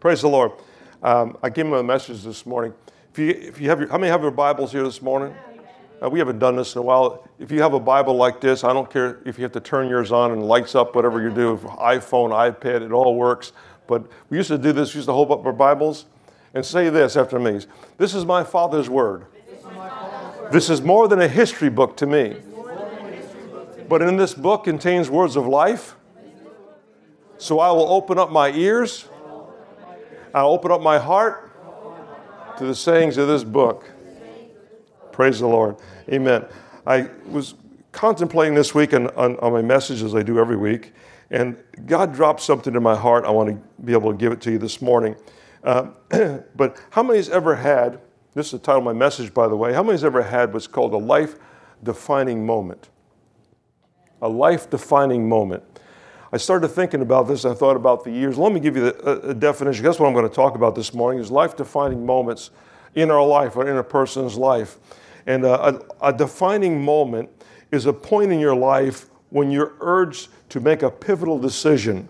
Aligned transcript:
Praise 0.00 0.22
the 0.22 0.28
Lord. 0.28 0.52
Um, 1.02 1.36
I 1.42 1.50
gave 1.50 1.66
him 1.66 1.74
a 1.74 1.82
message 1.82 2.22
this 2.22 2.46
morning. 2.46 2.72
If 3.12 3.18
you, 3.18 3.28
if 3.28 3.60
you 3.60 3.68
have 3.68 3.80
your, 3.80 3.90
how 3.90 3.98
many 3.98 4.10
have 4.10 4.22
your 4.22 4.30
Bibles 4.30 4.72
here 4.72 4.82
this 4.82 5.02
morning? 5.02 5.34
Uh, 6.02 6.08
we 6.08 6.18
haven't 6.18 6.38
done 6.38 6.56
this 6.56 6.74
in 6.74 6.78
a 6.78 6.82
while. 6.82 7.28
If 7.38 7.52
you 7.52 7.60
have 7.60 7.74
a 7.74 7.80
Bible 7.80 8.14
like 8.14 8.40
this, 8.40 8.64
I 8.64 8.72
don't 8.72 8.90
care 8.90 9.18
if 9.26 9.36
you 9.36 9.42
have 9.42 9.52
to 9.52 9.60
turn 9.60 9.90
yours 9.90 10.10
on 10.10 10.32
and 10.32 10.42
lights 10.42 10.74
up, 10.74 10.94
whatever 10.94 11.20
you 11.20 11.28
do, 11.28 11.58
iPhone, 11.58 12.30
iPad, 12.30 12.80
it 12.80 12.92
all 12.92 13.14
works. 13.14 13.52
But 13.86 14.06
we 14.30 14.38
used 14.38 14.48
to 14.48 14.56
do 14.56 14.72
this, 14.72 14.94
we 14.94 15.00
used 15.00 15.08
to 15.08 15.12
hold 15.12 15.30
up 15.32 15.44
our 15.44 15.52
Bibles 15.52 16.06
and 16.54 16.64
say 16.64 16.88
this 16.88 17.14
after 17.14 17.38
me 17.38 17.60
This 17.98 18.14
is 18.14 18.24
my 18.24 18.42
Father's 18.42 18.88
Word. 18.88 19.26
This 20.50 20.70
is 20.70 20.80
more 20.80 21.08
than 21.08 21.20
a 21.20 21.28
history 21.28 21.68
book 21.68 21.98
to 21.98 22.06
me. 22.06 22.36
But 23.86 24.00
in 24.00 24.16
this 24.16 24.32
book 24.32 24.64
contains 24.64 25.10
words 25.10 25.36
of 25.36 25.46
life. 25.46 25.94
So 27.36 27.58
I 27.58 27.70
will 27.70 27.92
open 27.92 28.18
up 28.18 28.32
my 28.32 28.50
ears. 28.52 29.04
I'll 30.34 30.50
open 30.50 30.70
up 30.70 30.80
my 30.80 30.98
heart 30.98 31.50
to 32.58 32.64
the 32.64 32.74
sayings 32.74 33.16
of 33.16 33.26
this 33.26 33.42
book. 33.42 33.90
Praise 35.12 35.40
the 35.40 35.46
Lord. 35.46 35.76
Amen. 36.08 36.44
I 36.86 37.08
was 37.26 37.54
contemplating 37.92 38.54
this 38.54 38.74
week 38.74 38.94
on, 38.94 39.08
on, 39.10 39.36
on, 39.38 39.52
my 39.52 39.62
message 39.62 40.02
as 40.02 40.14
I 40.14 40.22
do 40.22 40.38
every 40.38 40.56
week, 40.56 40.92
and 41.30 41.56
God 41.86 42.14
dropped 42.14 42.40
something 42.40 42.74
in 42.74 42.82
my 42.82 42.94
heart. 42.96 43.24
I 43.24 43.30
want 43.30 43.50
to 43.50 43.84
be 43.84 43.92
able 43.92 44.12
to 44.12 44.16
give 44.16 44.32
it 44.32 44.40
to 44.42 44.52
you 44.52 44.58
this 44.58 44.80
morning. 44.80 45.16
Uh, 45.64 45.88
but 46.56 46.76
how 46.90 47.02
many 47.02 47.18
has 47.18 47.28
ever 47.28 47.56
had, 47.56 48.00
this 48.34 48.46
is 48.46 48.52
the 48.52 48.58
title 48.58 48.78
of 48.78 48.84
my 48.84 48.92
message, 48.92 49.34
by 49.34 49.48
the 49.48 49.56
way, 49.56 49.72
how 49.72 49.82
many 49.82 49.94
has 49.94 50.04
ever 50.04 50.22
had 50.22 50.52
what's 50.52 50.66
called 50.66 50.92
a 50.94 50.98
life 50.98 51.36
defining 51.82 52.46
moment? 52.46 52.88
A 54.22 54.28
life 54.28 54.70
defining 54.70 55.28
moment. 55.28 55.69
I 56.32 56.36
started 56.36 56.68
thinking 56.68 57.02
about 57.02 57.26
this. 57.26 57.44
I 57.44 57.54
thought 57.54 57.76
about 57.76 58.04
the 58.04 58.10
years. 58.10 58.38
Let 58.38 58.52
me 58.52 58.60
give 58.60 58.76
you 58.76 58.86
a, 58.88 59.30
a 59.30 59.34
definition. 59.34 59.84
That's 59.84 59.98
what 59.98 60.06
I'm 60.06 60.14
going 60.14 60.28
to 60.28 60.34
talk 60.34 60.54
about 60.54 60.74
this 60.74 60.94
morning: 60.94 61.20
is 61.20 61.30
life-defining 61.30 62.06
moments 62.06 62.50
in 62.94 63.10
our 63.10 63.24
life 63.24 63.56
or 63.56 63.68
in 63.68 63.76
a 63.76 63.82
person's 63.82 64.36
life. 64.36 64.78
And 65.26 65.44
uh, 65.44 65.80
a, 66.00 66.08
a 66.08 66.12
defining 66.12 66.82
moment 66.82 67.30
is 67.70 67.86
a 67.86 67.92
point 67.92 68.32
in 68.32 68.40
your 68.40 68.54
life 68.54 69.06
when 69.30 69.50
you're 69.50 69.74
urged 69.80 70.28
to 70.50 70.60
make 70.60 70.82
a 70.82 70.90
pivotal 70.90 71.38
decision 71.38 72.08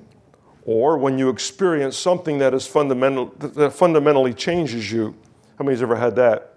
or 0.64 0.98
when 0.98 1.18
you 1.18 1.28
experience 1.28 1.96
something 1.96 2.38
that 2.38 2.54
is 2.54 2.66
fundamental 2.66 3.26
that 3.38 3.72
fundamentally 3.72 4.34
changes 4.34 4.92
you. 4.92 5.14
How 5.58 5.64
many's 5.64 5.82
ever 5.82 5.96
had 5.96 6.16
that? 6.16 6.54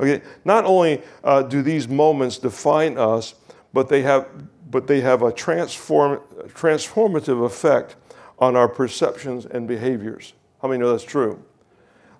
Okay, 0.00 0.22
not 0.44 0.64
only 0.64 1.02
uh, 1.22 1.42
do 1.42 1.62
these 1.62 1.86
moments 1.86 2.38
define 2.38 2.98
us, 2.98 3.34
but 3.72 3.88
they 3.88 4.02
have 4.02 4.26
but 4.72 4.88
they 4.88 5.02
have 5.02 5.22
a 5.22 5.30
transform, 5.30 6.20
transformative 6.48 7.44
effect 7.44 7.94
on 8.38 8.56
our 8.56 8.68
perceptions 8.68 9.46
and 9.46 9.68
behaviors. 9.68 10.32
How 10.60 10.68
many 10.68 10.80
know 10.80 10.90
that's 10.90 11.04
true? 11.04 11.44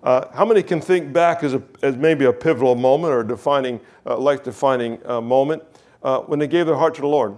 Uh, 0.03 0.27
how 0.33 0.45
many 0.45 0.61
can 0.61 0.79
think 0.79 1.11
back 1.11 1.43
as, 1.43 1.53
a, 1.53 1.63
as 1.81 1.97
maybe 1.97 2.25
a 2.25 2.31
pivotal 2.31 2.75
moment 2.75 3.13
or 3.13 3.23
defining, 3.23 3.79
uh, 4.05 4.17
life 4.17 4.43
defining 4.43 4.99
uh, 5.05 5.19
moment 5.19 5.63
uh, 6.03 6.19
when 6.19 6.39
they 6.39 6.47
gave 6.47 6.65
their 6.65 6.75
heart 6.75 6.93
to 6.95 7.01
the 7.01 7.07
Lord? 7.07 7.35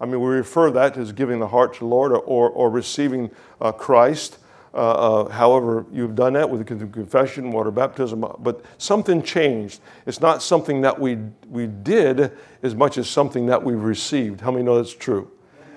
I 0.00 0.06
mean, 0.06 0.20
we 0.20 0.28
refer 0.28 0.70
that 0.70 0.96
as 0.96 1.12
giving 1.12 1.38
the 1.38 1.48
heart 1.48 1.74
to 1.74 1.80
the 1.80 1.86
Lord 1.86 2.12
or, 2.12 2.18
or, 2.18 2.48
or 2.48 2.70
receiving 2.70 3.30
uh, 3.60 3.72
Christ. 3.72 4.38
Uh, 4.74 5.28
however, 5.28 5.86
you've 5.92 6.16
done 6.16 6.32
that 6.32 6.50
with 6.50 6.66
confession, 6.66 7.52
water 7.52 7.70
baptism, 7.70 8.26
but 8.40 8.64
something 8.76 9.22
changed. 9.22 9.80
It's 10.04 10.20
not 10.20 10.42
something 10.42 10.80
that 10.80 10.98
we, 10.98 11.18
we 11.48 11.68
did 11.68 12.32
as 12.60 12.74
much 12.74 12.98
as 12.98 13.08
something 13.08 13.46
that 13.46 13.62
we 13.62 13.74
received. 13.74 14.40
How 14.40 14.50
many 14.50 14.64
know 14.64 14.76
that's 14.76 14.92
true? 14.92 15.30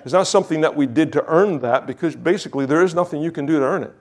It's 0.03 0.13
not 0.13 0.25
something 0.25 0.61
that 0.61 0.75
we 0.75 0.87
did 0.87 1.13
to 1.13 1.23
earn 1.27 1.59
that 1.59 1.85
because 1.85 2.15
basically 2.15 2.65
there 2.65 2.83
is 2.83 2.95
nothing 2.95 3.21
you 3.21 3.31
can 3.31 3.45
do 3.45 3.59
to 3.59 3.65
earn 3.65 3.83
it. 3.83 3.93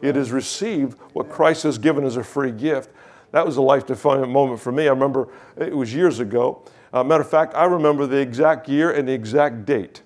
It 0.00 0.16
is 0.16 0.30
received 0.30 0.98
what 1.14 1.28
Christ 1.28 1.64
has 1.64 1.76
given 1.76 2.04
as 2.04 2.16
a 2.16 2.22
free 2.22 2.52
gift. 2.52 2.90
That 3.32 3.44
was 3.44 3.56
a 3.56 3.62
life 3.62 3.86
defining 3.86 4.30
moment 4.30 4.60
for 4.60 4.70
me. 4.70 4.84
I 4.84 4.90
remember 4.90 5.28
it 5.56 5.76
was 5.76 5.92
years 5.92 6.20
ago. 6.20 6.62
Uh, 6.92 7.02
matter 7.02 7.22
of 7.22 7.30
fact, 7.30 7.54
I 7.54 7.64
remember 7.64 8.06
the 8.06 8.18
exact 8.18 8.68
year 8.68 8.92
and 8.92 9.08
the 9.08 9.12
exact 9.12 9.64
date 9.64 10.02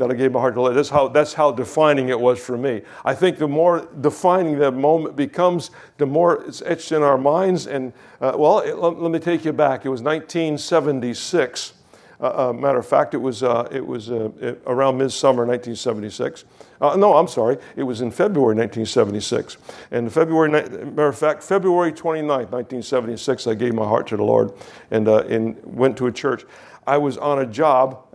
that 0.00 0.10
I 0.10 0.14
gave 0.14 0.32
my 0.32 0.40
heart 0.40 0.54
to. 0.54 0.56
The 0.56 0.60
Lord. 0.62 0.76
That's 0.76 0.88
how, 0.88 1.08
that's 1.08 1.34
how 1.34 1.52
defining 1.52 2.08
it 2.08 2.18
was 2.18 2.40
for 2.40 2.56
me. 2.56 2.82
I 3.04 3.14
think 3.14 3.38
the 3.38 3.46
more 3.46 3.86
defining 4.00 4.58
that 4.58 4.72
moment 4.72 5.14
becomes, 5.14 5.70
the 5.98 6.06
more 6.06 6.42
it's 6.44 6.62
etched 6.62 6.92
in 6.92 7.02
our 7.02 7.18
minds. 7.18 7.66
And 7.66 7.92
uh, 8.20 8.32
well, 8.36 8.60
it, 8.60 8.78
let, 8.78 8.98
let, 8.98 9.10
me 9.10 9.18
take 9.18 9.44
you 9.44 9.52
back. 9.52 9.84
It 9.84 9.90
was 9.90 10.02
1976. 10.02 11.74
Uh, 12.18 12.48
uh, 12.48 12.52
matter 12.52 12.78
of 12.78 12.86
fact, 12.86 13.14
it 13.14 13.18
was, 13.18 13.42
uh, 13.42 13.66
it 13.70 13.86
was 13.86 14.10
uh, 14.10 14.30
it, 14.40 14.62
around 14.66 14.98
midsummer 14.98 15.46
1976. 15.46 16.44
Uh, 16.80 16.96
no, 16.96 17.14
I'm 17.14 17.28
sorry. 17.28 17.58
It 17.76 17.82
was 17.82 18.00
in 18.00 18.10
February 18.10 18.54
1976. 18.56 19.58
And 19.90 20.10
February, 20.12 20.50
matter 20.50 21.08
of 21.08 21.18
fact, 21.18 21.42
February 21.42 21.92
29, 21.92 22.26
1976, 22.28 23.46
I 23.46 23.54
gave 23.54 23.74
my 23.74 23.86
heart 23.86 24.06
to 24.08 24.16
the 24.16 24.24
Lord 24.24 24.52
and, 24.90 25.08
and 25.08 25.58
went 25.64 25.96
to 25.98 26.06
a 26.06 26.12
church. 26.12 26.44
I 26.86 26.98
was 26.98 27.18
on 27.18 27.40
a 27.40 27.46
job. 27.46 28.10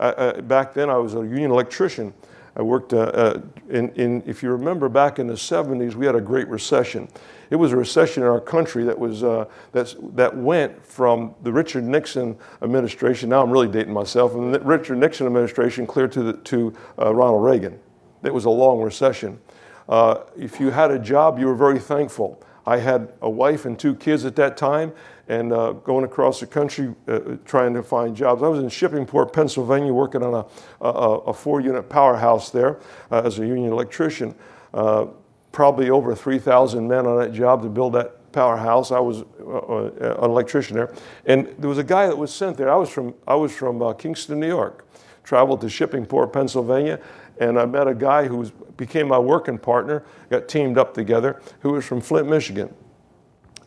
back 0.48 0.74
then, 0.74 0.90
I 0.90 0.98
was 0.98 1.16
a 1.16 1.20
union 1.20 1.52
electrician. 1.52 2.14
I 2.58 2.62
worked 2.62 2.94
in, 2.94 3.44
in, 3.70 4.24
if 4.26 4.42
you 4.42 4.52
remember, 4.52 4.90
back 4.90 5.20
in 5.20 5.28
the 5.28 5.34
70s, 5.34 5.96
we 5.96 6.06
had 6.06 6.16
a 6.16 6.22
great 6.22 6.48
recession 6.48 7.10
it 7.50 7.56
was 7.56 7.72
a 7.72 7.78
recession 7.78 8.24
in 8.24 8.30
our 8.30 8.40
country 8.40 8.84
that 8.86 8.98
was 8.98 9.24
uh, 9.24 9.46
that 9.74 10.36
went 10.36 10.86
from 10.86 11.36
the 11.44 11.52
Richard 11.52 11.84
Nixon 11.84 12.38
administration. 12.62 13.30
Now 13.30 13.44
I'm 13.44 13.52
really 13.52 13.68
dating 13.68 13.94
myself, 13.94 14.34
and 14.34 14.54
the 14.54 14.60
Richard 14.60 14.98
Nixon 14.98 15.28
administration 15.28 15.86
clear 15.86 16.08
to 16.08 16.24
the, 16.24 16.34
to 16.34 16.74
uh, 17.00 17.14
Ronald 17.14 17.44
Reagan. 17.44 17.80
It 18.24 18.34
was 18.34 18.46
a 18.46 18.50
long 18.50 18.82
recession. 18.82 19.40
Uh, 19.88 20.22
if 20.36 20.60
you 20.60 20.72
had 20.72 20.90
a 20.90 20.98
job, 20.98 21.38
you 21.38 21.46
were 21.46 21.56
very 21.56 21.80
thankful. 21.80 22.42
I 22.66 22.78
had 22.78 23.14
a 23.22 23.30
wife 23.30 23.66
and 23.66 23.78
two 23.78 23.94
kids 23.94 24.26
at 24.26 24.36
that 24.38 24.58
time, 24.58 24.92
and 25.28 25.52
uh, 25.52 25.72
going 25.72 26.06
across 26.06 26.40
the 26.40 26.48
country 26.48 26.94
uh, 27.08 27.20
trying 27.46 27.74
to 27.74 27.82
find 27.82 28.16
jobs. 28.16 28.44
I 28.44 28.48
was 28.48 28.60
in 28.60 28.68
Shippingport, 28.68 29.34
Pennsylvania, 29.34 29.94
working 29.94 30.24
on 30.24 30.34
a, 30.34 30.86
a, 30.86 30.90
a 30.90 31.34
four-unit 31.34 31.90
powerhouse 31.90 32.52
there 32.52 32.80
uh, 33.12 33.24
as 33.26 33.40
a 33.40 33.46
union 33.46 33.72
electrician. 33.72 34.36
Uh, 34.74 35.08
probably 35.52 35.90
over 35.90 36.14
3,000 36.14 36.88
men 36.88 37.08
on 37.08 37.18
that 37.18 37.32
job 37.34 37.64
to 37.64 37.70
build 37.70 37.94
that 37.94 38.32
powerhouse. 38.34 38.92
I 38.92 39.00
was 39.00 39.24
uh, 39.40 39.58
uh, 39.58 40.18
an 40.20 40.30
electrician 40.30 40.76
there. 40.76 40.94
And 41.26 41.48
there 41.58 41.70
was 41.70 41.78
a 41.78 41.84
guy 41.84 42.08
that 42.08 42.18
was 42.18 42.34
sent 42.34 42.58
there. 42.58 42.70
I 42.70 42.76
was 42.76 42.90
from, 42.90 43.16
I 43.26 43.36
was 43.36 43.56
from 43.56 43.82
Kingston, 43.96 44.40
New 44.40 44.48
York, 44.48 44.86
traveled 45.24 45.62
to 45.62 45.68
Shippingport, 45.68 46.34
Pennsylvania, 46.34 47.00
and 47.40 47.58
I 47.60 47.66
met 47.66 47.88
a 47.88 47.96
guy 47.96 48.28
who 48.28 48.38
was, 48.38 48.52
became 48.78 49.08
my 49.08 49.20
working 49.20 49.58
partner, 49.58 50.04
got 50.30 50.48
teamed 50.48 50.78
up 50.78 50.94
together, 50.94 51.42
who 51.62 51.72
was 51.72 51.86
from 51.86 52.02
Flint, 52.02 52.30
Michigan. 52.30 52.74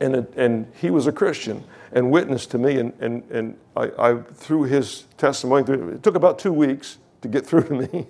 And, 0.01 0.15
it, 0.17 0.33
and 0.37 0.71
he 0.81 0.91
was 0.91 1.07
a 1.07 1.13
Christian 1.13 1.65
and 1.93 2.11
witnessed 2.11 2.51
to 2.53 2.59
me, 2.59 2.79
and, 2.79 2.93
and, 3.01 3.23
and 3.31 3.59
I, 3.77 3.91
I, 3.99 4.17
through 4.19 4.65
his 4.65 5.05
testimony, 5.17 5.65
through, 5.65 5.89
it 5.91 6.03
took 6.03 6.15
about 6.15 6.39
two 6.39 6.53
weeks 6.53 6.99
to 7.23 7.29
get 7.29 7.47
through 7.47 7.65
to 7.65 7.75
me. 7.75 8.07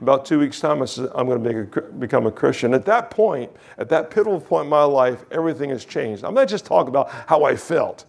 About 0.00 0.24
two 0.24 0.38
weeks' 0.38 0.60
time, 0.60 0.82
I 0.82 0.84
said, 0.84 1.08
I'm 1.14 1.26
going 1.26 1.42
to 1.42 1.80
a, 1.80 1.82
become 1.92 2.26
a 2.26 2.32
Christian. 2.32 2.74
At 2.74 2.84
that 2.86 3.10
point, 3.10 3.50
at 3.78 3.88
that 3.88 4.10
pivotal 4.10 4.40
point 4.40 4.64
in 4.64 4.70
my 4.70 4.82
life, 4.82 5.24
everything 5.30 5.70
has 5.70 5.84
changed. 5.84 6.24
I'm 6.24 6.34
not 6.34 6.48
just 6.48 6.66
talking 6.66 6.88
about 6.88 7.10
how 7.10 7.44
I 7.44 7.56
felt, 7.56 8.04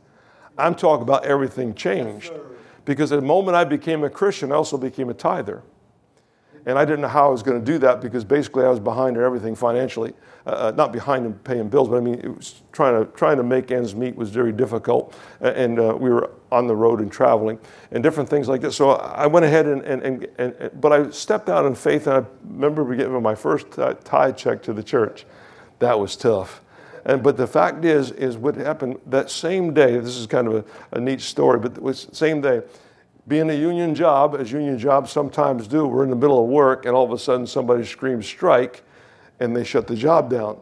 I'm 0.57 0.75
talking 0.75 1.03
about 1.03 1.25
everything 1.25 1.73
changed. 1.73 2.33
Because 2.85 3.11
at 3.11 3.17
the 3.17 3.25
moment 3.25 3.55
I 3.55 3.65
became 3.65 4.03
a 4.03 4.09
Christian, 4.09 4.51
I 4.51 4.55
also 4.55 4.77
became 4.77 5.09
a 5.09 5.13
tither. 5.13 5.61
And 6.69 6.77
I 6.77 6.85
didn't 6.85 7.01
know 7.01 7.07
how 7.07 7.25
I 7.25 7.31
was 7.31 7.41
going 7.41 7.59
to 7.59 7.65
do 7.65 7.79
that 7.79 7.99
because 7.99 8.23
basically 8.23 8.63
I 8.63 8.69
was 8.69 8.79
behind 8.79 9.17
in 9.17 9.23
everything 9.23 9.55
financially. 9.55 10.13
Uh, 10.45 10.49
uh, 10.49 10.71
not 10.75 10.93
behind 10.93 11.25
in 11.25 11.33
paying 11.33 11.67
bills, 11.67 11.89
but 11.89 11.97
I 11.97 11.99
mean, 11.99 12.19
it 12.23 12.27
was 12.27 12.61
trying 12.71 13.03
to, 13.03 13.11
trying 13.13 13.37
to 13.37 13.43
make 13.43 13.71
ends 13.71 13.95
meet 13.95 14.15
was 14.15 14.29
very 14.29 14.51
difficult. 14.51 15.15
And 15.41 15.79
uh, 15.79 15.97
we 15.99 16.11
were 16.11 16.29
on 16.51 16.67
the 16.67 16.75
road 16.75 16.99
and 16.99 17.11
traveling 17.11 17.57
and 17.91 18.03
different 18.03 18.29
things 18.29 18.47
like 18.47 18.61
this. 18.61 18.75
So 18.75 18.91
I 18.91 19.25
went 19.25 19.45
ahead 19.47 19.65
and, 19.65 19.81
and, 19.81 20.03
and, 20.03 20.27
and 20.37 20.71
but 20.79 20.93
I 20.93 21.09
stepped 21.09 21.49
out 21.49 21.65
in 21.65 21.73
faith 21.73 22.05
and 22.05 22.23
I 22.23 22.29
remember 22.47 22.95
getting 22.95 23.19
my 23.19 23.33
first 23.33 23.71
tithe 23.71 24.37
check 24.37 24.61
to 24.63 24.73
the 24.73 24.83
church. 24.83 25.25
That 25.79 25.99
was 25.99 26.15
tough. 26.15 26.61
And, 27.03 27.23
but 27.23 27.35
the 27.35 27.47
fact 27.47 27.83
is, 27.83 28.11
is 28.11 28.37
what 28.37 28.55
happened 28.55 28.99
that 29.07 29.31
same 29.31 29.73
day, 29.73 29.97
this 29.97 30.17
is 30.17 30.27
kind 30.27 30.47
of 30.47 30.53
a, 30.53 30.65
a 30.91 30.99
neat 30.99 31.21
story, 31.21 31.57
but 31.57 31.71
it 31.77 31.81
was 31.81 32.05
the 32.05 32.15
same 32.15 32.41
day, 32.41 32.61
being 33.29 33.51
a 33.51 33.53
union 33.53 33.93
job, 33.93 34.35
as 34.37 34.51
union 34.51 34.77
jobs 34.77 35.11
sometimes 35.11 35.67
do, 35.67 35.85
we're 35.85 36.03
in 36.03 36.09
the 36.09 36.15
middle 36.15 36.43
of 36.43 36.49
work 36.49 36.85
and 36.85 36.95
all 36.95 37.05
of 37.05 37.11
a 37.11 37.17
sudden 37.17 37.45
somebody 37.45 37.85
screams 37.85 38.25
strike 38.25 38.83
and 39.39 39.55
they 39.55 39.63
shut 39.63 39.85
the 39.87 39.95
job 39.95 40.31
down. 40.31 40.59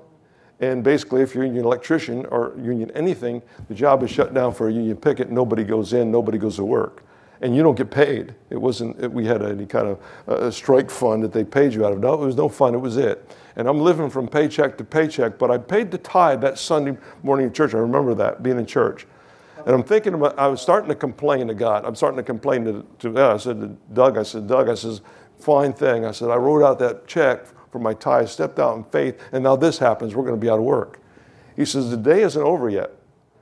And 0.60 0.84
basically, 0.84 1.22
if 1.22 1.34
you're 1.34 1.46
a 1.46 1.48
union 1.48 1.66
electrician 1.66 2.26
or 2.26 2.54
union 2.58 2.92
anything, 2.92 3.42
the 3.70 3.74
job 3.74 4.04
is 4.04 4.12
shut 4.12 4.34
down 4.34 4.54
for 4.54 4.68
a 4.68 4.72
union 4.72 4.98
picket. 4.98 5.32
Nobody 5.32 5.64
goes 5.64 5.94
in, 5.94 6.12
nobody 6.12 6.38
goes 6.38 6.58
to 6.58 6.66
work. 6.66 7.04
And 7.42 7.56
you 7.56 7.64
don't 7.64 7.76
get 7.76 7.90
paid. 7.90 8.36
It 8.50 8.58
wasn't, 8.58 9.00
it, 9.02 9.12
we 9.12 9.26
had 9.26 9.44
any 9.44 9.68
kind 9.68 9.88
of 9.88 10.00
uh, 10.28 10.52
strike 10.52 10.90
fund 10.90 11.24
that 11.24 11.32
they 11.32 11.44
paid 11.44 11.74
you 11.74 11.86
out 11.86 11.94
of. 11.94 12.00
No, 12.00 12.16
it 12.16 12.26
was 12.26 12.36
no 12.36 12.50
fun, 12.50 12.74
it 12.74 12.80
was 12.80 12.98
it. 12.98 13.32
And 13.56 13.68
I'm 13.68 13.80
living 13.80 14.10
from 14.10 14.28
paycheck 14.28 14.78
to 14.80 14.84
paycheck, 14.84 15.38
but 15.38 15.52
I 15.52 15.58
paid 15.58 15.90
the 15.92 16.00
tithe 16.00 16.42
that 16.42 16.60
Sunday 16.60 16.98
morning 17.24 17.48
in 17.48 17.54
church. 17.54 17.74
I 17.74 17.78
remember 17.78 18.14
that, 18.16 18.44
being 18.44 18.58
in 18.60 18.66
church. 18.66 19.08
And 19.68 19.76
I'm 19.76 19.84
thinking 19.84 20.14
about, 20.14 20.40
I 20.40 20.48
was 20.48 20.62
starting 20.62 20.88
to 20.88 20.96
complain 20.96 21.50
to 21.50 21.54
God. 21.54 21.84
I'm 21.84 21.94
starting 21.94 22.16
to 22.16 22.24
complain 22.24 22.64
to, 22.64 22.86
to 23.00 23.22
I 23.22 23.36
said 23.36 23.60
to 23.60 23.68
Doug, 23.92 24.18
I 24.18 24.24
said, 24.24 24.48
Doug, 24.48 24.70
I 24.70 24.76
says, 24.76 25.02
fine 25.40 25.74
thing. 25.74 26.06
I 26.06 26.12
said, 26.12 26.30
I 26.30 26.38
wrote 26.38 26.66
out 26.66 26.80
that 26.80 27.06
check 27.06 27.46
for 27.70 27.80
my 27.80 27.94
tithe, 27.94 28.30
stepped 28.30 28.60
out 28.60 28.78
in 28.78 28.86
faith, 28.86 29.22
and 29.34 29.44
now 29.44 29.58
this 29.58 29.78
happens. 29.78 30.16
We're 30.16 30.24
going 30.24 30.40
to 30.40 30.42
be 30.42 30.50
out 30.50 30.58
of 30.58 30.64
work. 30.64 31.02
He 31.58 31.66
says, 31.66 31.90
The 31.90 31.98
day 31.98 32.22
isn't 32.22 32.42
over 32.42 32.70
yet. 32.70 32.92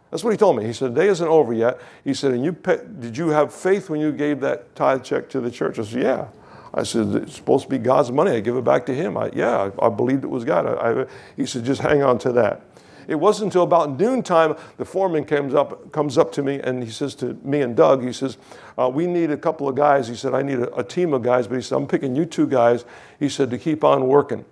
That's 0.09 0.23
what 0.23 0.31
he 0.31 0.37
told 0.37 0.57
me. 0.57 0.65
He 0.65 0.73
said, 0.73 0.95
The 0.95 1.01
day 1.01 1.09
isn't 1.09 1.27
over 1.27 1.53
yet. 1.53 1.79
He 2.03 2.15
said, 2.15 2.31
And 2.31 2.43
you 2.43 2.53
did 2.53 3.15
you 3.15 3.29
have 3.29 3.53
faith 3.53 3.91
when 3.91 3.99
you 3.99 4.11
gave 4.11 4.39
that 4.39 4.75
tithe 4.75 5.03
check 5.03 5.29
to 5.29 5.39
the 5.39 5.51
church? 5.51 5.77
I 5.77 5.83
said, 5.83 6.01
Yeah. 6.01 6.27
I 6.73 6.81
said, 6.81 7.13
It's 7.13 7.35
supposed 7.35 7.65
to 7.65 7.69
be 7.69 7.77
God's 7.77 8.11
money. 8.11 8.31
I 8.31 8.39
give 8.39 8.57
it 8.57 8.63
back 8.63 8.87
to 8.87 8.95
him. 8.95 9.15
I, 9.15 9.29
yeah, 9.31 9.69
I, 9.79 9.85
I 9.85 9.89
believed 9.89 10.23
it 10.23 10.29
was 10.29 10.43
God. 10.43 10.65
I, 10.65 11.01
I, 11.01 11.05
he 11.37 11.45
said, 11.45 11.65
Just 11.65 11.81
hang 11.81 12.01
on 12.01 12.17
to 12.19 12.31
that. 12.31 12.63
It 13.07 13.15
wasn't 13.15 13.47
until 13.47 13.63
about 13.63 13.99
noontime 13.99 14.55
the 14.77 14.85
foreman 14.85 15.25
comes 15.25 15.53
up, 15.53 15.91
comes 15.91 16.17
up 16.17 16.31
to 16.33 16.43
me 16.43 16.59
and 16.59 16.83
he 16.83 16.89
says 16.89 17.15
to 17.15 17.33
me 17.43 17.61
and 17.61 17.75
Doug, 17.75 18.03
he 18.03 18.13
says, 18.13 18.37
uh, 18.77 18.89
We 18.93 19.07
need 19.07 19.31
a 19.31 19.37
couple 19.37 19.67
of 19.67 19.75
guys. 19.75 20.07
He 20.07 20.15
said, 20.15 20.33
I 20.33 20.41
need 20.41 20.59
a, 20.59 20.75
a 20.75 20.83
team 20.83 21.13
of 21.13 21.23
guys, 21.23 21.47
but 21.47 21.55
he 21.55 21.61
said, 21.61 21.75
I'm 21.75 21.87
picking 21.87 22.15
you 22.15 22.25
two 22.25 22.47
guys. 22.47 22.85
He 23.19 23.29
said, 23.29 23.49
to 23.49 23.57
keep 23.57 23.83
on 23.83 24.07
working. 24.07 24.45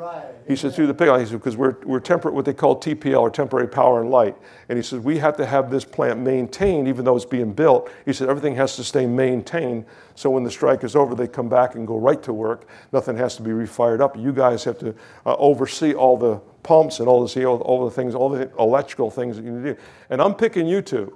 Right. 0.00 0.24
He 0.48 0.56
said, 0.56 0.72
through 0.72 0.86
the 0.86 0.94
pig 0.94 1.10
he 1.20 1.26
said, 1.26 1.32
because 1.32 1.58
we're, 1.58 1.76
we're 1.84 2.00
temperate, 2.00 2.32
what 2.32 2.46
they 2.46 2.54
call 2.54 2.80
TPL, 2.80 3.20
or 3.20 3.28
temporary 3.28 3.68
power 3.68 4.00
and 4.00 4.10
light. 4.10 4.34
And 4.70 4.78
he 4.78 4.82
said, 4.82 5.04
we 5.04 5.18
have 5.18 5.36
to 5.36 5.44
have 5.44 5.70
this 5.70 5.84
plant 5.84 6.20
maintained, 6.20 6.88
even 6.88 7.04
though 7.04 7.16
it's 7.16 7.26
being 7.26 7.52
built. 7.52 7.90
He 8.06 8.14
said, 8.14 8.30
everything 8.30 8.54
has 8.54 8.76
to 8.76 8.84
stay 8.84 9.04
maintained. 9.04 9.84
So 10.14 10.30
when 10.30 10.42
the 10.42 10.50
strike 10.50 10.84
is 10.84 10.96
over, 10.96 11.14
they 11.14 11.28
come 11.28 11.50
back 11.50 11.74
and 11.74 11.86
go 11.86 11.98
right 11.98 12.22
to 12.22 12.32
work. 12.32 12.66
Nothing 12.94 13.18
has 13.18 13.36
to 13.36 13.42
be 13.42 13.50
refired 13.50 14.00
up. 14.00 14.16
You 14.16 14.32
guys 14.32 14.64
have 14.64 14.78
to 14.78 14.94
uh, 15.26 15.36
oversee 15.36 15.92
all 15.92 16.16
the 16.16 16.36
pumps 16.62 17.00
and 17.00 17.06
all 17.06 17.26
the, 17.26 17.44
all, 17.44 17.60
all 17.60 17.84
the 17.84 17.90
things, 17.90 18.14
all 18.14 18.30
the 18.30 18.50
electrical 18.58 19.10
things 19.10 19.36
that 19.36 19.44
you 19.44 19.50
need 19.50 19.64
to 19.64 19.74
do. 19.74 19.80
And 20.08 20.22
I'm 20.22 20.34
picking 20.34 20.66
you 20.66 20.80
two. 20.80 21.14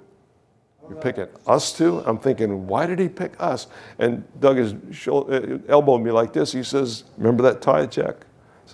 You're 0.87 1.01
picking 1.01 1.27
us 1.47 1.75
two. 1.75 2.03
I'm 2.05 2.19
thinking, 2.19 2.67
why 2.67 2.85
did 2.85 2.99
he 2.99 3.09
pick 3.09 3.33
us? 3.39 3.65
And 3.97 4.23
Doug 4.39 4.59
is 4.59 4.75
uh, 5.07 5.57
elbowing 5.67 6.03
me 6.03 6.11
like 6.11 6.33
this. 6.33 6.51
He 6.51 6.61
says, 6.61 7.05
remember 7.17 7.41
that 7.41 7.63
tithe 7.63 7.89
check? 7.89 8.24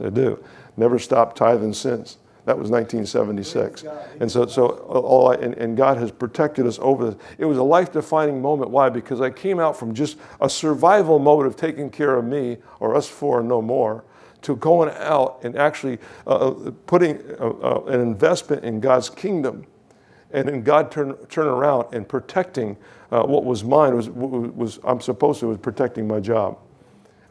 I 0.04 0.10
do. 0.10 0.44
Never 0.78 1.00
stopped 1.00 1.38
tithing 1.38 1.74
since. 1.74 2.18
That 2.46 2.58
was 2.58 2.72
1976. 2.72 3.84
And 4.20 4.32
so, 4.32 4.48
so 4.48 4.68
all 4.68 5.32
I, 5.32 5.36
and, 5.36 5.54
and 5.56 5.78
God 5.78 5.98
has 5.98 6.12
protected 6.12 6.66
us 6.66 6.80
over 6.82 7.12
this. 7.12 7.22
It 7.38 7.46
was 7.46 7.58
a 7.58 7.64
life 7.64 7.92
defining 7.92 8.42
moment. 8.42 8.72
Why? 8.72 8.90
Because 8.90 9.22
I 9.22 9.30
came 9.30 9.60
out 9.60 9.78
from 9.78 9.94
just 9.94 10.18
a 10.40 10.50
survival 10.50 11.20
mode 11.20 11.46
of 11.46 11.56
taking 11.56 11.90
care 11.90 12.16
of 12.16 12.26
me 12.26 12.58
or 12.80 12.96
us 12.96 13.08
four 13.08 13.44
no 13.44 13.62
more 13.62 14.04
to 14.42 14.56
going 14.56 14.90
out 14.98 15.40
and 15.44 15.56
actually 15.56 16.00
uh, 16.26 16.30
uh 16.30 16.72
putting 16.88 17.22
uh, 17.40 17.50
uh, 17.50 17.84
an 17.86 18.00
investment 18.00 18.64
in 18.64 18.80
God's 18.80 19.08
kingdom 19.08 19.68
and 20.34 20.48
then 20.48 20.64
God 20.64 20.92
turn, 20.92 21.16
turn 21.28 21.48
around 21.48 21.94
and 21.94 22.08
protecting 22.08 22.78
uh, 23.12 23.24
what 23.24 23.44
was 23.44 23.64
mine 23.64 23.96
was, 23.96 24.10
was 24.10 24.80
I'm 24.84 25.02
supposed 25.02 25.42
to 25.42 25.48
was 25.48 25.58
protecting 25.58 26.08
my 26.08 26.20
job. 26.20 26.58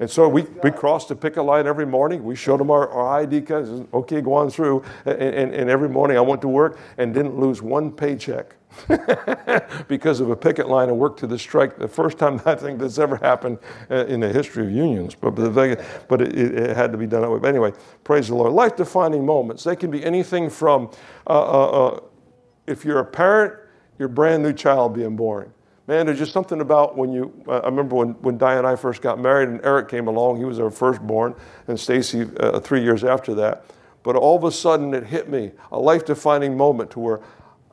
And 0.00 0.11
so 0.11 0.26
we, 0.29 0.43
we 0.64 0.70
crossed 0.70 1.08
the 1.08 1.14
picket 1.14 1.44
line 1.44 1.67
every 1.67 1.85
morning. 1.85 2.25
We 2.25 2.35
showed 2.35 2.58
them 2.58 2.70
our, 2.70 2.88
our 2.88 3.20
ID 3.20 3.43
cards. 3.43 3.69
Okay, 3.93 4.23
go 4.23 4.32
on 4.32 4.49
through. 4.49 4.82
And, 5.05 5.20
and, 5.20 5.55
and 5.55 5.70
every 5.70 5.91
morning 5.91 6.17
I 6.17 6.23
went 6.23 6.41
to 6.41 6.49
work 6.49 6.79
and 6.97 7.12
didn't 7.12 7.38
lose 7.38 7.61
one 7.61 7.93
paycheck 7.93 8.56
because 9.88 10.20
of 10.20 10.31
a 10.31 10.37
picket 10.37 10.70
line 10.70 10.88
and 10.88 10.99
worked 10.99 11.20
to 11.20 11.26
the 11.26 11.38
strike. 11.38 11.76
The 11.76 11.87
first 11.87 12.17
time 12.17 12.41
I 12.47 12.55
think 12.55 12.79
that's 12.79 12.99
ever 12.99 13.17
happened 13.17 13.58
uh, 13.91 14.06
in 14.06 14.20
the 14.20 14.32
history 14.32 14.64
of 14.64 14.73
unions. 14.73 15.14
But, 15.14 15.32
but, 15.32 16.08
but 16.08 16.23
it, 16.23 16.35
it, 16.35 16.75
had 16.75 16.93
to 16.93 16.99
be 16.99 17.06
done 17.06 17.20
that 17.20 17.31
way. 17.31 17.38
But 17.38 17.49
anyway, 17.49 17.75
praise 18.02 18.29
the 18.29 18.37
Lord. 18.37 18.55
Life 18.55 18.76
defining 18.76 19.26
moments. 19.26 19.64
They 19.64 19.76
can 19.76 19.91
be 19.91 20.02
anything 20.02 20.49
from 20.49 20.91
uh, 21.26 21.31
uh, 21.31 21.67
uh, 21.67 22.00
if 22.67 22.87
you're 22.87 23.00
a 23.00 23.05
parent, 23.05 23.52
your 23.99 24.08
brand 24.08 24.43
new 24.43 24.55
child 24.55 24.94
being 24.94 25.14
born 25.14 25.52
man, 25.86 26.06
there's 26.06 26.18
just 26.18 26.32
something 26.32 26.60
about 26.60 26.96
when 26.96 27.12
you. 27.12 27.32
Uh, 27.46 27.58
I 27.58 27.66
remember 27.66 27.96
when, 27.96 28.10
when 28.20 28.38
Diane 28.38 28.58
and 28.58 28.66
I 28.66 28.76
first 28.76 29.02
got 29.02 29.18
married, 29.18 29.48
and 29.48 29.60
Eric 29.64 29.88
came 29.88 30.08
along. 30.08 30.38
He 30.38 30.44
was 30.44 30.60
our 30.60 30.70
firstborn, 30.70 31.34
and 31.68 31.78
Stacy 31.78 32.26
uh, 32.38 32.60
three 32.60 32.82
years 32.82 33.04
after 33.04 33.34
that. 33.34 33.64
But 34.02 34.16
all 34.16 34.36
of 34.36 34.44
a 34.44 34.52
sudden, 34.52 34.94
it 34.94 35.04
hit 35.04 35.28
me 35.28 35.52
a 35.72 35.78
life-defining 35.78 36.56
moment 36.56 36.90
to 36.92 37.00
where, 37.00 37.20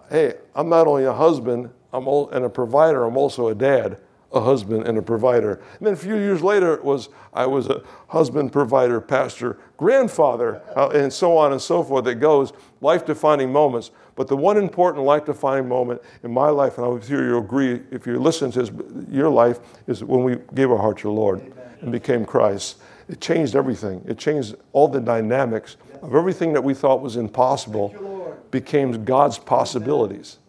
hey, 0.09 0.33
I'm 0.55 0.67
not 0.67 0.87
only 0.87 1.05
a 1.05 1.13
husband, 1.13 1.69
I'm 1.93 2.07
all, 2.07 2.29
and 2.31 2.43
a 2.43 2.49
provider. 2.49 3.05
I'm 3.05 3.15
also 3.15 3.47
a 3.47 3.55
dad, 3.55 3.97
a 4.33 4.41
husband, 4.41 4.87
and 4.87 4.97
a 4.97 5.01
provider. 5.01 5.61
And 5.77 5.87
then 5.87 5.93
a 5.93 5.97
few 5.97 6.15
years 6.15 6.41
later, 6.41 6.73
it 6.73 6.83
was 6.83 7.09
I 7.33 7.45
was 7.45 7.69
a 7.69 7.81
husband, 8.09 8.51
provider, 8.51 8.99
pastor, 8.99 9.57
grandfather, 9.77 10.61
uh, 10.75 10.89
and 10.89 11.13
so 11.13 11.37
on 11.37 11.53
and 11.53 11.61
so 11.61 11.81
forth. 11.81 12.05
It 12.07 12.15
goes 12.15 12.51
life-defining 12.81 13.51
moments. 13.51 13.91
But 14.17 14.27
the 14.27 14.35
one 14.35 14.57
important 14.57 15.05
life 15.05 15.25
defining 15.25 15.69
moment 15.69 16.01
in 16.23 16.31
my 16.33 16.49
life, 16.49 16.79
and 16.79 16.87
I'm 16.87 16.99
sure 17.01 17.23
you'll 17.23 17.43
agree 17.43 17.81
if 17.91 18.07
you 18.07 18.19
listen 18.19 18.51
to 18.51 18.63
this, 18.63 18.71
your 19.09 19.29
life, 19.29 19.59
is 19.85 20.03
when 20.03 20.23
we 20.23 20.37
gave 20.55 20.71
our 20.71 20.77
heart 20.79 20.97
to 20.97 21.03
the 21.03 21.11
Lord 21.11 21.39
Amen. 21.39 21.53
and 21.81 21.91
became 21.91 22.25
Christ. 22.25 22.77
It 23.07 23.21
changed 23.21 23.55
everything. 23.55 24.03
It 24.07 24.17
changed 24.17 24.55
all 24.73 24.87
the 24.87 24.99
dynamics 24.99 25.77
of 26.01 26.15
everything 26.15 26.51
that 26.53 26.63
we 26.63 26.73
thought 26.73 26.99
was 26.99 27.15
impossible 27.15 27.91
you, 27.93 28.35
became 28.49 29.05
God's 29.05 29.37
possibilities. 29.37 30.39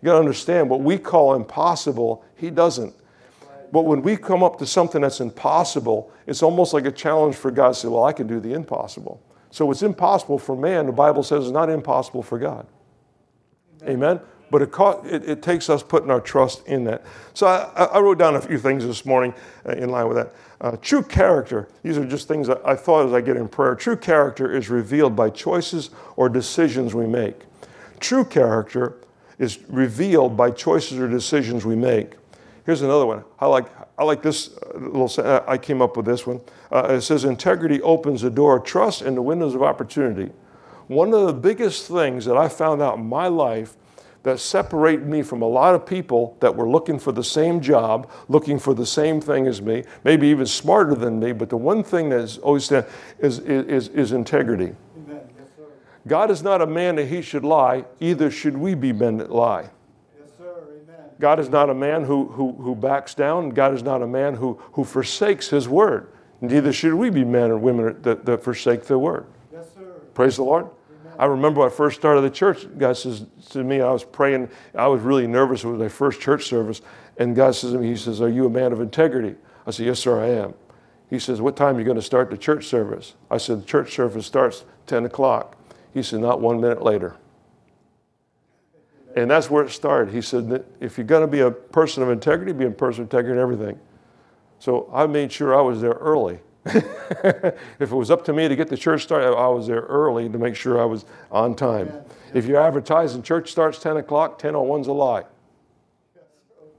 You 0.00 0.06
got 0.06 0.12
to 0.14 0.18
understand 0.18 0.70
what 0.70 0.80
we 0.80 0.96
call 0.96 1.34
impossible, 1.34 2.24
He 2.36 2.48
doesn't. 2.48 2.94
But 3.70 3.82
when 3.82 4.00
we 4.00 4.16
come 4.16 4.42
up 4.42 4.58
to 4.60 4.66
something 4.66 5.02
that's 5.02 5.20
impossible, 5.20 6.10
it's 6.26 6.42
almost 6.42 6.72
like 6.72 6.86
a 6.86 6.90
challenge 6.90 7.36
for 7.36 7.50
God 7.50 7.68
to 7.68 7.74
say, 7.74 7.88
Well, 7.88 8.04
I 8.04 8.14
can 8.14 8.26
do 8.26 8.40
the 8.40 8.54
impossible. 8.54 9.22
So 9.50 9.70
it's 9.70 9.82
impossible 9.82 10.38
for 10.38 10.56
man, 10.56 10.86
the 10.86 10.92
Bible 10.92 11.22
says 11.22 11.44
it's 11.44 11.52
not 11.52 11.68
impossible 11.68 12.22
for 12.22 12.38
God. 12.38 12.66
Amen. 13.84 14.20
But 14.50 14.62
it, 14.62 14.70
it, 15.04 15.28
it, 15.28 15.42
takes 15.42 15.70
us 15.70 15.82
putting 15.82 16.10
our 16.10 16.20
trust 16.20 16.66
in 16.66 16.84
that. 16.84 17.04
So 17.34 17.46
I, 17.46 17.84
I 17.84 18.00
wrote 18.00 18.18
down 18.18 18.34
a 18.34 18.40
few 18.40 18.58
things 18.58 18.84
this 18.84 19.06
morning 19.06 19.32
uh, 19.64 19.72
in 19.72 19.90
line 19.90 20.08
with 20.08 20.16
that. 20.16 20.34
Uh, 20.60 20.76
true 20.76 21.02
character, 21.02 21.68
these 21.82 21.96
are 21.96 22.04
just 22.04 22.28
things 22.28 22.48
I 22.50 22.74
thought 22.74 23.06
as 23.06 23.12
I 23.12 23.20
get 23.20 23.36
in 23.36 23.48
prayer. 23.48 23.74
True 23.74 23.96
character 23.96 24.52
is 24.54 24.68
revealed 24.68 25.14
by 25.14 25.30
choices 25.30 25.90
or 26.16 26.28
decisions 26.28 26.94
we 26.94 27.06
make. 27.06 27.42
True 28.00 28.24
character 28.24 28.96
is 29.38 29.60
revealed 29.68 30.36
by 30.36 30.50
choices 30.50 30.98
or 30.98 31.08
decisions 31.08 31.64
we 31.64 31.76
make. 31.76 32.14
Here's 32.66 32.82
another 32.82 33.06
one. 33.06 33.24
I 33.38 33.46
like, 33.46 33.66
I 33.98 34.04
like 34.04 34.20
this 34.20 34.56
uh, 34.58 34.78
little, 34.78 35.42
I 35.48 35.56
came 35.56 35.80
up 35.80 35.96
with 35.96 36.06
this 36.06 36.26
one. 36.26 36.40
Uh, 36.70 36.88
it 36.90 37.00
says, 37.00 37.24
Integrity 37.24 37.80
opens 37.82 38.20
the 38.20 38.30
door 38.30 38.58
of 38.58 38.64
trust 38.64 39.00
and 39.00 39.16
the 39.16 39.22
windows 39.22 39.54
of 39.54 39.62
opportunity. 39.62 40.30
One 40.90 41.14
of 41.14 41.28
the 41.28 41.32
biggest 41.32 41.86
things 41.86 42.24
that 42.24 42.36
I 42.36 42.48
found 42.48 42.82
out 42.82 42.98
in 42.98 43.06
my 43.06 43.28
life 43.28 43.76
that 44.24 44.40
separate 44.40 45.02
me 45.02 45.22
from 45.22 45.40
a 45.40 45.46
lot 45.46 45.76
of 45.76 45.86
people 45.86 46.36
that 46.40 46.56
were 46.56 46.68
looking 46.68 46.98
for 46.98 47.12
the 47.12 47.22
same 47.22 47.60
job, 47.60 48.10
looking 48.28 48.58
for 48.58 48.74
the 48.74 48.84
same 48.84 49.20
thing 49.20 49.46
as 49.46 49.62
me, 49.62 49.84
maybe 50.02 50.26
even 50.26 50.46
smarter 50.46 50.96
than 50.96 51.20
me, 51.20 51.30
but 51.30 51.48
the 51.48 51.56
one 51.56 51.84
thing 51.84 52.08
that 52.08 52.18
is 52.18 52.38
always 52.38 52.64
stand 52.64 52.86
is, 53.20 53.38
is, 53.38 53.86
is 53.86 54.10
integrity. 54.10 54.74
Yes, 55.08 55.22
God 56.08 56.28
is 56.28 56.42
not 56.42 56.60
a 56.60 56.66
man 56.66 56.96
that 56.96 57.06
he 57.06 57.22
should 57.22 57.44
lie, 57.44 57.84
either 58.00 58.28
should 58.28 58.56
we 58.56 58.74
be 58.74 58.92
men 58.92 59.18
that 59.18 59.30
lie. 59.30 59.70
Yes, 60.18 60.48
God 61.20 61.38
is 61.38 61.50
not 61.50 61.70
a 61.70 61.74
man 61.74 62.02
who, 62.02 62.26
who, 62.30 62.50
who 62.54 62.74
backs 62.74 63.14
down. 63.14 63.50
God 63.50 63.74
is 63.74 63.84
not 63.84 64.02
a 64.02 64.08
man 64.08 64.34
who, 64.34 64.60
who 64.72 64.82
forsakes 64.82 65.50
his 65.50 65.68
word. 65.68 66.12
Neither 66.40 66.72
should 66.72 66.94
we 66.94 67.10
be 67.10 67.22
men 67.22 67.52
or 67.52 67.58
women 67.58 68.02
that, 68.02 68.24
that 68.24 68.42
forsake 68.42 68.86
the 68.86 68.98
word. 68.98 69.26
Yes, 69.52 69.66
Praise 70.14 70.34
the 70.34 70.42
Lord. 70.42 70.68
I 71.20 71.26
remember 71.26 71.60
when 71.60 71.68
I 71.68 71.72
first 71.72 71.98
started 71.98 72.22
the 72.22 72.30
church, 72.30 72.66
God 72.78 72.96
says 72.96 73.26
to 73.50 73.62
me, 73.62 73.82
I 73.82 73.90
was 73.90 74.04
praying, 74.04 74.48
I 74.74 74.86
was 74.86 75.02
really 75.02 75.26
nervous. 75.26 75.62
It 75.62 75.68
was 75.68 75.78
my 75.78 75.86
first 75.86 76.18
church 76.18 76.46
service. 76.46 76.80
And 77.18 77.36
God 77.36 77.54
says 77.54 77.72
to 77.72 77.78
me, 77.78 77.88
He 77.88 77.96
says, 77.96 78.22
Are 78.22 78.30
you 78.30 78.46
a 78.46 78.50
man 78.50 78.72
of 78.72 78.80
integrity? 78.80 79.36
I 79.66 79.70
said, 79.70 79.84
Yes, 79.84 79.98
sir, 79.98 80.18
I 80.18 80.28
am. 80.28 80.54
He 81.10 81.18
says, 81.18 81.42
What 81.42 81.58
time 81.58 81.76
are 81.76 81.78
you 81.78 81.84
going 81.84 81.98
to 81.98 82.02
start 82.02 82.30
the 82.30 82.38
church 82.38 82.68
service? 82.68 83.16
I 83.30 83.36
said, 83.36 83.60
The 83.60 83.66
church 83.66 83.92
service 83.92 84.24
starts 84.24 84.64
10 84.86 85.04
o'clock. 85.04 85.58
He 85.92 86.02
said, 86.02 86.20
Not 86.20 86.40
one 86.40 86.58
minute 86.58 86.80
later. 86.80 87.16
And 89.14 89.30
that's 89.30 89.50
where 89.50 89.64
it 89.64 89.72
started. 89.72 90.14
He 90.14 90.22
said, 90.22 90.64
If 90.80 90.96
you're 90.96 91.06
going 91.06 91.20
to 91.20 91.26
be 91.26 91.40
a 91.40 91.50
person 91.50 92.02
of 92.02 92.08
integrity, 92.08 92.52
be 92.52 92.64
a 92.64 92.70
person 92.70 93.02
of 93.02 93.08
integrity 93.08 93.34
in 93.34 93.42
everything. 93.42 93.78
So 94.58 94.88
I 94.90 95.06
made 95.06 95.30
sure 95.30 95.54
I 95.54 95.60
was 95.60 95.82
there 95.82 95.98
early. 96.00 96.38
if 96.66 97.54
it 97.80 97.90
was 97.90 98.10
up 98.10 98.24
to 98.26 98.32
me 98.32 98.48
to 98.48 98.54
get 98.54 98.68
the 98.68 98.76
church 98.76 99.02
started, 99.02 99.34
I 99.34 99.48
was 99.48 99.66
there 99.66 99.80
early 99.80 100.28
to 100.28 100.38
make 100.38 100.54
sure 100.54 100.80
I 100.80 100.84
was 100.84 101.06
on 101.30 101.54
time. 101.54 101.90
If 102.34 102.46
you're 102.46 102.60
advertising 102.60 103.22
church 103.22 103.50
starts 103.50 103.78
10 103.78 103.96
o'clock, 103.96 104.40
10.01's 104.40 104.86
a 104.86 104.92
lie. 104.92 105.24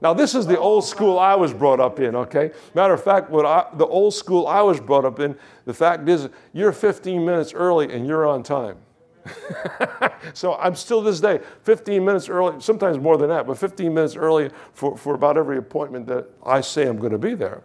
Now, 0.00 0.12
this 0.12 0.34
is 0.34 0.46
the 0.46 0.58
old 0.58 0.84
school 0.84 1.18
I 1.18 1.36
was 1.36 1.52
brought 1.52 1.78
up 1.78 2.00
in, 2.00 2.16
okay? 2.16 2.50
Matter 2.74 2.92
of 2.92 3.02
fact, 3.02 3.30
what 3.30 3.46
I, 3.46 3.66
the 3.74 3.86
old 3.86 4.14
school 4.14 4.48
I 4.48 4.60
was 4.60 4.80
brought 4.80 5.04
up 5.04 5.20
in, 5.20 5.36
the 5.64 5.74
fact 5.74 6.08
is 6.08 6.28
you're 6.52 6.72
15 6.72 7.24
minutes 7.24 7.54
early 7.54 7.92
and 7.92 8.04
you're 8.04 8.26
on 8.26 8.42
time. 8.42 8.78
so 10.34 10.54
I'm 10.54 10.74
still 10.74 11.02
this 11.02 11.20
day 11.20 11.40
15 11.62 12.04
minutes 12.04 12.28
early, 12.28 12.60
sometimes 12.60 12.98
more 12.98 13.16
than 13.16 13.28
that, 13.28 13.46
but 13.46 13.56
15 13.58 13.94
minutes 13.94 14.16
early 14.16 14.50
for, 14.72 14.96
for 14.96 15.14
about 15.14 15.38
every 15.38 15.58
appointment 15.58 16.06
that 16.08 16.26
I 16.44 16.62
say 16.62 16.88
I'm 16.88 16.98
going 16.98 17.12
to 17.12 17.18
be 17.18 17.34
there. 17.34 17.62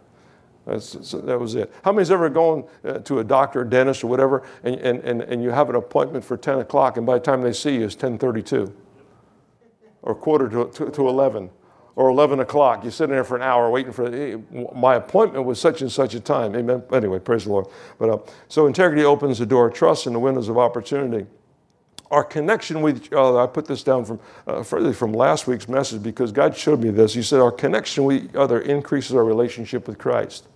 That 0.68 1.38
was 1.40 1.54
it. 1.54 1.72
How 1.82 1.92
many's 1.92 2.10
ever 2.10 2.28
gone 2.28 2.64
uh, 2.84 2.98
to 3.00 3.20
a 3.20 3.24
doctor, 3.24 3.64
dentist, 3.64 4.04
or 4.04 4.08
whatever, 4.08 4.46
and, 4.62 4.76
and, 4.76 5.00
and, 5.00 5.22
and 5.22 5.42
you 5.42 5.50
have 5.50 5.70
an 5.70 5.76
appointment 5.76 6.24
for 6.24 6.36
10 6.36 6.58
o'clock, 6.58 6.96
and 6.96 7.06
by 7.06 7.14
the 7.14 7.24
time 7.24 7.42
they 7.42 7.52
see 7.52 7.76
you, 7.76 7.84
it's 7.84 7.96
10.32 7.96 8.72
or 10.02 10.14
quarter 10.14 10.48
to, 10.48 10.70
to, 10.72 10.90
to 10.90 11.08
11? 11.08 11.50
or 11.98 12.10
11 12.10 12.38
o'clock. 12.38 12.84
You're 12.84 12.92
sitting 12.92 13.12
there 13.12 13.24
for 13.24 13.34
an 13.34 13.42
hour 13.42 13.68
waiting 13.70 13.90
for 13.90 14.08
my 14.72 14.94
appointment 14.94 15.44
was 15.44 15.60
such 15.60 15.82
and 15.82 15.90
such 15.90 16.14
a 16.14 16.20
time. 16.20 16.54
Amen. 16.54 16.80
Anyway, 16.92 17.18
praise 17.18 17.42
the 17.42 17.50
Lord. 17.50 17.66
But 17.98 18.08
uh, 18.08 18.18
so 18.46 18.68
integrity 18.68 19.02
opens 19.04 19.40
the 19.40 19.46
door 19.46 19.68
trust 19.68 20.06
and 20.06 20.14
the 20.14 20.20
windows 20.20 20.48
of 20.48 20.58
opportunity. 20.58 21.26
Our 22.12 22.22
connection 22.22 22.82
with 22.82 23.04
each 23.04 23.12
other, 23.12 23.40
I 23.40 23.48
put 23.48 23.66
this 23.66 23.82
down 23.82 24.04
from 24.04 24.20
uh, 24.46 24.62
further 24.62 24.92
from 24.92 25.12
last 25.12 25.48
week's 25.48 25.68
message 25.68 26.00
because 26.00 26.30
God 26.30 26.56
showed 26.56 26.80
me 26.80 26.90
this. 26.90 27.14
He 27.14 27.22
said, 27.22 27.40
Our 27.40 27.50
connection 27.50 28.04
with 28.04 28.26
each 28.26 28.34
other 28.36 28.60
increases 28.60 29.16
our 29.16 29.24
relationship 29.24 29.88
with 29.88 29.98
Christ. 29.98 30.46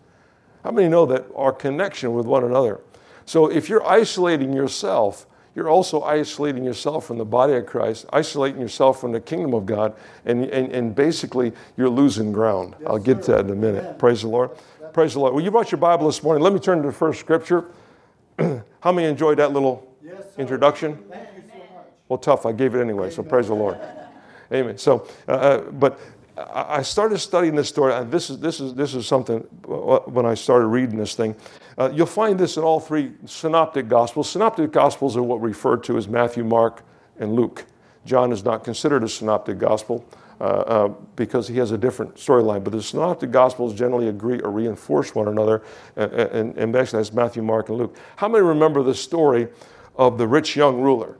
How 0.64 0.70
many 0.70 0.88
know 0.88 1.06
that 1.06 1.26
our 1.34 1.52
connection 1.52 2.14
with 2.14 2.26
one 2.26 2.44
another? 2.44 2.80
So 3.24 3.50
if 3.50 3.68
you're 3.68 3.86
isolating 3.86 4.52
yourself, 4.52 5.26
you're 5.54 5.68
also 5.68 6.02
isolating 6.02 6.64
yourself 6.64 7.06
from 7.06 7.18
the 7.18 7.24
body 7.24 7.54
of 7.54 7.66
Christ, 7.66 8.06
isolating 8.12 8.60
yourself 8.60 9.00
from 9.00 9.12
the 9.12 9.20
kingdom 9.20 9.52
of 9.54 9.66
God, 9.66 9.94
and, 10.24 10.44
and, 10.46 10.72
and 10.72 10.94
basically 10.94 11.52
you're 11.76 11.90
losing 11.90 12.32
ground. 12.32 12.74
Yes, 12.78 12.88
I'll 12.88 12.98
get 12.98 13.22
to 13.24 13.32
that 13.32 13.40
in 13.40 13.50
a 13.50 13.54
minute. 13.54 13.84
Yeah. 13.84 13.92
Praise 13.92 14.22
the 14.22 14.28
Lord. 14.28 14.50
Praise 14.92 15.14
the 15.14 15.20
Lord. 15.20 15.34
Well, 15.34 15.44
you 15.44 15.50
brought 15.50 15.70
your 15.70 15.78
Bible 15.78 16.06
this 16.06 16.22
morning. 16.22 16.42
Let 16.42 16.52
me 16.52 16.58
turn 16.58 16.80
to 16.82 16.88
the 16.88 16.92
first 16.92 17.20
scripture. 17.20 17.66
How 18.38 18.92
many 18.92 19.08
enjoyed 19.08 19.38
that 19.38 19.52
little 19.52 19.94
yes, 20.02 20.22
introduction? 20.38 20.96
Thank 21.10 21.28
you 21.36 21.42
so 21.48 21.58
much. 21.58 21.86
Well, 22.08 22.18
tough. 22.18 22.46
I 22.46 22.52
gave 22.52 22.74
it 22.74 22.80
anyway, 22.80 23.10
so 23.10 23.22
praise 23.22 23.48
the 23.48 23.54
Lord. 23.54 23.78
Amen. 24.52 24.76
So, 24.76 25.06
uh, 25.28 25.32
uh 25.32 25.58
but 25.70 25.98
I 26.36 26.80
started 26.80 27.18
studying 27.18 27.54
this 27.54 27.68
story, 27.68 27.92
and 27.92 28.10
this 28.10 28.30
is, 28.30 28.38
this 28.38 28.58
is, 28.58 28.74
this 28.74 28.94
is 28.94 29.06
something 29.06 29.46
uh, 29.68 29.98
when 30.00 30.24
I 30.24 30.32
started 30.32 30.68
reading 30.68 30.96
this 30.96 31.14
thing. 31.14 31.36
Uh, 31.76 31.90
you'll 31.92 32.06
find 32.06 32.40
this 32.40 32.56
in 32.56 32.62
all 32.62 32.80
three 32.80 33.12
synoptic 33.26 33.86
gospels. 33.88 34.30
Synoptic 34.30 34.72
gospels 34.72 35.16
are 35.16 35.22
what 35.22 35.42
referred 35.42 35.84
to 35.84 35.98
as 35.98 36.08
Matthew, 36.08 36.42
Mark, 36.42 36.84
and 37.18 37.34
Luke. 37.34 37.66
John 38.06 38.32
is 38.32 38.44
not 38.44 38.64
considered 38.64 39.04
a 39.04 39.08
synoptic 39.08 39.58
gospel 39.58 40.06
uh, 40.40 40.44
uh, 40.44 40.88
because 41.16 41.48
he 41.48 41.58
has 41.58 41.70
a 41.70 41.78
different 41.78 42.14
storyline, 42.14 42.64
but 42.64 42.72
the 42.72 42.82
synoptic 42.82 43.30
gospels 43.30 43.74
generally 43.74 44.08
agree 44.08 44.40
or 44.40 44.50
reinforce 44.50 45.14
one 45.14 45.28
another, 45.28 45.62
and, 45.96 46.12
and, 46.12 46.58
and 46.58 46.76
actually 46.76 47.00
that's 47.00 47.12
Matthew, 47.12 47.42
Mark, 47.42 47.68
and 47.68 47.76
Luke. 47.76 47.96
How 48.16 48.28
many 48.28 48.42
remember 48.42 48.82
the 48.82 48.94
story 48.94 49.48
of 49.96 50.16
the 50.16 50.26
rich 50.26 50.56
young 50.56 50.80
ruler? 50.80 51.18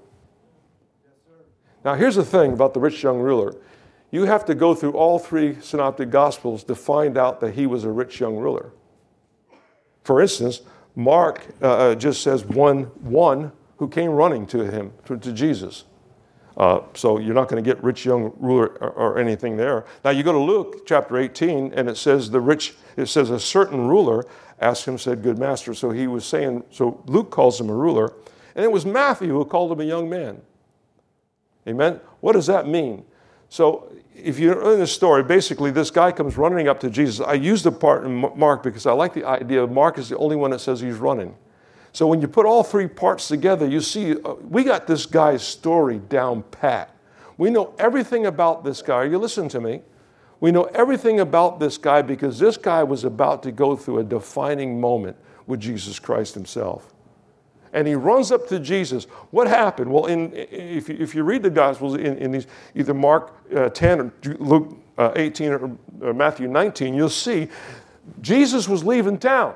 now, 1.84 1.94
here's 1.94 2.14
the 2.16 2.24
thing 2.24 2.54
about 2.54 2.72
the 2.72 2.80
rich 2.80 3.02
young 3.02 3.18
ruler 3.18 3.54
you 4.12 4.26
have 4.26 4.44
to 4.44 4.54
go 4.54 4.74
through 4.74 4.92
all 4.92 5.18
three 5.18 5.60
synoptic 5.60 6.10
gospels 6.10 6.62
to 6.64 6.76
find 6.76 7.18
out 7.18 7.40
that 7.40 7.54
he 7.54 7.66
was 7.66 7.82
a 7.82 7.90
rich 7.90 8.20
young 8.20 8.36
ruler. 8.36 8.70
For 10.04 10.20
instance, 10.20 10.60
Mark 10.94 11.46
uh, 11.60 11.72
uh, 11.72 11.94
just 11.94 12.22
says 12.22 12.44
one, 12.44 12.84
one 13.00 13.50
who 13.78 13.88
came 13.88 14.10
running 14.10 14.46
to 14.48 14.70
him, 14.70 14.92
to, 15.06 15.16
to 15.16 15.32
Jesus. 15.32 15.84
Uh, 16.56 16.80
so 16.92 17.18
you're 17.18 17.34
not 17.34 17.48
going 17.48 17.62
to 17.62 17.66
get 17.66 17.82
rich 17.82 18.04
young 18.04 18.30
ruler 18.38 18.66
or, 18.82 18.90
or, 18.90 19.18
anything 19.18 19.56
there. 19.56 19.86
Now 20.04 20.10
you 20.10 20.22
go 20.22 20.32
to 20.32 20.38
Luke 20.38 20.86
chapter 20.86 21.16
18, 21.16 21.72
and 21.72 21.88
it 21.88 21.96
says 21.96 22.30
the 22.30 22.40
rich. 22.40 22.74
It 22.98 23.06
says 23.06 23.30
a 23.30 23.40
certain 23.40 23.88
ruler 23.88 24.26
asked 24.60 24.86
him, 24.86 24.98
said, 24.98 25.22
"Good 25.22 25.38
master." 25.38 25.72
So 25.72 25.90
he 25.90 26.06
was 26.06 26.26
saying. 26.26 26.64
So 26.70 27.02
Luke 27.06 27.30
calls 27.30 27.58
him 27.58 27.70
a 27.70 27.74
ruler, 27.74 28.12
and 28.54 28.66
it 28.66 28.70
was 28.70 28.84
Matthew 28.84 29.28
who 29.28 29.46
called 29.46 29.72
him 29.72 29.80
a 29.80 29.84
young 29.84 30.10
man. 30.10 30.42
Amen. 31.66 32.00
What 32.20 32.32
does 32.32 32.48
that 32.48 32.68
mean? 32.68 33.06
So 33.52 33.92
if 34.16 34.38
you're 34.38 34.72
in 34.72 34.80
the 34.80 34.86
story, 34.86 35.22
basically 35.22 35.70
this 35.70 35.90
guy 35.90 36.10
comes 36.10 36.38
running 36.38 36.68
up 36.68 36.80
to 36.80 36.88
Jesus. 36.88 37.20
I 37.20 37.34
use 37.34 37.62
the 37.62 37.70
part 37.70 38.02
in 38.02 38.14
Mark 38.34 38.62
because 38.62 38.86
I 38.86 38.92
like 38.92 39.12
the 39.12 39.26
idea 39.26 39.66
Mark 39.66 39.98
is 39.98 40.08
the 40.08 40.16
only 40.16 40.36
one 40.36 40.52
that 40.52 40.60
says 40.60 40.80
he's 40.80 40.94
running. 40.94 41.34
So 41.92 42.06
when 42.06 42.22
you 42.22 42.28
put 42.28 42.46
all 42.46 42.64
three 42.64 42.88
parts 42.88 43.28
together, 43.28 43.68
you 43.68 43.82
see 43.82 44.12
uh, 44.12 44.36
we 44.48 44.64
got 44.64 44.86
this 44.86 45.04
guy's 45.04 45.42
story 45.42 45.98
down 45.98 46.44
pat. 46.44 46.96
We 47.36 47.50
know 47.50 47.74
everything 47.78 48.24
about 48.24 48.64
this 48.64 48.80
guy. 48.80 49.04
You 49.04 49.18
listen 49.18 49.50
to 49.50 49.60
me. 49.60 49.82
We 50.40 50.50
know 50.50 50.64
everything 50.72 51.20
about 51.20 51.60
this 51.60 51.76
guy 51.76 52.00
because 52.00 52.38
this 52.38 52.56
guy 52.56 52.82
was 52.82 53.04
about 53.04 53.42
to 53.42 53.52
go 53.52 53.76
through 53.76 53.98
a 53.98 54.04
defining 54.04 54.80
moment 54.80 55.18
with 55.46 55.60
Jesus 55.60 55.98
Christ 55.98 56.32
himself 56.32 56.91
and 57.72 57.88
he 57.88 57.94
runs 57.94 58.30
up 58.30 58.46
to 58.48 58.58
Jesus. 58.58 59.04
What 59.30 59.48
happened? 59.48 59.90
Well, 59.90 60.06
in, 60.06 60.32
if, 60.34 60.88
you, 60.88 60.96
if 60.98 61.14
you 61.14 61.22
read 61.22 61.42
the 61.42 61.50
Gospels 61.50 61.94
in, 61.94 62.18
in 62.18 62.30
these, 62.30 62.46
either 62.74 62.94
Mark 62.94 63.34
uh, 63.54 63.70
10 63.70 64.00
or 64.00 64.12
Luke 64.38 64.76
uh, 64.98 65.12
18 65.16 65.52
or, 65.52 65.76
or 66.02 66.14
Matthew 66.14 66.48
19, 66.48 66.94
you'll 66.94 67.08
see 67.08 67.48
Jesus 68.20 68.68
was 68.68 68.84
leaving 68.84 69.18
town. 69.18 69.54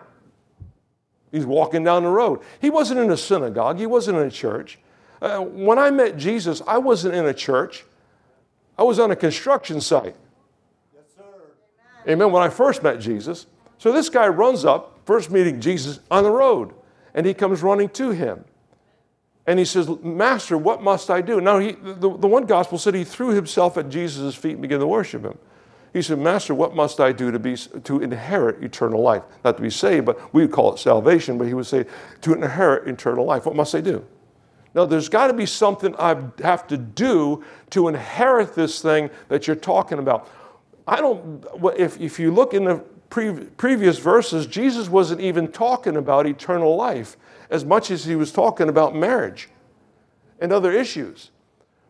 He's 1.30 1.44
walking 1.44 1.84
down 1.84 2.04
the 2.04 2.08
road. 2.08 2.40
He 2.60 2.70
wasn't 2.70 3.00
in 3.00 3.10
a 3.10 3.16
synagogue, 3.16 3.78
he 3.78 3.86
wasn't 3.86 4.18
in 4.18 4.26
a 4.26 4.30
church. 4.30 4.78
Uh, 5.20 5.40
when 5.40 5.78
I 5.78 5.90
met 5.90 6.16
Jesus, 6.16 6.62
I 6.66 6.78
wasn't 6.78 7.14
in 7.14 7.26
a 7.26 7.34
church, 7.34 7.84
I 8.78 8.82
was 8.82 8.98
on 8.98 9.10
a 9.10 9.16
construction 9.16 9.80
site. 9.80 10.14
Yes, 10.94 11.04
sir. 11.16 11.22
Amen. 12.10 12.32
When 12.32 12.42
I 12.42 12.48
first 12.48 12.82
met 12.82 13.00
Jesus. 13.00 13.46
So 13.78 13.92
this 13.92 14.08
guy 14.08 14.28
runs 14.28 14.64
up, 14.64 15.00
first 15.04 15.30
meeting 15.30 15.60
Jesus 15.60 16.00
on 16.10 16.22
the 16.22 16.30
road 16.30 16.72
and 17.16 17.26
he 17.26 17.34
comes 17.34 17.62
running 17.62 17.88
to 17.88 18.10
him. 18.10 18.44
And 19.46 19.58
he 19.58 19.64
says, 19.64 19.88
Master, 20.02 20.58
what 20.58 20.82
must 20.82 21.10
I 21.10 21.20
do? 21.20 21.40
Now, 21.40 21.58
he, 21.58 21.72
the, 21.72 22.16
the 22.16 22.26
one 22.26 22.46
gospel 22.46 22.78
said 22.78 22.94
he 22.94 23.04
threw 23.04 23.30
himself 23.30 23.76
at 23.76 23.88
Jesus' 23.88 24.34
feet 24.34 24.52
and 24.52 24.62
began 24.62 24.80
to 24.80 24.86
worship 24.86 25.24
him. 25.24 25.38
He 25.92 26.02
said, 26.02 26.18
Master, 26.18 26.54
what 26.54 26.74
must 26.74 27.00
I 27.00 27.12
do 27.12 27.30
to, 27.30 27.38
be, 27.38 27.56
to 27.56 28.02
inherit 28.02 28.62
eternal 28.62 29.00
life? 29.00 29.22
Not 29.44 29.56
to 29.56 29.62
be 29.62 29.70
saved, 29.70 30.04
but 30.04 30.34
we 30.34 30.42
would 30.42 30.52
call 30.52 30.74
it 30.74 30.78
salvation, 30.78 31.38
but 31.38 31.46
he 31.46 31.54
would 31.54 31.66
say, 31.66 31.86
to 32.20 32.34
inherit 32.34 32.86
eternal 32.86 33.24
life. 33.24 33.46
What 33.46 33.56
must 33.56 33.74
I 33.74 33.80
do? 33.80 34.04
Now, 34.74 34.84
there's 34.84 35.08
got 35.08 35.28
to 35.28 35.32
be 35.32 35.46
something 35.46 35.96
I 35.96 36.22
have 36.42 36.66
to 36.66 36.76
do 36.76 37.42
to 37.70 37.88
inherit 37.88 38.54
this 38.54 38.82
thing 38.82 39.08
that 39.28 39.46
you're 39.46 39.56
talking 39.56 39.98
about. 39.98 40.28
I 40.86 40.96
don't, 40.96 41.46
if, 41.78 41.98
if 41.98 42.18
you 42.18 42.30
look 42.30 42.52
in 42.52 42.64
the 42.64 42.84
pre- 43.10 43.32
previous 43.32 43.98
verses, 43.98 44.46
Jesus 44.46 44.88
wasn't 44.88 45.20
even 45.20 45.48
talking 45.48 45.96
about 45.96 46.26
eternal 46.26 46.76
life 46.76 47.16
as 47.50 47.64
much 47.64 47.90
as 47.90 48.04
he 48.04 48.16
was 48.16 48.32
talking 48.32 48.68
about 48.68 48.94
marriage 48.94 49.48
and 50.40 50.52
other 50.52 50.72
issues. 50.72 51.30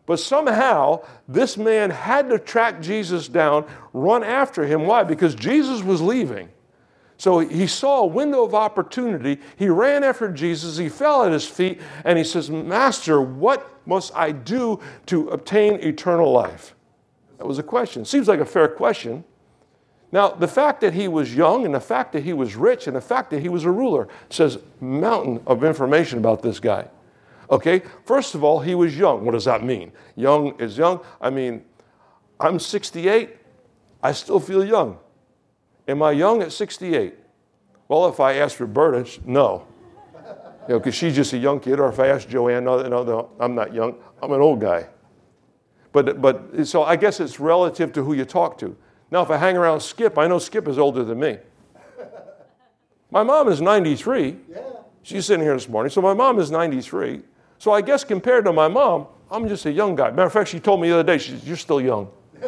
But 0.05 0.19
somehow, 0.19 1.03
this 1.27 1.57
man 1.57 1.89
had 1.89 2.29
to 2.29 2.39
track 2.39 2.81
Jesus 2.81 3.27
down, 3.27 3.65
run 3.91 4.23
after 4.23 4.65
him. 4.65 4.85
Why? 4.85 5.03
Because 5.03 5.35
Jesus 5.35 5.83
was 5.83 6.01
leaving. 6.01 6.49
So 7.17 7.39
he 7.39 7.67
saw 7.67 8.01
a 8.01 8.05
window 8.05 8.43
of 8.43 8.53
opportunity. 8.53 9.39
He 9.57 9.67
ran 9.67 10.03
after 10.03 10.31
Jesus. 10.31 10.77
He 10.77 10.87
fell 10.87 11.23
at 11.23 11.31
his 11.31 11.45
feet 11.45 11.81
and 12.05 12.17
he 12.17 12.23
says, 12.23 12.49
Master, 12.49 13.19
what 13.19 13.69
must 13.85 14.15
I 14.15 14.31
do 14.31 14.79
to 15.07 15.29
obtain 15.29 15.73
eternal 15.81 16.31
life? 16.31 16.75
That 17.39 17.47
was 17.47 17.59
a 17.59 17.63
question. 17.63 18.05
Seems 18.05 18.27
like 18.27 18.39
a 18.39 18.45
fair 18.45 18.67
question. 18.67 19.23
Now, 20.11 20.29
the 20.29 20.47
fact 20.47 20.81
that 20.81 20.93
he 20.93 21.07
was 21.07 21.35
young 21.35 21.65
and 21.65 21.75
the 21.75 21.81
fact 21.81 22.13
that 22.13 22.23
he 22.23 22.33
was 22.33 22.55
rich 22.55 22.87
and 22.87 22.95
the 22.95 23.01
fact 23.01 23.29
that 23.31 23.41
he 23.41 23.49
was 23.49 23.65
a 23.65 23.71
ruler 23.71 24.07
says 24.29 24.57
mountain 24.79 25.41
of 25.45 25.63
information 25.63 26.17
about 26.17 26.41
this 26.41 26.59
guy. 26.59 26.87
Okay, 27.49 27.81
first 28.05 28.35
of 28.35 28.43
all, 28.43 28.59
he 28.59 28.75
was 28.75 28.97
young. 28.97 29.25
What 29.25 29.31
does 29.31 29.45
that 29.45 29.63
mean? 29.63 29.91
Young 30.15 30.59
is 30.59 30.77
young. 30.77 31.01
I 31.19 31.29
mean, 31.29 31.63
I'm 32.39 32.59
68. 32.59 33.35
I 34.01 34.11
still 34.11 34.39
feel 34.39 34.63
young. 34.63 34.97
Am 35.87 36.01
I 36.03 36.11
young 36.11 36.41
at 36.41 36.51
68? 36.51 37.15
Well, 37.87 38.07
if 38.07 38.19
I 38.19 38.33
ask 38.33 38.59
Roberta, 38.59 39.09
no. 39.25 39.65
You 40.67 40.73
know, 40.73 40.79
because 40.79 40.95
she's 40.95 41.15
just 41.15 41.31
a 41.31 41.37
young 41.37 41.61
kid, 41.61 41.79
or 41.79 41.87
if 41.87 41.99
I 41.99 42.07
ask 42.07 42.27
Joanne, 42.27 42.65
no, 42.65 42.81
no, 42.81 43.03
no, 43.03 43.29
I'm 43.39 43.55
not 43.55 43.73
young. 43.73 43.95
I'm 44.21 44.31
an 44.33 44.41
old 44.41 44.59
guy. 44.59 44.87
But, 45.93 46.21
but 46.21 46.67
so 46.67 46.83
I 46.83 46.97
guess 46.97 47.21
it's 47.21 47.39
relative 47.39 47.93
to 47.93 48.03
who 48.03 48.13
you 48.13 48.25
talk 48.25 48.57
to. 48.59 48.75
Now, 49.09 49.21
if 49.21 49.29
I 49.29 49.37
hang 49.37 49.55
around 49.55 49.79
Skip, 49.79 50.17
I 50.17 50.27
know 50.27 50.39
Skip 50.39 50.67
is 50.67 50.77
older 50.77 51.03
than 51.03 51.19
me. 51.19 51.37
My 53.09 53.23
mom 53.23 53.47
is 53.47 53.61
93. 53.61 54.37
Yeah. 54.49 54.59
She's 55.01 55.25
sitting 55.25 55.43
here 55.43 55.53
this 55.53 55.69
morning. 55.69 55.89
So 55.89 56.01
my 56.01 56.13
mom 56.13 56.39
is 56.39 56.51
93. 56.51 57.21
So 57.57 57.71
I 57.71 57.81
guess 57.81 58.03
compared 58.03 58.43
to 58.45 58.53
my 58.53 58.67
mom, 58.67 59.07
I'm 59.31 59.47
just 59.47 59.65
a 59.65 59.71
young 59.71 59.95
guy. 59.95 60.09
Matter 60.09 60.23
of 60.23 60.33
fact, 60.33 60.49
she 60.49 60.59
told 60.59 60.81
me 60.81 60.89
the 60.89 60.95
other 60.95 61.03
day, 61.03 61.17
she 61.17 61.31
said, 61.31 61.43
You're 61.43 61.55
still 61.55 61.79
young. 61.79 62.09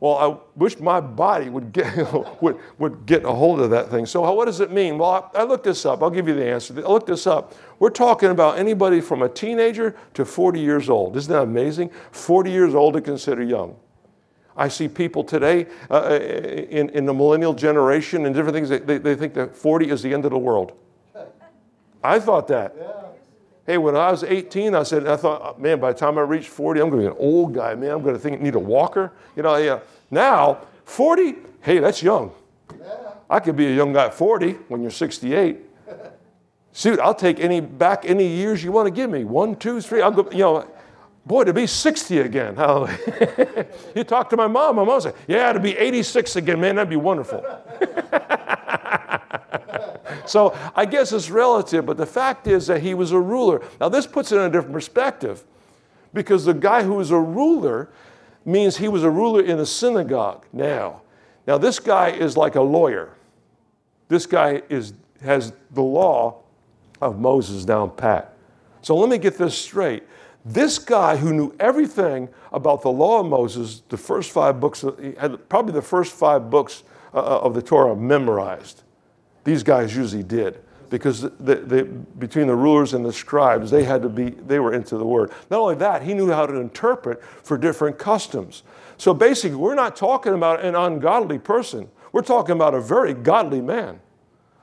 well, 0.00 0.16
I 0.16 0.36
wish 0.56 0.78
my 0.80 1.00
body 1.00 1.50
would 1.50 1.72
get, 1.72 1.94
would, 2.42 2.58
would 2.78 3.04
get 3.04 3.24
a 3.24 3.32
hold 3.32 3.60
of 3.60 3.70
that 3.70 3.90
thing. 3.90 4.06
So, 4.06 4.30
what 4.32 4.46
does 4.46 4.60
it 4.60 4.70
mean? 4.70 4.96
Well, 4.96 5.30
I, 5.34 5.40
I 5.40 5.42
looked 5.44 5.64
this 5.64 5.84
up. 5.84 6.02
I'll 6.02 6.10
give 6.10 6.26
you 6.26 6.34
the 6.34 6.46
answer. 6.46 6.74
I 6.78 6.90
looked 6.90 7.06
this 7.06 7.26
up. 7.26 7.54
We're 7.78 7.90
talking 7.90 8.30
about 8.30 8.58
anybody 8.58 9.02
from 9.02 9.22
a 9.22 9.28
teenager 9.28 9.94
to 10.14 10.24
40 10.24 10.60
years 10.60 10.88
old. 10.88 11.16
Isn't 11.16 11.32
that 11.32 11.42
amazing? 11.42 11.90
40 12.12 12.50
years 12.50 12.74
old 12.74 12.94
to 12.94 13.02
consider 13.02 13.42
young. 13.42 13.76
I 14.56 14.68
see 14.68 14.88
people 14.88 15.24
today 15.24 15.66
uh, 15.90 15.94
uh, 15.94 16.18
in, 16.70 16.90
in 16.90 17.06
the 17.06 17.14
millennial 17.14 17.54
generation 17.54 18.26
and 18.26 18.34
different 18.34 18.54
things, 18.54 18.68
they, 18.68 18.98
they 18.98 19.14
think 19.14 19.34
that 19.34 19.56
40 19.56 19.90
is 19.90 20.02
the 20.02 20.12
end 20.12 20.24
of 20.24 20.30
the 20.30 20.38
world. 20.38 20.72
I 22.02 22.18
thought 22.18 22.48
that. 22.48 22.74
Yeah. 22.78 22.92
Hey, 23.66 23.78
when 23.78 23.94
I 23.94 24.10
was 24.10 24.24
18, 24.24 24.74
I 24.74 24.82
said, 24.82 25.06
I 25.06 25.16
thought, 25.16 25.60
man, 25.60 25.78
by 25.78 25.92
the 25.92 25.98
time 25.98 26.18
I 26.18 26.22
reach 26.22 26.48
40, 26.48 26.80
I'm 26.80 26.90
going 26.90 27.02
to 27.04 27.10
be 27.10 27.14
an 27.14 27.20
old 27.20 27.54
guy, 27.54 27.74
man. 27.74 27.90
I'm 27.90 28.02
going 28.02 28.14
to 28.14 28.20
think, 28.20 28.40
need 28.40 28.54
a 28.54 28.58
walker. 28.58 29.12
You 29.36 29.42
know, 29.42 29.56
yeah. 29.56 29.80
Now, 30.10 30.66
40, 30.84 31.36
hey, 31.60 31.78
that's 31.78 32.02
young. 32.02 32.32
Yeah. 32.80 33.12
I 33.28 33.38
could 33.38 33.56
be 33.56 33.66
a 33.66 33.74
young 33.74 33.92
guy 33.92 34.06
at 34.06 34.14
40 34.14 34.52
when 34.68 34.82
you're 34.82 34.90
68. 34.90 35.58
Shoot, 36.72 36.98
I'll 36.98 37.14
take 37.14 37.38
any 37.38 37.60
back 37.60 38.04
any 38.04 38.26
years 38.26 38.64
you 38.64 38.72
want 38.72 38.86
to 38.86 38.90
give 38.90 39.10
me. 39.10 39.24
One, 39.24 39.54
two, 39.56 39.80
three. 39.80 40.02
I'll 40.02 40.10
go, 40.10 40.28
you 40.30 40.38
know, 40.38 40.69
Boy, 41.26 41.44
to 41.44 41.52
be 41.52 41.66
60 41.66 42.18
again. 42.18 42.56
Hallelujah. 42.56 43.66
you 43.94 44.04
talk 44.04 44.30
to 44.30 44.36
my 44.36 44.46
mom, 44.46 44.76
my 44.76 44.84
mom 44.84 45.00
said, 45.00 45.14
Yeah, 45.28 45.52
to 45.52 45.60
be 45.60 45.76
86 45.76 46.36
again, 46.36 46.60
man, 46.60 46.76
that'd 46.76 46.88
be 46.88 46.96
wonderful. 46.96 47.44
so 50.26 50.56
I 50.74 50.86
guess 50.86 51.12
it's 51.12 51.30
relative, 51.30 51.86
but 51.86 51.96
the 51.96 52.06
fact 52.06 52.46
is 52.46 52.66
that 52.68 52.82
he 52.82 52.94
was 52.94 53.12
a 53.12 53.20
ruler. 53.20 53.62
Now, 53.80 53.88
this 53.88 54.06
puts 54.06 54.32
it 54.32 54.36
in 54.36 54.42
a 54.42 54.50
different 54.50 54.72
perspective 54.72 55.44
because 56.14 56.44
the 56.44 56.54
guy 56.54 56.82
who 56.82 56.94
was 56.94 57.10
a 57.10 57.20
ruler 57.20 57.90
means 58.44 58.78
he 58.78 58.88
was 58.88 59.04
a 59.04 59.10
ruler 59.10 59.42
in 59.42 59.58
a 59.58 59.66
synagogue 59.66 60.46
now. 60.52 61.02
Now, 61.46 61.58
this 61.58 61.78
guy 61.78 62.10
is 62.10 62.36
like 62.36 62.54
a 62.54 62.62
lawyer. 62.62 63.14
This 64.08 64.26
guy 64.26 64.62
is, 64.68 64.94
has 65.22 65.52
the 65.70 65.82
law 65.82 66.42
of 67.00 67.20
Moses 67.20 67.64
down 67.64 67.90
pat. 67.90 68.36
So 68.82 68.96
let 68.96 69.08
me 69.08 69.18
get 69.18 69.36
this 69.36 69.56
straight. 69.56 70.04
This 70.44 70.78
guy 70.78 71.16
who 71.16 71.32
knew 71.32 71.54
everything 71.60 72.28
about 72.52 72.82
the 72.82 72.90
law 72.90 73.20
of 73.20 73.26
Moses, 73.26 73.82
the 73.88 73.96
first 73.96 74.30
five 74.30 74.58
books, 74.58 74.84
probably 75.48 75.72
the 75.72 75.82
first 75.82 76.12
five 76.12 76.50
books 76.50 76.82
uh, 77.12 77.18
uh, 77.18 77.40
of 77.40 77.54
the 77.54 77.62
Torah 77.62 77.94
memorized. 77.94 78.82
These 79.44 79.62
guys 79.62 79.94
usually 79.94 80.22
did 80.22 80.60
because 80.88 81.24
between 82.18 82.46
the 82.46 82.54
rulers 82.54 82.94
and 82.94 83.04
the 83.04 83.12
scribes, 83.12 83.70
they 83.70 83.84
had 83.84 84.02
to 84.02 84.08
be, 84.08 84.30
they 84.30 84.58
were 84.58 84.72
into 84.72 84.96
the 84.96 85.06
word. 85.06 85.30
Not 85.50 85.60
only 85.60 85.74
that, 85.76 86.02
he 86.02 86.14
knew 86.14 86.30
how 86.30 86.46
to 86.46 86.56
interpret 86.56 87.22
for 87.22 87.56
different 87.56 87.98
customs. 87.98 88.64
So 88.96 89.14
basically, 89.14 89.56
we're 89.56 89.74
not 89.74 89.94
talking 89.94 90.34
about 90.34 90.64
an 90.64 90.74
ungodly 90.74 91.38
person. 91.38 91.88
We're 92.12 92.22
talking 92.22 92.54
about 92.54 92.74
a 92.74 92.80
very 92.80 93.14
godly 93.14 93.60
man 93.60 94.00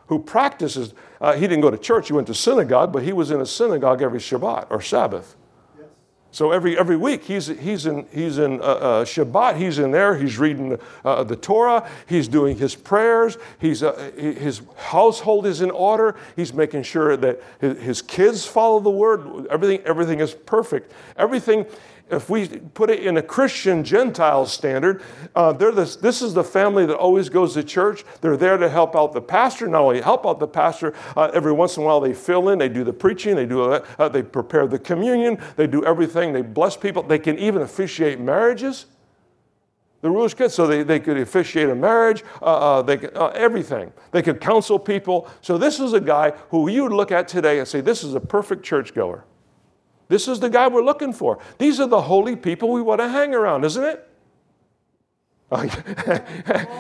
who 0.07 0.19
practices. 0.19 0.93
Uh, 1.21 1.33
he 1.33 1.41
didn't 1.41 1.61
go 1.61 1.71
to 1.71 1.77
church, 1.77 2.07
he 2.07 2.13
went 2.13 2.27
to 2.27 2.33
synagogue, 2.33 2.91
but 2.91 3.03
he 3.03 3.13
was 3.13 3.31
in 3.31 3.39
a 3.39 3.45
synagogue 3.45 4.01
every 4.01 4.19
Shabbat 4.19 4.67
or 4.69 4.81
Sabbath. 4.81 5.35
So 6.31 6.51
every, 6.51 6.77
every 6.77 6.97
week 6.97 7.23
he's, 7.23 7.47
he's 7.47 7.85
in, 7.85 8.05
he's 8.11 8.37
in 8.37 8.59
uh, 8.59 8.63
uh, 8.63 9.05
Shabbat, 9.05 9.57
he's 9.57 9.79
in 9.79 9.91
there, 9.91 10.15
he's 10.17 10.37
reading 10.37 10.77
uh, 11.03 11.23
the 11.23 11.35
Torah, 11.35 11.89
he's 12.05 12.27
doing 12.27 12.57
his 12.57 12.75
prayers, 12.75 13.37
he's, 13.59 13.81
uh, 13.81 14.11
his 14.15 14.61
household 14.75 15.45
is 15.45 15.61
in 15.61 15.71
order, 15.71 16.15
he's 16.35 16.53
making 16.53 16.83
sure 16.83 17.17
that 17.17 17.41
his, 17.59 17.77
his 17.79 18.01
kids 18.01 18.45
follow 18.45 18.79
the 18.79 18.89
word, 18.89 19.47
everything, 19.47 19.79
everything 19.85 20.19
is 20.19 20.33
perfect. 20.33 20.91
Everything 21.17 21.65
if 22.09 22.29
we 22.29 22.47
put 22.47 22.89
it 22.89 23.03
in 23.03 23.17
a 23.17 23.21
Christian 23.21 23.83
Gentile 23.83 24.45
standard, 24.45 25.01
uh, 25.35 25.53
they're 25.53 25.71
this, 25.71 25.95
this 25.95 26.21
is 26.21 26.33
the 26.33 26.43
family 26.43 26.85
that 26.85 26.95
always 26.95 27.29
goes 27.29 27.53
to 27.55 27.63
church. 27.63 28.03
They're 28.21 28.37
there 28.37 28.57
to 28.57 28.69
help 28.69 28.95
out 28.95 29.13
the 29.13 29.21
pastor. 29.21 29.67
Not 29.67 29.81
only 29.81 30.01
help 30.01 30.25
out 30.25 30.39
the 30.39 30.47
pastor, 30.47 30.93
uh, 31.15 31.31
every 31.33 31.51
once 31.51 31.77
in 31.77 31.83
a 31.83 31.85
while 31.85 31.99
they 31.99 32.13
fill 32.13 32.49
in, 32.49 32.59
they 32.59 32.69
do 32.69 32.83
the 32.83 32.93
preaching, 32.93 33.35
they 33.35 33.45
do 33.45 33.63
uh, 33.71 34.09
they 34.09 34.23
prepare 34.23 34.67
the 34.67 34.79
communion, 34.79 35.37
they 35.55 35.67
do 35.67 35.83
everything, 35.85 36.33
they 36.33 36.41
bless 36.41 36.77
people. 36.77 37.03
They 37.03 37.19
can 37.19 37.37
even 37.39 37.61
officiate 37.61 38.19
marriages. 38.19 38.85
The 40.01 40.11
rules 40.11 40.33
good, 40.35 40.51
so 40.51 40.67
they, 40.67 40.83
they 40.83 40.99
could 40.99 41.17
officiate 41.17 41.69
a 41.69 41.75
marriage, 41.75 42.23
uh, 42.41 42.45
uh, 42.45 42.81
they 42.83 42.97
could, 42.97 43.17
uh, 43.17 43.27
everything. 43.29 43.91
They 44.11 44.21
could 44.21 44.39
counsel 44.39 44.77
people. 44.77 45.27
So 45.41 45.57
this 45.57 45.79
is 45.79 45.93
a 45.93 45.99
guy 45.99 46.31
who 46.49 46.69
you 46.69 46.83
would 46.83 46.91
look 46.91 47.11
at 47.11 47.27
today 47.27 47.57
and 47.57 47.67
say, 47.67 47.81
this 47.81 48.03
is 48.03 48.13
a 48.13 48.19
perfect 48.19 48.63
churchgoer. 48.63 49.25
This 50.07 50.27
is 50.27 50.39
the 50.39 50.49
guy 50.49 50.67
we're 50.67 50.83
looking 50.83 51.13
for. 51.13 51.39
These 51.57 51.79
are 51.79 51.87
the 51.87 52.01
holy 52.01 52.35
people 52.35 52.69
we 52.69 52.81
want 52.81 53.01
to 53.01 53.09
hang 53.09 53.33
around, 53.33 53.65
isn't 53.65 53.83
it? 53.83 54.07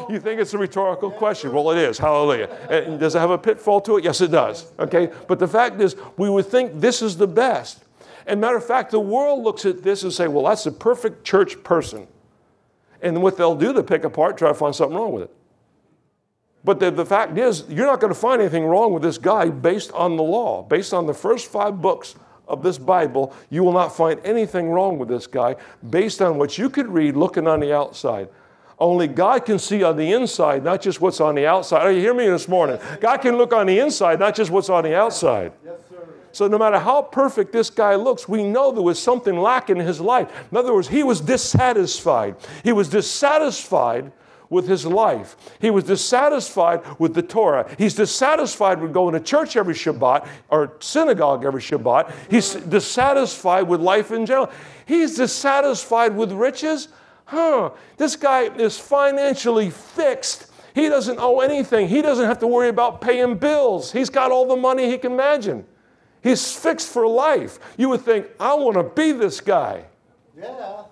you 0.09 0.19
think 0.19 0.41
it's 0.41 0.53
a 0.53 0.57
rhetorical 0.57 1.09
question? 1.09 1.53
Well, 1.53 1.71
it 1.71 1.77
is. 1.77 1.97
Hallelujah. 1.97 2.49
And 2.69 2.99
does 2.99 3.15
it 3.15 3.19
have 3.19 3.31
a 3.31 3.37
pitfall 3.37 3.79
to 3.81 3.97
it? 3.97 4.03
Yes, 4.03 4.19
it 4.19 4.31
does. 4.31 4.71
Okay? 4.77 5.09
But 5.27 5.39
the 5.39 5.47
fact 5.47 5.79
is, 5.79 5.95
we 6.17 6.29
would 6.29 6.47
think 6.47 6.79
this 6.81 7.01
is 7.01 7.15
the 7.15 7.27
best. 7.27 7.83
And 8.25 8.41
matter 8.41 8.57
of 8.57 8.65
fact, 8.65 8.91
the 8.91 8.99
world 8.99 9.43
looks 9.43 9.65
at 9.65 9.83
this 9.83 10.03
and 10.03 10.11
say, 10.11 10.27
well, 10.27 10.43
that's 10.43 10.65
the 10.65 10.71
perfect 10.71 11.23
church 11.23 11.63
person. 11.63 12.07
And 13.01 13.23
what 13.23 13.37
they'll 13.37 13.55
do, 13.55 13.71
they'll 13.71 13.83
pick 13.83 14.03
apart, 14.03 14.37
try 14.37 14.49
to 14.49 14.53
find 14.53 14.75
something 14.75 14.97
wrong 14.97 15.13
with 15.13 15.23
it. 15.23 15.35
But 16.65 16.81
the, 16.81 16.91
the 16.91 17.05
fact 17.05 17.37
is, 17.37 17.63
you're 17.69 17.85
not 17.85 18.01
going 18.01 18.13
to 18.13 18.19
find 18.19 18.41
anything 18.41 18.65
wrong 18.65 18.91
with 18.91 19.01
this 19.01 19.17
guy 19.17 19.47
based 19.49 19.93
on 19.93 20.17
the 20.17 20.23
law, 20.23 20.63
based 20.63 20.93
on 20.93 21.05
the 21.05 21.13
first 21.13 21.49
five 21.49 21.81
books 21.81 22.15
of 22.47 22.63
this 22.63 22.77
Bible, 22.77 23.33
you 23.49 23.63
will 23.63 23.73
not 23.73 23.95
find 23.95 24.19
anything 24.23 24.69
wrong 24.69 24.97
with 24.97 25.09
this 25.09 25.27
guy 25.27 25.55
based 25.89 26.21
on 26.21 26.37
what 26.37 26.57
you 26.57 26.69
could 26.69 26.87
read 26.87 27.15
looking 27.15 27.47
on 27.47 27.59
the 27.59 27.73
outside. 27.73 28.29
Only 28.79 29.07
God 29.07 29.45
can 29.45 29.57
see 29.57 29.83
on 29.83 29.97
the 29.97 30.13
inside, 30.13 30.63
not 30.63 30.81
just 30.81 31.01
what's 31.01 31.19
on 31.19 31.35
the 31.35 31.47
outside. 31.47 31.81
Are 31.81 31.91
you 31.91 31.99
hear 31.99 32.13
me 32.13 32.27
this 32.27 32.47
morning? 32.47 32.79
God 32.99 33.17
can 33.17 33.35
look 33.35 33.51
on 33.51 33.65
the 33.65 33.79
inside, 33.79 34.19
not 34.19 34.35
just 34.35 34.51
what's 34.51 34.69
on 34.69 34.83
the 34.83 34.95
outside. 34.95 35.51
Yes, 35.65 35.79
sir. 35.89 35.97
so 36.31 36.47
no 36.47 36.59
matter 36.59 36.77
how 36.77 37.01
perfect 37.01 37.51
this 37.51 37.71
guy 37.71 37.95
looks, 37.95 38.29
we 38.29 38.43
know 38.43 38.71
there 38.71 38.83
was 38.83 39.01
something 39.01 39.35
lacking 39.35 39.77
in 39.77 39.85
his 39.87 39.99
life. 39.99 40.29
In 40.51 40.57
other 40.57 40.73
words, 40.75 40.87
he 40.87 41.01
was 41.01 41.19
dissatisfied. 41.19 42.35
He 42.63 42.71
was 42.71 42.87
dissatisfied 42.87 44.11
with 44.49 44.67
his 44.67 44.85
life. 44.85 45.35
He 45.59 45.69
was 45.69 45.85
dissatisfied 45.85 46.81
with 46.99 47.13
the 47.13 47.21
Torah. 47.21 47.69
He's 47.77 47.95
dissatisfied 47.95 48.81
with 48.81 48.93
going 48.93 49.13
to 49.13 49.19
church 49.19 49.55
every 49.55 49.73
Shabbat 49.73 50.27
or 50.49 50.73
synagogue 50.79 51.45
every 51.45 51.61
Shabbat. 51.61 52.11
He's 52.29 52.53
dissatisfied 52.53 53.67
with 53.67 53.81
life 53.81 54.11
in 54.11 54.25
general. 54.25 54.51
He's 54.85 55.15
dissatisfied 55.15 56.15
with 56.15 56.31
riches. 56.31 56.87
Huh, 57.25 57.71
this 57.97 58.15
guy 58.15 58.43
is 58.43 58.79
financially 58.79 59.69
fixed. 59.69 60.49
He 60.73 60.87
doesn't 60.89 61.19
owe 61.19 61.39
anything. 61.39 61.87
He 61.87 62.01
doesn't 62.01 62.25
have 62.25 62.39
to 62.39 62.47
worry 62.47 62.69
about 62.69 63.01
paying 63.01 63.35
bills. 63.35 63.91
He's 63.91 64.09
got 64.09 64.31
all 64.31 64.47
the 64.47 64.55
money 64.55 64.89
he 64.89 64.97
can 64.97 65.13
imagine. 65.13 65.65
He's 66.21 66.55
fixed 66.55 66.87
for 66.87 67.07
life. 67.07 67.59
You 67.77 67.89
would 67.89 68.01
think, 68.01 68.27
I 68.39 68.53
want 68.53 68.75
to 68.75 68.83
be 68.83 69.11
this 69.11 69.41
guy. 69.41 69.85
Yeah. 70.37 70.83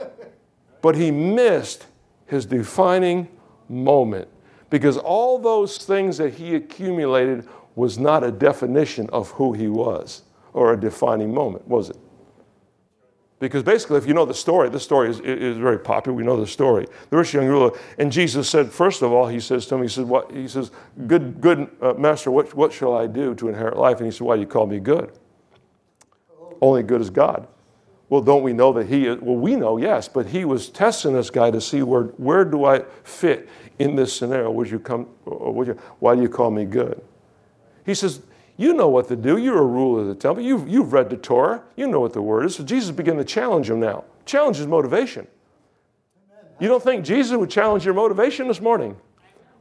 but 0.82 0.94
he 0.94 1.10
missed 1.10 1.86
his 2.26 2.46
defining 2.46 3.28
moment. 3.68 4.28
Because 4.70 4.96
all 4.96 5.38
those 5.38 5.78
things 5.78 6.16
that 6.18 6.34
he 6.34 6.54
accumulated 6.54 7.46
was 7.74 7.98
not 7.98 8.24
a 8.24 8.30
definition 8.30 9.08
of 9.10 9.30
who 9.32 9.52
he 9.52 9.68
was 9.68 10.22
or 10.52 10.72
a 10.72 10.80
defining 10.80 11.32
moment, 11.34 11.66
was 11.66 11.90
it? 11.90 11.96
Because 13.40 13.62
basically, 13.62 13.98
if 13.98 14.06
you 14.06 14.14
know 14.14 14.24
the 14.24 14.32
story, 14.32 14.70
the 14.70 14.80
story 14.80 15.10
is, 15.10 15.20
is 15.20 15.58
very 15.58 15.78
popular. 15.78 16.16
We 16.16 16.24
know 16.24 16.40
the 16.40 16.46
story. 16.46 16.86
The 17.10 17.16
rich 17.16 17.34
young 17.34 17.46
ruler, 17.46 17.72
and 17.98 18.10
Jesus 18.10 18.48
said, 18.48 18.70
first 18.70 19.02
of 19.02 19.12
all, 19.12 19.26
he 19.26 19.40
says 19.40 19.66
to 19.66 19.74
him, 19.74 19.82
he 19.82 19.88
says, 19.88 20.04
what? 20.04 20.30
He 20.30 20.48
says, 20.48 20.70
good, 21.06 21.40
good 21.40 21.68
uh, 21.82 21.94
master, 21.94 22.30
what, 22.30 22.54
what 22.54 22.72
shall 22.72 22.96
I 22.96 23.06
do 23.06 23.34
to 23.34 23.48
inherit 23.48 23.76
life? 23.76 23.98
And 23.98 24.06
he 24.06 24.12
said, 24.12 24.22
why 24.22 24.36
do 24.36 24.40
you 24.40 24.46
call 24.46 24.66
me 24.66 24.78
good? 24.78 25.12
Only 26.62 26.82
good 26.84 27.00
is 27.00 27.10
God. 27.10 27.46
Well, 28.14 28.22
don't 28.22 28.44
we 28.44 28.52
know 28.52 28.72
that 28.74 28.86
he 28.86 29.08
is? 29.08 29.20
Well, 29.20 29.34
we 29.34 29.56
know, 29.56 29.76
yes, 29.76 30.06
but 30.06 30.26
he 30.26 30.44
was 30.44 30.68
testing 30.68 31.14
this 31.14 31.30
guy 31.30 31.50
to 31.50 31.60
see 31.60 31.82
where, 31.82 32.04
where 32.04 32.44
do 32.44 32.64
I 32.64 32.84
fit 33.02 33.48
in 33.80 33.96
this 33.96 34.14
scenario? 34.14 34.52
Would 34.52 34.70
you 34.70 34.78
come, 34.78 35.08
would 35.24 35.66
you, 35.66 35.76
why 35.98 36.14
do 36.14 36.22
you 36.22 36.28
call 36.28 36.52
me 36.52 36.64
good? 36.64 37.02
He 37.84 37.92
says, 37.92 38.22
You 38.56 38.72
know 38.72 38.88
what 38.88 39.08
to 39.08 39.16
do. 39.16 39.36
You're 39.36 39.58
a 39.58 39.66
ruler 39.66 40.02
of 40.02 40.06
the 40.06 40.14
temple. 40.14 40.44
You've, 40.44 40.68
you've 40.68 40.92
read 40.92 41.10
the 41.10 41.16
Torah. 41.16 41.64
You 41.74 41.88
know 41.88 41.98
what 41.98 42.12
the 42.12 42.22
word 42.22 42.44
is. 42.44 42.54
So 42.54 42.62
Jesus 42.62 42.92
began 42.92 43.16
to 43.16 43.24
challenge 43.24 43.68
him 43.68 43.80
now. 43.80 44.04
Challenge 44.26 44.58
his 44.58 44.68
motivation. 44.68 45.26
You 46.60 46.68
don't 46.68 46.84
think 46.84 47.04
Jesus 47.04 47.36
would 47.36 47.50
challenge 47.50 47.84
your 47.84 47.94
motivation 47.94 48.46
this 48.46 48.60
morning? 48.60 48.96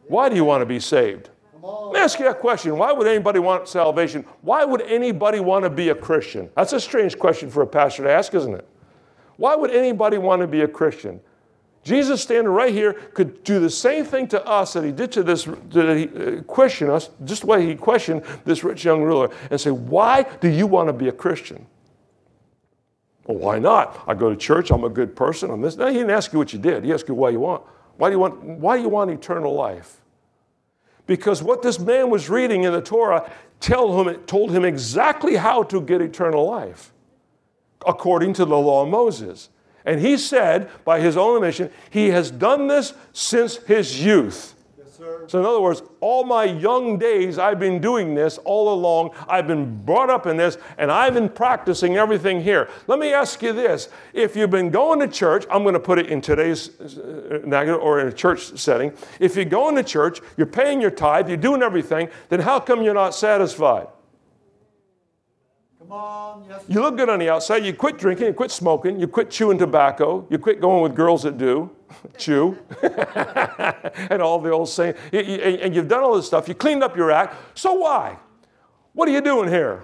Why 0.09 0.29
do 0.29 0.35
you 0.35 0.45
want 0.45 0.61
to 0.61 0.67
be 0.67 0.79
saved? 0.79 1.31
Ask 2.03 2.19
you 2.19 2.27
a 2.27 2.35
question. 2.35 2.77
Why 2.77 2.91
would 2.91 3.07
anybody 3.07 3.39
want 3.39 3.69
salvation? 3.69 4.25
Why 4.41 4.65
would 4.65 4.81
anybody 4.81 5.39
want 5.39 5.63
to 5.63 5.69
be 5.69 5.87
a 5.87 5.95
Christian? 5.95 6.49
That's 6.53 6.73
a 6.73 6.79
strange 6.81 7.17
question 7.17 7.49
for 7.49 7.63
a 7.63 7.67
pastor 7.67 8.03
to 8.03 8.11
ask, 8.11 8.33
isn't 8.33 8.53
it? 8.53 8.67
Why 9.37 9.55
would 9.55 9.71
anybody 9.71 10.17
want 10.17 10.41
to 10.41 10.47
be 10.47 10.61
a 10.61 10.67
Christian? 10.67 11.21
Jesus 11.81 12.21
standing 12.21 12.51
right 12.51 12.73
here 12.73 12.91
could 12.91 13.45
do 13.45 13.61
the 13.61 13.69
same 13.69 14.03
thing 14.03 14.27
to 14.27 14.45
us 14.45 14.73
that 14.73 14.83
he 14.83 14.91
did 14.91 15.13
to 15.13 15.23
this, 15.23 15.45
that 15.45 15.97
he 15.97 16.39
uh, 16.39 16.41
question 16.41 16.89
us, 16.89 17.09
just 17.23 17.43
the 17.43 17.47
way 17.47 17.65
he 17.65 17.73
questioned 17.73 18.21
this 18.43 18.65
rich 18.65 18.83
young 18.83 19.01
ruler, 19.01 19.29
and 19.49 19.59
say, 19.59 19.71
Why 19.71 20.23
do 20.23 20.49
you 20.49 20.67
want 20.67 20.89
to 20.89 20.93
be 20.93 21.07
a 21.07 21.13
Christian? 21.13 21.65
Well, 23.27 23.37
why 23.37 23.59
not? 23.59 24.03
I 24.07 24.13
go 24.13 24.29
to 24.29 24.35
church, 24.35 24.71
I'm 24.71 24.83
a 24.83 24.89
good 24.89 25.15
person, 25.15 25.49
I'm 25.49 25.61
this. 25.61 25.77
No, 25.77 25.87
he 25.87 25.93
didn't 25.93 26.11
ask 26.11 26.33
you 26.33 26.39
what 26.39 26.51
you 26.51 26.59
did. 26.59 26.83
He 26.83 26.91
asked 26.91 27.07
you 27.07 27.15
why 27.15 27.29
you 27.29 27.39
want. 27.39 27.63
Why 27.95 28.09
do 28.09 28.15
you 28.15 28.19
want, 28.19 28.43
why 28.43 28.75
do 28.75 28.83
you 28.83 28.89
want 28.89 29.09
eternal 29.09 29.53
life? 29.53 30.02
Because 31.05 31.43
what 31.43 31.61
this 31.61 31.79
man 31.79 32.09
was 32.09 32.29
reading 32.29 32.63
in 32.63 32.71
the 32.71 32.81
Torah 32.81 33.29
told 33.59 34.07
him, 34.07 34.15
told 34.25 34.51
him 34.51 34.63
exactly 34.65 35.35
how 35.35 35.63
to 35.63 35.81
get 35.81 36.01
eternal 36.01 36.45
life 36.45 36.91
according 37.85 38.33
to 38.33 38.45
the 38.45 38.57
law 38.57 38.83
of 38.83 38.89
Moses. 38.89 39.49
And 39.85 39.99
he 39.99 40.17
said, 40.17 40.69
by 40.85 41.01
his 41.01 41.17
own 41.17 41.37
admission, 41.37 41.69
he 41.89 42.09
has 42.09 42.31
done 42.31 42.67
this 42.67 42.93
since 43.11 43.57
his 43.57 44.03
youth. 44.03 44.52
So, 45.27 45.39
in 45.39 45.45
other 45.45 45.61
words, 45.61 45.81
all 46.01 46.23
my 46.23 46.43
young 46.43 46.97
days, 46.97 47.37
I've 47.37 47.59
been 47.59 47.79
doing 47.79 48.13
this 48.13 48.37
all 48.39 48.73
along. 48.73 49.11
I've 49.27 49.47
been 49.47 49.81
brought 49.83 50.09
up 50.09 50.27
in 50.27 50.37
this, 50.37 50.57
and 50.77 50.91
I've 50.91 51.13
been 51.13 51.29
practicing 51.29 51.97
everything 51.97 52.41
here. 52.41 52.69
Let 52.87 52.99
me 52.99 53.13
ask 53.13 53.41
you 53.41 53.53
this 53.53 53.89
if 54.13 54.35
you've 54.35 54.51
been 54.51 54.69
going 54.69 54.99
to 54.99 55.07
church, 55.07 55.45
I'm 55.49 55.63
going 55.63 55.73
to 55.73 55.79
put 55.79 55.99
it 55.99 56.07
in 56.07 56.21
today's 56.21 56.79
uh, 56.79 57.41
negative 57.45 57.81
or 57.81 57.99
in 57.99 58.07
a 58.07 58.13
church 58.13 58.57
setting. 58.57 58.93
If 59.19 59.35
you're 59.35 59.45
going 59.45 59.75
to 59.75 59.83
church, 59.83 60.19
you're 60.37 60.47
paying 60.47 60.81
your 60.81 60.91
tithe, 60.91 61.27
you're 61.27 61.37
doing 61.37 61.61
everything, 61.61 62.09
then 62.29 62.41
how 62.41 62.59
come 62.59 62.81
you're 62.81 62.93
not 62.93 63.15
satisfied? 63.15 63.87
Come 65.79 65.91
on. 65.91 66.45
Yes, 66.49 66.63
You 66.67 66.81
look 66.81 66.97
good 66.97 67.09
on 67.09 67.19
the 67.19 67.29
outside. 67.29 67.65
You 67.65 67.73
quit 67.73 67.97
drinking, 67.97 68.27
you 68.27 68.33
quit 68.33 68.51
smoking, 68.51 68.99
you 68.99 69.07
quit 69.07 69.29
chewing 69.29 69.57
tobacco, 69.57 70.25
you 70.29 70.37
quit 70.37 70.61
going 70.61 70.81
with 70.81 70.95
girls 70.95 71.23
that 71.23 71.37
do 71.37 71.69
chew, 72.17 72.57
and 72.81 74.21
all 74.21 74.39
the 74.39 74.51
old 74.51 74.69
saying. 74.69 74.95
And 75.11 75.75
you've 75.75 75.87
done 75.87 76.03
all 76.03 76.15
this 76.15 76.27
stuff. 76.27 76.47
You 76.47 76.55
cleaned 76.55 76.83
up 76.83 76.95
your 76.95 77.11
act. 77.11 77.35
So 77.57 77.73
why? 77.73 78.17
What 78.93 79.07
are 79.07 79.11
you 79.11 79.21
doing 79.21 79.49
here? 79.49 79.83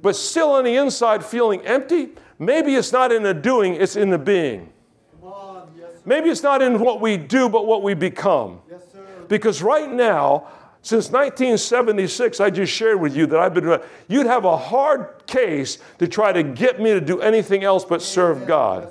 But 0.00 0.16
still 0.16 0.52
on 0.52 0.64
the 0.64 0.76
inside 0.76 1.24
feeling 1.24 1.60
empty? 1.62 2.10
Maybe 2.38 2.74
it's 2.74 2.92
not 2.92 3.10
in 3.12 3.22
the 3.22 3.34
doing, 3.34 3.74
it's 3.74 3.96
in 3.96 4.10
the 4.10 4.18
being. 4.18 4.72
come 5.20 5.30
on. 5.32 5.70
Yes, 5.76 5.90
Maybe 6.04 6.30
it's 6.30 6.42
not 6.42 6.62
in 6.62 6.78
what 6.78 7.00
we 7.00 7.16
do, 7.16 7.48
but 7.48 7.66
what 7.66 7.82
we 7.82 7.94
become. 7.94 8.60
yes, 8.70 8.82
sir. 8.92 9.04
Because 9.28 9.60
right 9.60 9.90
now, 9.90 10.46
since 10.82 11.10
1976, 11.10 12.38
I 12.38 12.50
just 12.50 12.72
shared 12.72 13.00
with 13.00 13.16
you 13.16 13.26
that 13.26 13.40
I've 13.40 13.54
been, 13.54 13.80
you'd 14.06 14.26
have 14.26 14.44
a 14.44 14.56
hard 14.56 15.26
case 15.26 15.78
to 15.98 16.06
try 16.06 16.32
to 16.32 16.44
get 16.44 16.80
me 16.80 16.92
to 16.92 17.00
do 17.00 17.20
anything 17.20 17.64
else 17.64 17.84
but 17.84 18.00
serve 18.00 18.46
God. 18.46 18.88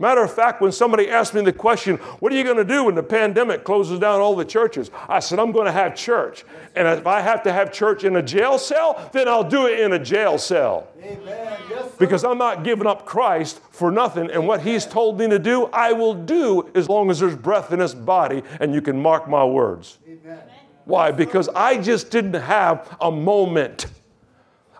Matter 0.00 0.24
of 0.24 0.32
fact, 0.32 0.62
when 0.62 0.72
somebody 0.72 1.10
asked 1.10 1.34
me 1.34 1.42
the 1.42 1.52
question, 1.52 1.98
What 2.20 2.32
are 2.32 2.34
you 2.34 2.42
going 2.42 2.56
to 2.56 2.64
do 2.64 2.84
when 2.84 2.94
the 2.94 3.02
pandemic 3.02 3.64
closes 3.64 3.98
down 3.98 4.18
all 4.18 4.34
the 4.34 4.46
churches? 4.46 4.90
I 5.10 5.20
said, 5.20 5.38
I'm 5.38 5.52
going 5.52 5.66
to 5.66 5.72
have 5.72 5.94
church. 5.94 6.46
And 6.74 6.88
if 6.88 7.06
I 7.06 7.20
have 7.20 7.42
to 7.42 7.52
have 7.52 7.70
church 7.70 8.02
in 8.04 8.16
a 8.16 8.22
jail 8.22 8.58
cell, 8.58 9.10
then 9.12 9.28
I'll 9.28 9.44
do 9.44 9.66
it 9.66 9.78
in 9.78 9.92
a 9.92 9.98
jail 9.98 10.38
cell. 10.38 10.88
Amen. 11.02 11.58
Yes. 11.68 11.92
Because 11.98 12.24
I'm 12.24 12.38
not 12.38 12.64
giving 12.64 12.86
up 12.86 13.04
Christ 13.04 13.60
for 13.72 13.90
nothing. 13.90 14.30
And 14.30 14.48
what 14.48 14.62
He's 14.62 14.86
told 14.86 15.18
me 15.18 15.28
to 15.28 15.38
do, 15.38 15.66
I 15.66 15.92
will 15.92 16.14
do 16.14 16.70
as 16.74 16.88
long 16.88 17.10
as 17.10 17.20
there's 17.20 17.36
breath 17.36 17.70
in 17.70 17.80
this 17.80 17.92
body. 17.92 18.42
And 18.58 18.72
you 18.72 18.80
can 18.80 19.00
mark 19.02 19.28
my 19.28 19.44
words. 19.44 19.98
Amen. 20.08 20.40
Why? 20.86 21.12
Because 21.12 21.50
I 21.50 21.76
just 21.76 22.10
didn't 22.10 22.40
have 22.40 22.96
a 23.02 23.10
moment. 23.10 23.84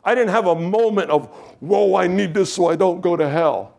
I 0.02 0.14
didn't 0.14 0.30
have 0.30 0.46
a 0.46 0.54
moment 0.54 1.10
of, 1.10 1.26
whoa, 1.60 1.94
I 1.94 2.06
need 2.06 2.32
this 2.32 2.54
so 2.54 2.68
I 2.68 2.76
don't 2.76 3.02
go 3.02 3.16
to 3.16 3.28
hell. 3.28 3.76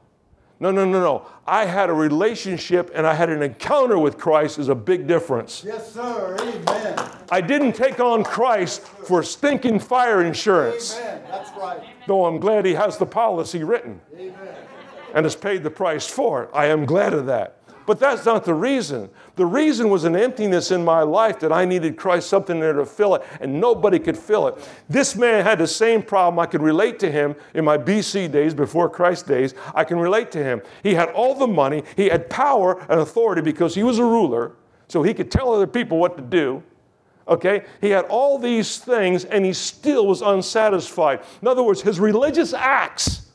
No, 0.62 0.70
no, 0.70 0.86
no, 0.86 1.00
no. 1.00 1.26
I 1.48 1.66
had 1.66 1.90
a 1.90 1.94
relationship 1.94 2.92
and 2.94 3.08
I 3.08 3.16
had 3.16 3.32
an 3.32 3.42
encounter 3.42 3.98
with 3.98 4.20
Christ 4.20 4.60
is 4.60 4.70
a 4.70 4.76
big 4.76 5.08
difference. 5.08 5.64
Yes, 5.66 5.92
sir. 5.92 6.38
Amen. 6.40 7.12
I 7.32 7.42
didn't 7.42 7.74
take 7.74 8.00
on 8.00 8.24
Christ 8.24 8.84
for 8.84 9.24
stinking 9.24 9.80
fire 9.80 10.24
insurance, 10.24 10.96
Amen. 11.00 11.24
That's 11.32 11.50
right. 11.58 11.82
though 12.06 12.26
I'm 12.26 12.40
glad 12.40 12.68
he 12.68 12.76
has 12.76 13.00
the 13.00 13.08
policy 13.08 13.64
written 13.64 14.00
Amen. 14.14 14.36
and 15.16 15.26
has 15.26 15.36
paid 15.36 15.64
the 15.64 15.72
price 15.72 16.06
for 16.06 16.44
it. 16.44 16.52
I 16.54 16.68
am 16.68 16.86
glad 16.86 17.14
of 17.16 17.26
that. 17.26 17.58
But 17.86 18.00
that's 18.00 18.26
not 18.26 18.46
the 18.46 18.54
reason. 18.54 19.10
The 19.36 19.46
reason 19.46 19.90
was 19.90 20.04
an 20.04 20.16
emptiness 20.16 20.72
in 20.72 20.84
my 20.84 21.02
life 21.02 21.40
that 21.40 21.52
I 21.52 21.66
needed 21.66 21.98
Christ, 21.98 22.30
something 22.30 22.60
there 22.60 22.74
to 22.74 22.86
fill 22.86 23.16
it, 23.16 23.24
and 23.40 23.60
nobody 23.60 24.00
could 24.00 24.18
fill 24.18 24.48
it. 24.48 24.70
This 24.90 25.16
man 25.16 25.44
had 25.44 25.60
the 25.60 25.68
same 25.68 26.04
problem. 26.04 26.40
I 26.40 26.46
could 26.46 26.62
relate 26.62 27.00
to 27.00 27.12
him 27.12 27.36
in 27.54 27.66
my 27.66 27.78
BC 27.78 28.32
days, 28.32 28.54
before 28.54 28.90
Christ 28.90 29.28
days. 29.28 29.54
I 29.74 29.84
can 29.84 29.98
relate 29.98 30.32
to 30.32 30.44
him. 30.44 30.62
He 30.84 30.94
had 30.94 31.10
all 31.10 31.36
the 31.36 31.48
money, 31.48 31.84
he 31.96 32.10
had 32.10 32.30
power 32.30 32.80
and 32.90 33.00
authority 33.00 33.42
because 33.42 33.76
he 33.76 33.84
was 33.84 34.00
a 34.00 34.04
ruler, 34.04 34.54
so 34.88 35.04
he 35.04 35.14
could 35.14 35.32
tell 35.32 35.54
other 35.54 35.68
people 35.68 35.98
what 35.98 36.18
to 36.18 36.24
do. 36.24 36.64
Okay? 37.28 37.64
He 37.80 37.90
had 37.90 38.06
all 38.06 38.38
these 38.38 38.78
things 38.80 39.26
and 39.26 39.46
he 39.46 39.54
still 39.54 40.08
was 40.08 40.22
unsatisfied. 40.22 41.22
In 41.42 41.48
other 41.48 41.64
words, 41.64 41.82
his 41.82 42.00
religious 42.00 42.54
acts 42.54 43.28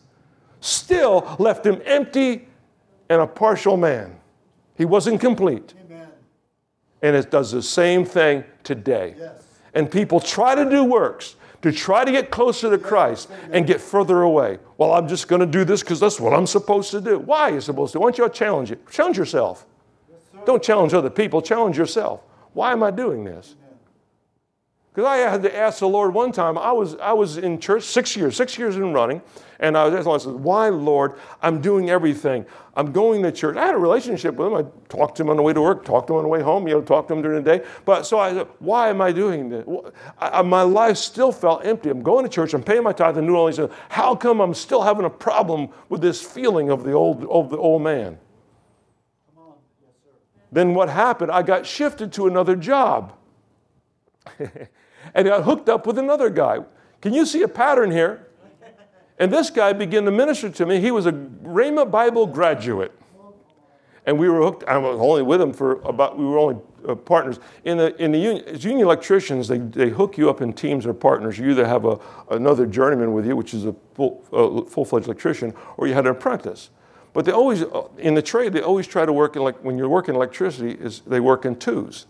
still 0.61 1.37
left 1.39 1.65
him 1.65 1.81
empty 1.85 2.49
and 3.09 3.21
a 3.21 3.27
partial 3.27 3.77
man. 3.77 4.17
He 4.77 4.85
wasn't 4.85 5.21
complete. 5.21 5.75
Amen. 5.87 6.09
And 7.03 7.17
it 7.17 7.31
does 7.31 7.53
the 7.53 7.63
same 7.63 8.05
thing 8.05 8.45
today. 8.63 9.15
Yes. 9.19 9.43
And 9.75 9.91
people 9.91 10.21
try 10.21 10.55
to 10.55 10.69
do 10.69 10.85
works 10.85 11.37
to 11.63 11.73
try 11.73 12.05
to 12.05 12.13
get 12.13 12.31
closer 12.31 12.71
to 12.71 12.79
Christ 12.79 13.29
and 13.51 13.67
get 13.67 13.81
further 13.81 14.23
away. 14.23 14.59
Well, 14.79 14.93
I'm 14.93 15.09
just 15.09 15.29
going 15.29 15.41
to 15.41 15.47
do 15.47 15.65
this 15.65 15.83
because 15.83 16.01
that's 16.01 16.21
what 16.21 16.33
I'm 16.33 16.47
supposed 16.47 16.91
to 16.93 17.01
do. 17.01 17.19
Why 17.19 17.51
are 17.51 17.55
you 17.55 17.61
supposed 17.61 17.93
to? 17.93 18.01
Why 18.01 18.11
don't 18.11 18.19
you 18.19 18.29
challenge 18.29 18.71
it? 18.71 18.89
Challenge 18.91 19.19
yourself. 19.19 19.67
Don't 20.45 20.63
challenge 20.63 20.95
other 20.95 21.11
people, 21.11 21.43
challenge 21.43 21.77
yourself. 21.77 22.21
Why 22.53 22.73
am 22.73 22.83
I 22.83 22.91
doing 22.91 23.25
this? 23.25 23.57
Because 24.97 25.11
I 25.11 25.17
had 25.19 25.43
to 25.43 25.55
ask 25.55 25.81
the 25.81 25.89
Lord 25.89 26.15
one 26.15 26.33
time, 26.33 26.57
I 26.57 26.73
was, 26.73 26.97
I 26.97 27.13
was 27.13 27.37
in 27.37 27.61
church 27.61 27.83
six 27.83 28.17
years, 28.17 28.35
six 28.35 28.57
years 28.57 28.77
in 28.77 28.95
running, 28.95 29.21
and 29.61 29.77
I 29.77 29.87
was 29.89 30.07
I 30.07 30.17
said, 30.17 30.33
Why, 30.33 30.71
Lord? 30.71 31.17
I'm 31.43 31.61
doing 31.61 31.91
everything. 31.91 32.47
I'm 32.75 32.93
going 32.93 33.23
to 33.23 33.31
church. 33.31 33.59
I 33.59 33.67
had 33.67 33.75
a 33.75 33.79
relationship 33.79 34.37
with 34.37 34.47
him. 34.47 34.55
I 34.55 34.65
talked 34.89 35.19
to 35.19 35.23
him 35.23 35.29
on 35.29 35.37
the 35.37 35.43
way 35.43 35.53
to 35.53 35.61
work, 35.61 35.85
talked 35.85 36.07
to 36.07 36.15
him 36.15 36.17
on 36.21 36.23
the 36.23 36.31
way 36.31 36.41
home, 36.41 36.67
you 36.67 36.73
know, 36.73 36.81
talked 36.81 37.09
to 37.09 37.15
him 37.15 37.21
during 37.21 37.45
the 37.45 37.59
day. 37.59 37.67
But 37.85 38.07
so 38.07 38.19
I 38.19 38.33
said, 38.33 38.49
Why 38.59 38.89
am 38.89 39.03
I 39.03 39.13
doing 39.13 39.51
this? 39.51 39.69
I, 40.19 40.41
my 40.41 40.63
life 40.63 40.97
still 40.97 41.31
felt 41.31 41.67
empty. 41.67 41.91
I'm 41.91 42.03
going 42.03 42.25
to 42.25 42.31
church, 42.31 42.55
I'm 42.55 42.63
paying 42.63 42.83
my 42.83 42.95
tithe 42.95 43.19
and 43.19 43.27
New 43.27 43.37
Orleans. 43.37 43.57
Said, 43.57 43.73
How 43.91 44.17
come 44.17 44.41
I'm 44.41 44.55
still 44.55 44.81
having 44.81 45.05
a 45.05 45.11
problem 45.11 45.69
with 45.91 46.01
this 46.01 46.23
feeling 46.23 46.71
of 46.71 46.85
the 46.85 46.93
old, 46.93 47.23
of 47.27 47.51
the 47.51 47.59
old 47.59 47.83
man? 47.83 48.19
Yes. 49.37 49.45
Then 50.53 50.73
what 50.73 50.89
happened? 50.89 51.33
I 51.33 51.43
got 51.43 51.67
shifted 51.67 52.15
to 52.15 52.29
another 52.29 52.57
job. 52.57 53.13
and 55.15 55.27
I 55.29 55.31
got 55.31 55.45
hooked 55.45 55.69
up 55.69 55.87
with 55.87 55.99
another 55.99 56.31
guy. 56.31 56.61
Can 57.01 57.15
you 57.15 57.27
see 57.27 57.43
a 57.43 57.49
pattern 57.49 57.91
here? 57.91 58.27
And 59.19 59.33
this 59.33 59.49
guy 59.49 59.73
began 59.73 60.05
to 60.05 60.11
minister 60.11 60.51
to 60.51 60.67
me. 60.67 60.81
He 60.81 60.91
was 60.91 61.07
a 61.07 61.13
Rhema 61.13 61.91
Bible 61.91 62.27
graduate. 62.27 62.93
And 64.05 64.19
we 64.19 64.29
were 64.29 64.41
hooked, 64.41 64.63
I 64.69 64.79
was 64.79 65.01
only 65.01 65.23
with 65.23 65.41
him 65.41 65.53
for 65.53 65.81
about, 65.83 66.17
we 66.17 66.25
were 66.25 66.39
only 66.39 66.57
uh, 66.87 66.95
partners. 66.95 67.41
In 67.65 67.77
the, 67.77 67.97
in 68.01 68.13
the 68.13 68.19
union, 68.19 68.45
as 68.47 68.63
union 68.63 68.87
electricians, 68.87 69.49
they, 69.49 69.59
they 69.59 69.89
hook 69.89 70.17
you 70.17 70.31
up 70.31 70.41
in 70.41 70.53
teams 70.53 70.87
or 70.87 70.95
partners. 70.95 71.39
You 71.39 71.51
either 71.51 71.67
have 71.67 71.85
a, 71.85 71.99
another 72.31 72.67
journeyman 72.67 73.13
with 73.13 73.27
you, 73.27 73.35
which 73.35 73.53
is 73.53 73.65
a 73.65 73.75
full, 73.95 74.23
uh, 74.33 74.71
full-fledged 74.71 75.07
electrician, 75.07 75.55
or 75.77 75.89
you 75.89 75.95
had 75.95 76.05
an 76.07 76.13
apprentice. 76.13 76.71
But 77.15 77.25
they 77.25 77.33
always, 77.33 77.63
uh, 77.63 77.89
in 77.99 78.15
the 78.15 78.23
trade, 78.23 78.53
they 78.53 78.61
always 78.61 78.87
try 78.87 79.05
to 79.05 79.13
work 79.13 79.35
in, 79.35 79.43
like, 79.43 79.65
when 79.65 79.77
you're 79.77 79.89
working 79.89 80.15
electricity, 80.15 80.73
is 80.73 81.01
they 81.01 81.19
work 81.19 81.45
in 81.45 81.57
twos. 81.57 82.07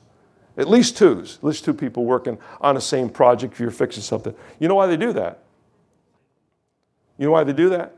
At 0.57 0.69
least 0.69 0.97
twos, 0.97 1.37
at 1.37 1.45
least 1.45 1.65
two 1.65 1.75
people 1.75 2.05
working 2.05 2.39
on 2.61 2.75
the 2.75 2.81
same 2.81 3.11
project 3.11 3.55
if 3.55 3.61
you're 3.61 3.71
fixing 3.71 4.03
something. 4.03 4.35
You 4.59 4.69
know 4.69 4.75
why 4.75 4.87
they 4.87 4.97
do 4.97 5.13
that? 5.13 5.43
You 7.19 7.27
know 7.27 7.33
why 7.33 7.45
they 7.45 7.53
do 7.53 7.69
that? 7.71 7.95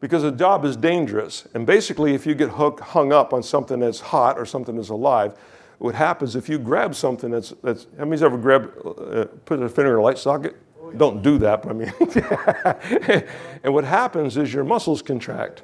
Because 0.00 0.22
the 0.22 0.32
job 0.32 0.64
is 0.64 0.76
dangerous. 0.76 1.48
And 1.54 1.66
basically, 1.66 2.14
if 2.14 2.26
you 2.26 2.34
get 2.34 2.50
hooked, 2.50 2.80
hung 2.80 3.12
up 3.12 3.32
on 3.32 3.42
something 3.42 3.80
that's 3.80 4.00
hot 4.00 4.38
or 4.38 4.44
something 4.44 4.76
that's 4.76 4.90
alive, 4.90 5.34
what 5.78 5.94
happens 5.94 6.36
if 6.36 6.48
you 6.48 6.58
grab 6.58 6.94
something 6.94 7.30
that's, 7.30 7.52
that's 7.62 7.86
how 7.98 8.04
many's 8.04 8.22
ever 8.22 8.36
grabbed, 8.36 8.68
uh, 8.86 9.26
put 9.44 9.62
a 9.62 9.68
finger 9.68 9.92
in 9.92 9.98
a 9.98 10.02
light 10.02 10.18
socket? 10.18 10.56
Don't 10.96 11.22
do 11.22 11.38
that, 11.38 11.62
but 11.62 11.70
I 11.70 11.72
mean. 11.72 13.24
and 13.64 13.74
what 13.74 13.84
happens 13.84 14.36
is 14.36 14.52
your 14.52 14.64
muscles 14.64 15.02
contract. 15.02 15.62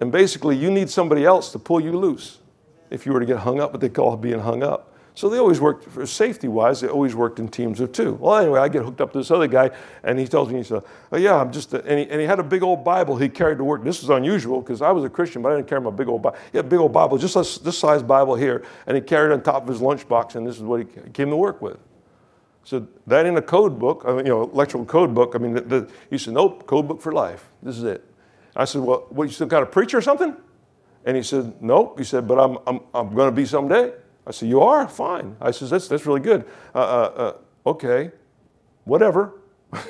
And 0.00 0.12
basically, 0.12 0.56
you 0.56 0.70
need 0.70 0.90
somebody 0.90 1.24
else 1.24 1.52
to 1.52 1.58
pull 1.58 1.80
you 1.80 1.92
loose 1.92 2.38
if 2.90 3.06
you 3.06 3.12
were 3.12 3.20
to 3.20 3.26
get 3.26 3.38
hung 3.38 3.60
up, 3.60 3.72
what 3.72 3.80
they 3.80 3.88
call 3.88 4.16
being 4.16 4.40
hung 4.40 4.62
up. 4.62 4.93
So 5.16 5.28
they 5.28 5.38
always 5.38 5.60
worked, 5.60 5.84
for 5.88 6.04
safety 6.06 6.48
wise, 6.48 6.80
they 6.80 6.88
always 6.88 7.14
worked 7.14 7.38
in 7.38 7.46
teams 7.46 7.78
of 7.78 7.92
two. 7.92 8.14
Well, 8.14 8.36
anyway, 8.36 8.58
I 8.58 8.68
get 8.68 8.82
hooked 8.82 9.00
up 9.00 9.12
to 9.12 9.18
this 9.18 9.30
other 9.30 9.46
guy, 9.46 9.70
and 10.02 10.18
he 10.18 10.26
tells 10.26 10.48
me, 10.48 10.58
he 10.58 10.64
said, 10.64 10.82
oh, 11.12 11.16
Yeah, 11.16 11.36
I'm 11.36 11.52
just, 11.52 11.72
and, 11.72 11.98
he, 12.00 12.08
and 12.10 12.20
he 12.20 12.26
had 12.26 12.40
a 12.40 12.42
big 12.42 12.64
old 12.64 12.84
Bible 12.84 13.16
he 13.16 13.28
carried 13.28 13.58
to 13.58 13.64
work. 13.64 13.84
This 13.84 14.02
was 14.02 14.10
unusual 14.10 14.60
because 14.60 14.82
I 14.82 14.90
was 14.90 15.04
a 15.04 15.08
Christian, 15.08 15.40
but 15.40 15.52
I 15.52 15.56
didn't 15.56 15.68
carry 15.68 15.80
my 15.82 15.90
big 15.90 16.08
old 16.08 16.22
Bible. 16.22 16.36
He 16.50 16.58
had 16.58 16.66
a 16.66 16.68
big 16.68 16.80
old 16.80 16.92
Bible, 16.92 17.16
just 17.16 17.34
this, 17.34 17.58
this 17.58 17.78
size 17.78 18.02
Bible 18.02 18.34
here, 18.34 18.64
and 18.88 18.96
he 18.96 19.00
carried 19.00 19.30
it 19.30 19.34
on 19.34 19.42
top 19.42 19.62
of 19.62 19.68
his 19.68 19.80
lunchbox, 19.80 20.34
and 20.34 20.44
this 20.44 20.56
is 20.56 20.62
what 20.62 20.80
he 20.80 20.86
came 21.12 21.30
to 21.30 21.36
work 21.36 21.62
with. 21.62 21.78
So 22.64 22.88
that 23.06 23.24
in 23.24 23.36
a 23.36 23.42
code 23.42 23.78
book, 23.78 24.02
I 24.06 24.14
mean, 24.14 24.26
you 24.26 24.32
know, 24.32 24.42
electrical 24.42 24.86
code 24.86 25.14
book. 25.14 25.34
I 25.36 25.38
mean, 25.38 25.52
the, 25.52 25.60
the, 25.60 25.90
he 26.10 26.18
said, 26.18 26.34
nope, 26.34 26.66
code 26.66 26.88
book 26.88 27.00
for 27.00 27.12
life. 27.12 27.46
This 27.62 27.76
is 27.76 27.84
it. 27.84 28.04
I 28.56 28.64
said, 28.64 28.80
well, 28.80 29.06
what, 29.10 29.24
you 29.24 29.32
still 29.32 29.46
got 29.46 29.62
a 29.62 29.66
preacher 29.66 29.98
or 29.98 30.02
something? 30.02 30.34
And 31.04 31.16
he 31.16 31.22
said, 31.22 31.60
nope. 31.60 31.98
He 31.98 32.04
said, 32.04 32.26
but 32.26 32.38
I'm, 32.38 32.58
I'm, 32.66 32.80
I'm 32.94 33.14
going 33.14 33.28
to 33.28 33.36
be 33.36 33.44
someday. 33.44 33.92
I 34.26 34.30
said, 34.30 34.48
you 34.48 34.60
are? 34.60 34.88
Fine. 34.88 35.36
I 35.40 35.50
said, 35.50 35.68
that's, 35.68 35.88
that's 35.88 36.06
really 36.06 36.20
good. 36.20 36.44
Uh, 36.74 36.78
uh, 36.78 36.82
uh, 37.16 37.70
okay, 37.70 38.10
whatever. 38.84 39.34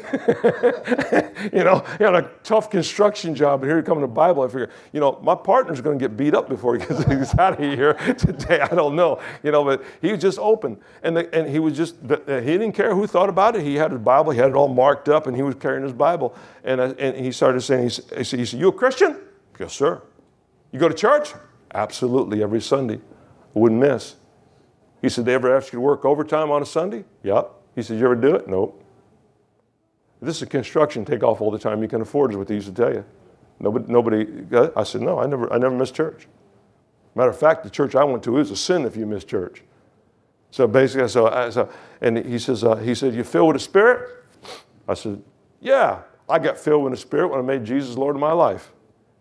you 1.52 1.62
know, 1.62 1.84
he 1.98 2.04
had 2.04 2.14
a 2.14 2.30
tough 2.42 2.70
construction 2.70 3.34
job, 3.34 3.62
and 3.62 3.70
here 3.70 3.76
he 3.76 3.82
come 3.82 3.98
to 3.98 4.02
the 4.02 4.08
Bible. 4.08 4.42
I 4.42 4.46
figure, 4.46 4.70
you 4.92 5.00
know, 5.00 5.18
my 5.22 5.34
partner's 5.34 5.80
going 5.80 5.98
to 5.98 6.02
get 6.02 6.16
beat 6.16 6.34
up 6.34 6.48
before 6.48 6.76
he 6.76 6.78
gets 6.86 7.36
out 7.38 7.54
of 7.54 7.58
here 7.58 7.92
today. 8.18 8.60
I 8.60 8.74
don't 8.74 8.96
know, 8.96 9.20
you 9.42 9.50
know, 9.50 9.64
but 9.64 9.84
he 10.00 10.10
was 10.12 10.20
just 10.20 10.38
open, 10.38 10.78
and 11.02 11.16
the, 11.16 11.34
and 11.34 11.48
he 11.48 11.58
was 11.58 11.76
just 11.76 11.96
uh, 12.10 12.16
he 12.40 12.52
didn't 12.52 12.72
care 12.72 12.94
who 12.94 13.06
thought 13.06 13.28
about 13.28 13.56
it. 13.56 13.62
He 13.62 13.74
had 13.74 13.90
his 13.90 14.00
Bible, 14.00 14.32
he 14.32 14.38
had 14.38 14.50
it 14.50 14.54
all 14.54 14.68
marked 14.68 15.08
up, 15.08 15.26
and 15.26 15.36
he 15.36 15.42
was 15.42 15.54
carrying 15.54 15.82
his 15.82 15.92
Bible, 15.92 16.34
and 16.64 16.80
I, 16.80 16.86
and 16.92 17.16
he 17.16 17.30
started 17.30 17.60
saying, 17.60 17.82
he 17.84 18.24
said, 18.24 18.38
he 18.38 18.46
said, 18.46 18.60
"You 18.60 18.68
a 18.68 18.72
Christian?" 18.72 19.20
Yes, 19.58 19.74
sir. 19.74 20.00
You 20.72 20.80
go 20.80 20.88
to 20.88 20.94
church? 20.94 21.34
Absolutely, 21.74 22.42
every 22.42 22.60
Sunday. 22.60 23.00
Wouldn't 23.52 23.80
miss. 23.80 24.16
He 25.04 25.10
said, 25.10 25.26
They 25.26 25.34
ever 25.34 25.54
ask 25.54 25.70
you 25.70 25.76
to 25.76 25.80
work 25.82 26.06
overtime 26.06 26.50
on 26.50 26.62
a 26.62 26.66
Sunday? 26.66 27.04
Yep. 27.24 27.50
He 27.74 27.82
said, 27.82 27.98
You 27.98 28.06
ever 28.06 28.16
do 28.16 28.34
it? 28.36 28.48
Nope. 28.48 28.82
This 30.22 30.40
is 30.40 30.48
construction, 30.48 31.04
take 31.04 31.22
off 31.22 31.42
all 31.42 31.50
the 31.50 31.58
time 31.58 31.82
you 31.82 31.88
can 31.88 32.00
afford, 32.00 32.30
is 32.30 32.38
what 32.38 32.48
they 32.48 32.54
used 32.54 32.68
to 32.68 32.72
tell 32.72 32.90
you. 32.90 33.04
Nobody, 33.60 33.92
nobody 33.92 34.70
I 34.74 34.82
said, 34.82 35.02
No, 35.02 35.18
I 35.18 35.26
never, 35.26 35.52
I 35.52 35.58
never 35.58 35.76
missed 35.76 35.94
church. 35.94 36.26
Matter 37.14 37.28
of 37.28 37.38
fact, 37.38 37.64
the 37.64 37.70
church 37.70 37.94
I 37.94 38.02
went 38.02 38.22
to 38.22 38.38
is 38.38 38.50
a 38.50 38.56
sin 38.56 38.86
if 38.86 38.96
you 38.96 39.04
miss 39.04 39.24
church. 39.24 39.62
So 40.50 40.66
basically, 40.66 41.08
so, 41.08 41.28
I, 41.28 41.50
so 41.50 41.68
and 42.00 42.24
he 42.24 42.38
says, 42.38 42.64
uh, 42.64 42.76
he 42.76 42.94
said, 42.94 43.14
You 43.14 43.24
filled 43.24 43.48
with 43.48 43.56
the 43.56 43.60
Spirit? 43.60 44.24
I 44.88 44.94
said, 44.94 45.22
Yeah, 45.60 46.00
I 46.30 46.38
got 46.38 46.56
filled 46.56 46.82
with 46.82 46.94
the 46.94 46.98
Spirit 46.98 47.28
when 47.28 47.40
I 47.40 47.42
made 47.42 47.66
Jesus 47.66 47.98
Lord 47.98 48.16
of 48.16 48.20
my 48.20 48.32
life. 48.32 48.72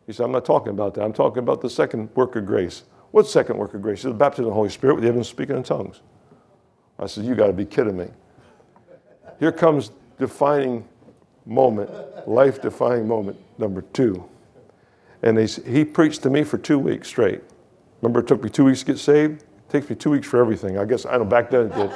He 0.07 0.13
said, 0.13 0.23
I'm 0.23 0.31
not 0.31 0.45
talking 0.45 0.69
about 0.69 0.93
that. 0.93 1.03
I'm 1.03 1.11
talking 1.11 1.39
about 1.39 1.59
the 1.59 1.69
second 1.69 2.09
work 2.15 2.37
of 2.37 2.45
grace. 2.45 2.83
What 3.13 3.27
second 3.27 3.57
work 3.57 3.75
of 3.75 3.83
grace? 3.83 4.01
He 4.01 4.07
the 4.07 4.15
baptism 4.15 4.45
of 4.45 4.49
the 4.49 4.55
Holy 4.55 4.69
Spirit 4.69 4.95
with 4.95 5.03
the 5.03 5.07
evidence 5.07 5.27
of 5.27 5.35
speaking 5.35 5.55
in 5.55 5.61
tongues. 5.61 6.01
I 6.97 7.05
said, 7.05 7.25
You 7.25 7.35
got 7.35 7.45
to 7.45 7.53
be 7.53 7.63
kidding 7.63 7.95
me. 7.95 8.07
Here 9.39 9.51
comes 9.51 9.91
defining 10.17 10.87
moment, 11.45 11.91
life 12.27 12.59
defining 12.59 13.07
moment 13.07 13.37
number 13.59 13.83
two. 13.83 14.27
And 15.21 15.37
they, 15.37 15.45
he 15.45 15.85
preached 15.85 16.23
to 16.23 16.31
me 16.31 16.43
for 16.43 16.57
two 16.57 16.79
weeks 16.79 17.07
straight. 17.07 17.43
Remember, 18.01 18.21
it 18.21 18.25
took 18.25 18.43
me 18.43 18.49
two 18.49 18.65
weeks 18.65 18.79
to 18.79 18.85
get 18.87 18.97
saved? 18.97 19.43
It 19.43 19.69
takes 19.69 19.87
me 19.91 19.95
two 19.95 20.09
weeks 20.09 20.27
for 20.27 20.39
everything. 20.39 20.79
I 20.79 20.85
guess 20.85 21.05
I 21.05 21.15
know 21.17 21.25
back 21.25 21.51
then 21.51 21.67
it 21.67 21.75
did. 21.75 21.91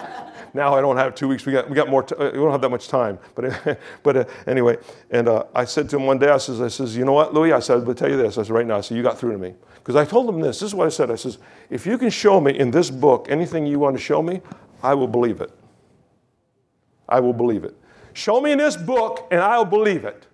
Now 0.54 0.76
I 0.76 0.82
don't 0.82 0.98
have 0.98 1.16
two 1.16 1.28
weeks. 1.28 1.46
We 1.46 1.54
got, 1.54 1.70
we 1.70 1.76
got 1.76 1.90
more. 1.90 2.04
T- 2.04 2.16
uh, 2.16 2.32
we 2.32 2.38
don't 2.38 2.52
have 2.52 2.62
that 2.62 2.70
much 2.70 2.88
time. 2.88 3.20
But, 3.36 3.80
but 4.04 4.18
uh, 4.18 4.26
anyway, 4.46 4.78
and 5.12 5.28
uh, 5.28 5.46
I 5.54 5.66
said 5.66 5.90
to 5.90 5.98
him 5.98 6.06
one 6.06 6.20
day, 6.20 6.30
I 6.30 6.38
says, 6.38 6.62
I 6.62 6.68
says, 6.68 6.96
you 6.96 7.06
know 7.06 7.14
what, 7.14 7.34
Louis? 7.34 7.52
I 7.52 7.60
said, 7.60 7.88
I'll 7.88 7.94
tell 7.94 8.10
you 8.10 8.18
this. 8.18 8.38
I 8.38 8.44
said, 8.44 8.52
right 8.52 8.66
now, 8.66 8.78
I 8.78 8.82
said, 8.82 8.98
you 8.98 9.04
got 9.04 9.18
through 9.18 9.34
to 9.34 9.38
me. 9.38 9.54
Because 9.76 9.96
I 9.96 10.06
told 10.06 10.28
him 10.30 10.42
this. 10.42 10.60
This 10.60 10.68
is 10.68 10.76
what 10.76 10.86
I 10.86 10.90
said. 10.90 11.12
I 11.12 11.16
says, 11.16 11.38
if 11.70 11.86
you 11.86 11.98
can 11.98 12.10
show 12.10 12.42
me 12.42 12.58
in 12.58 12.72
this 12.72 12.90
book 12.90 13.28
anything 13.30 13.66
you 13.66 13.80
want 13.80 13.96
to 13.96 14.02
show 14.02 14.22
me, 14.22 14.42
I 14.84 14.94
will 14.94 15.08
believe 15.08 15.42
it. 15.42 15.52
I 17.08 17.20
will 17.20 17.34
believe 17.34 17.64
it. 17.64 17.76
Show 18.14 18.42
me 18.42 18.52
in 18.52 18.58
this 18.58 18.76
book, 18.76 19.28
and 19.32 19.40
I'll 19.40 19.66
believe 19.66 20.04
it. 20.04 20.28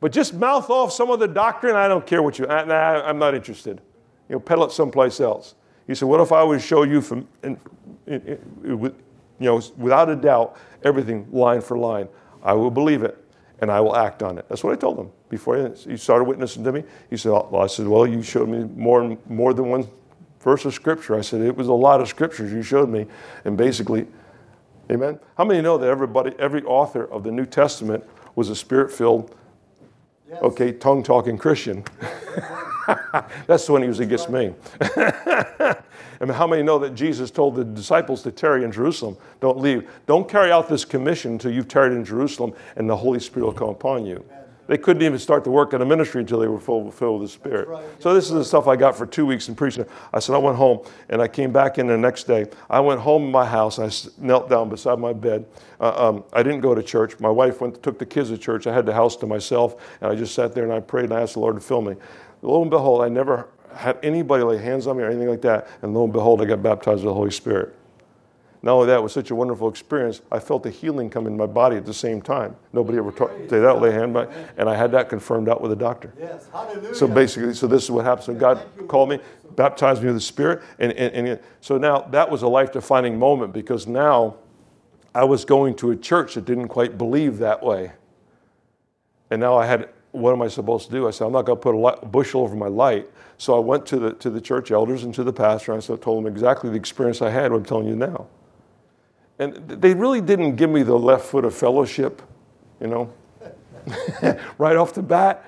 But 0.00 0.12
just 0.12 0.34
mouth 0.34 0.70
off 0.70 0.92
some 0.92 1.10
of 1.10 1.18
the 1.18 1.28
doctrine, 1.28 1.74
I 1.74 1.88
don't 1.88 2.06
care 2.06 2.22
what 2.22 2.38
you. 2.38 2.46
Nah, 2.46 3.02
I'm 3.04 3.18
not 3.18 3.34
interested. 3.34 3.80
You 4.28 4.36
know, 4.36 4.40
peddle 4.40 4.64
it 4.64 4.72
someplace 4.72 5.20
else. 5.20 5.54
He 5.86 5.94
said, 5.94 6.08
"What 6.08 6.20
if 6.20 6.32
I 6.32 6.42
would 6.42 6.60
show 6.60 6.82
you 6.82 7.00
from, 7.00 7.26
in, 7.42 7.58
in, 8.06 8.38
in, 8.64 8.94
you 9.38 9.46
know, 9.46 9.62
without 9.76 10.08
a 10.08 10.16
doubt, 10.16 10.56
everything 10.82 11.26
line 11.30 11.60
for 11.60 11.76
line? 11.78 12.08
I 12.42 12.52
will 12.52 12.70
believe 12.70 13.02
it, 13.02 13.16
and 13.60 13.70
I 13.70 13.80
will 13.80 13.96
act 13.96 14.22
on 14.22 14.38
it." 14.38 14.46
That's 14.48 14.62
what 14.64 14.72
I 14.72 14.76
told 14.76 14.98
him 14.98 15.10
before 15.28 15.72
he 15.76 15.96
started 15.96 16.24
witnessing 16.24 16.64
to 16.64 16.72
me. 16.72 16.84
He 17.10 17.16
said, 17.16 17.30
"Well, 17.30 17.62
I 17.62 17.66
said, 17.66 17.86
well, 17.88 18.06
you 18.06 18.22
showed 18.22 18.48
me 18.48 18.68
more 18.76 19.16
more 19.28 19.54
than 19.54 19.68
one 19.68 19.88
verse 20.40 20.64
of 20.64 20.74
scripture." 20.74 21.16
I 21.16 21.22
said, 21.22 21.40
"It 21.40 21.56
was 21.56 21.68
a 21.68 21.72
lot 21.72 22.00
of 22.00 22.08
scriptures 22.08 22.52
you 22.52 22.62
showed 22.62 22.88
me, 22.88 23.06
and 23.44 23.56
basically." 23.56 24.06
Amen. 24.88 25.18
How 25.36 25.44
many 25.44 25.60
know 25.62 25.78
that 25.78 25.88
everybody, 25.88 26.32
every 26.38 26.62
author 26.62 27.10
of 27.10 27.24
the 27.24 27.32
New 27.32 27.44
Testament 27.44 28.04
was 28.36 28.50
a 28.50 28.54
spirit-filled, 28.54 29.34
yes. 30.28 30.40
okay, 30.42 30.70
tongue-talking 30.70 31.38
Christian? 31.38 31.82
That's 33.46 33.66
the 33.66 33.72
one 33.72 33.82
he 33.82 33.88
was 33.88 34.00
against 34.00 34.30
me. 34.30 34.54
I 34.80 36.24
mean, 36.24 36.34
how 36.34 36.46
many 36.46 36.62
know 36.62 36.78
that 36.78 36.94
Jesus 36.94 37.30
told 37.30 37.56
the 37.56 37.64
disciples 37.64 38.22
to 38.22 38.30
tarry 38.30 38.64
in 38.64 38.72
Jerusalem? 38.72 39.16
Don't 39.40 39.58
leave. 39.58 39.88
Don't 40.06 40.28
carry 40.28 40.50
out 40.50 40.68
this 40.68 40.84
commission 40.84 41.32
until 41.32 41.52
you've 41.52 41.68
tarried 41.68 41.92
in 41.92 42.04
Jerusalem 42.04 42.54
and 42.76 42.88
the 42.88 42.96
Holy 42.96 43.20
Spirit 43.20 43.46
will 43.46 43.52
come 43.52 43.68
upon 43.68 44.06
you. 44.06 44.24
They 44.66 44.78
couldn't 44.78 45.02
even 45.02 45.18
start 45.18 45.44
the 45.44 45.50
work 45.50 45.72
of 45.72 45.80
the 45.80 45.86
ministry 45.86 46.20
until 46.20 46.40
they 46.40 46.48
were 46.48 46.58
full, 46.58 46.90
filled 46.90 47.20
with 47.20 47.30
the 47.30 47.32
Spirit. 47.32 47.68
Right. 47.68 47.84
So 48.00 48.12
this 48.14 48.24
is 48.26 48.32
the 48.32 48.44
stuff 48.44 48.66
I 48.66 48.74
got 48.74 48.96
for 48.96 49.06
two 49.06 49.24
weeks 49.24 49.48
in 49.48 49.54
preaching. 49.54 49.84
I 50.12 50.18
said 50.18 50.34
I 50.34 50.38
went 50.38 50.56
home 50.56 50.84
and 51.08 51.22
I 51.22 51.28
came 51.28 51.52
back 51.52 51.78
in 51.78 51.86
the 51.86 51.96
next 51.96 52.24
day. 52.24 52.46
I 52.68 52.80
went 52.80 53.00
home 53.00 53.24
in 53.24 53.30
my 53.30 53.46
house. 53.46 53.78
I 53.78 53.90
knelt 54.18 54.50
down 54.50 54.68
beside 54.68 54.98
my 54.98 55.12
bed. 55.12 55.46
Uh, 55.78 56.08
um, 56.08 56.24
I 56.32 56.42
didn't 56.42 56.60
go 56.60 56.74
to 56.74 56.82
church. 56.82 57.20
My 57.20 57.30
wife 57.30 57.60
went 57.60 57.80
took 57.82 57.98
the 57.98 58.06
kids 58.06 58.30
to 58.30 58.38
church. 58.38 58.66
I 58.66 58.74
had 58.74 58.86
the 58.86 58.94
house 58.94 59.14
to 59.16 59.26
myself, 59.26 59.76
and 60.00 60.10
I 60.10 60.14
just 60.16 60.34
sat 60.34 60.52
there 60.54 60.64
and 60.64 60.72
I 60.72 60.80
prayed 60.80 61.04
and 61.04 61.14
I 61.14 61.20
asked 61.20 61.34
the 61.34 61.40
Lord 61.40 61.54
to 61.54 61.60
fill 61.60 61.82
me. 61.82 61.94
Lo 62.42 62.62
and 62.62 62.70
behold, 62.70 63.02
I 63.02 63.08
never 63.08 63.48
had 63.74 63.98
anybody 64.02 64.42
lay 64.42 64.58
hands 64.58 64.86
on 64.86 64.96
me 64.96 65.02
or 65.02 65.06
anything 65.06 65.28
like 65.28 65.42
that. 65.42 65.68
And 65.82 65.94
lo 65.94 66.04
and 66.04 66.12
behold, 66.12 66.40
I 66.40 66.44
got 66.44 66.62
baptized 66.62 67.04
with 67.04 67.10
the 67.10 67.14
Holy 67.14 67.30
Spirit. 67.30 67.74
Not 68.62 68.72
only 68.72 68.86
that, 68.86 68.96
it 68.96 69.02
was 69.02 69.12
such 69.12 69.30
a 69.30 69.34
wonderful 69.34 69.68
experience. 69.68 70.22
I 70.32 70.40
felt 70.40 70.62
the 70.64 70.70
healing 70.70 71.08
come 71.08 71.26
in 71.26 71.36
my 71.36 71.46
body 71.46 71.76
at 71.76 71.84
the 71.84 71.94
same 71.94 72.20
time. 72.20 72.56
Nobody 72.72 72.98
ever 72.98 73.12
taught 73.12 73.30
say 73.48 73.60
that 73.60 73.80
lay 73.80 73.92
hand 73.92 74.12
by, 74.14 74.26
and 74.56 74.68
I 74.68 74.74
had 74.74 74.90
that 74.92 75.08
confirmed 75.08 75.48
out 75.48 75.60
with 75.60 75.70
a 75.70 75.76
doctor. 75.76 76.12
Yes, 76.18 76.48
hallelujah. 76.50 76.94
So 76.94 77.06
basically, 77.06 77.54
so 77.54 77.68
this 77.68 77.84
is 77.84 77.90
what 77.90 78.04
happens 78.04 78.26
when 78.26 78.38
God 78.38 78.60
called 78.88 79.10
me, 79.10 79.20
baptized 79.54 80.00
me 80.02 80.06
with 80.06 80.16
the 80.16 80.20
Spirit, 80.20 80.62
and, 80.80 80.90
and, 80.92 81.28
and 81.28 81.40
so 81.60 81.78
now 81.78 82.00
that 82.10 82.28
was 82.28 82.42
a 82.42 82.48
life-defining 82.48 83.16
moment 83.16 83.52
because 83.52 83.86
now 83.86 84.36
I 85.14 85.24
was 85.24 85.44
going 85.44 85.76
to 85.76 85.92
a 85.92 85.96
church 85.96 86.34
that 86.34 86.44
didn't 86.44 86.68
quite 86.68 86.98
believe 86.98 87.38
that 87.38 87.62
way, 87.62 87.92
and 89.30 89.40
now 89.40 89.56
I 89.56 89.66
had. 89.66 89.90
What 90.12 90.32
am 90.32 90.42
I 90.42 90.48
supposed 90.48 90.86
to 90.86 90.92
do? 90.92 91.06
I 91.06 91.10
said, 91.10 91.26
I'm 91.26 91.32
not 91.32 91.42
going 91.42 91.58
to 91.58 91.62
put 91.62 91.74
a 91.74 91.78
light, 91.78 92.10
bushel 92.10 92.42
over 92.42 92.56
my 92.56 92.68
light. 92.68 93.08
So 93.38 93.54
I 93.56 93.58
went 93.58 93.84
to 93.86 93.98
the, 93.98 94.12
to 94.14 94.30
the 94.30 94.40
church 94.40 94.70
elders 94.70 95.04
and 95.04 95.14
to 95.14 95.24
the 95.24 95.32
pastor, 95.32 95.72
and 95.72 95.82
I 95.82 95.84
said, 95.84 96.00
told 96.00 96.24
them 96.24 96.32
exactly 96.32 96.70
the 96.70 96.76
experience 96.76 97.20
I 97.20 97.30
had, 97.30 97.52
what 97.52 97.58
I'm 97.58 97.64
telling 97.64 97.86
you 97.86 97.96
now. 97.96 98.26
And 99.38 99.68
they 99.68 99.92
really 99.92 100.20
didn't 100.20 100.56
give 100.56 100.70
me 100.70 100.82
the 100.82 100.98
left 100.98 101.26
foot 101.26 101.44
of 101.44 101.54
fellowship, 101.54 102.22
you 102.80 102.86
know, 102.86 103.12
right 104.58 104.76
off 104.76 104.94
the 104.94 105.02
bat. 105.02 105.44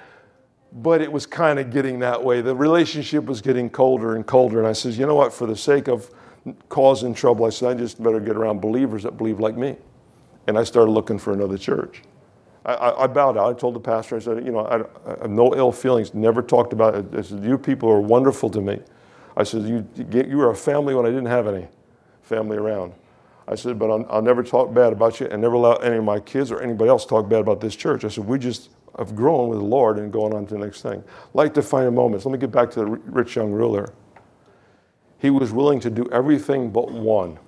But 0.70 1.00
it 1.00 1.10
was 1.10 1.24
kind 1.24 1.58
of 1.58 1.70
getting 1.70 2.00
that 2.00 2.22
way. 2.22 2.42
The 2.42 2.54
relationship 2.54 3.24
was 3.24 3.40
getting 3.40 3.70
colder 3.70 4.16
and 4.16 4.26
colder. 4.26 4.58
And 4.58 4.68
I 4.68 4.72
said, 4.72 4.92
you 4.94 5.06
know 5.06 5.14
what, 5.14 5.32
for 5.32 5.46
the 5.46 5.56
sake 5.56 5.88
of 5.88 6.10
causing 6.68 7.14
trouble, 7.14 7.46
I 7.46 7.50
said, 7.50 7.70
I 7.70 7.74
just 7.74 8.02
better 8.02 8.20
get 8.20 8.36
around 8.36 8.60
believers 8.60 9.04
that 9.04 9.16
believe 9.16 9.40
like 9.40 9.56
me. 9.56 9.76
And 10.46 10.58
I 10.58 10.64
started 10.64 10.90
looking 10.90 11.18
for 11.18 11.32
another 11.32 11.56
church. 11.56 12.02
I, 12.64 12.74
I, 12.74 13.04
I 13.04 13.06
bowed 13.06 13.36
out. 13.36 13.54
I 13.54 13.58
told 13.58 13.74
the 13.74 13.80
pastor, 13.80 14.16
I 14.16 14.18
said, 14.18 14.44
you 14.44 14.52
know, 14.52 14.60
I, 14.60 14.80
I, 15.10 15.18
have 15.20 15.30
no 15.30 15.54
ill 15.54 15.72
feelings, 15.72 16.14
never 16.14 16.42
talked 16.42 16.72
about 16.72 16.94
it. 16.94 17.06
I 17.16 17.22
said, 17.22 17.44
you 17.44 17.58
people 17.58 17.88
are 17.88 18.00
wonderful 18.00 18.50
to 18.50 18.60
me. 18.60 18.80
I 19.36 19.44
said, 19.44 19.62
you, 19.62 19.86
you 20.12 20.36
were 20.36 20.50
a 20.50 20.56
family 20.56 20.94
when 20.94 21.06
I 21.06 21.10
didn't 21.10 21.26
have 21.26 21.46
any 21.46 21.68
family 22.22 22.56
around. 22.56 22.92
I 23.46 23.54
said, 23.54 23.78
but 23.78 23.90
I'll, 23.90 24.06
I'll, 24.10 24.22
never 24.22 24.42
talk 24.42 24.74
bad 24.74 24.92
about 24.92 25.20
you 25.20 25.26
and 25.26 25.40
never 25.40 25.54
allow 25.54 25.74
any 25.76 25.96
of 25.96 26.04
my 26.04 26.20
kids 26.20 26.50
or 26.50 26.60
anybody 26.60 26.90
else 26.90 27.06
talk 27.06 27.28
bad 27.28 27.40
about 27.40 27.60
this 27.60 27.74
church. 27.74 28.04
I 28.04 28.08
said, 28.08 28.26
we 28.26 28.38
just 28.38 28.70
have 28.98 29.16
grown 29.16 29.48
with 29.48 29.58
the 29.58 29.64
Lord 29.64 29.98
and 29.98 30.12
going 30.12 30.34
on 30.34 30.46
to 30.48 30.54
the 30.54 30.60
next 30.60 30.82
thing. 30.82 31.02
Like 31.32 31.54
find 31.62 31.94
moments. 31.94 32.26
Let 32.26 32.32
me 32.32 32.38
get 32.38 32.50
back 32.50 32.70
to 32.72 32.80
the 32.80 32.86
rich 32.86 33.36
young 33.36 33.52
ruler. 33.52 33.94
He 35.18 35.30
was 35.30 35.52
willing 35.52 35.80
to 35.80 35.90
do 35.90 36.08
everything 36.12 36.70
but 36.70 36.90
one. 36.90 37.38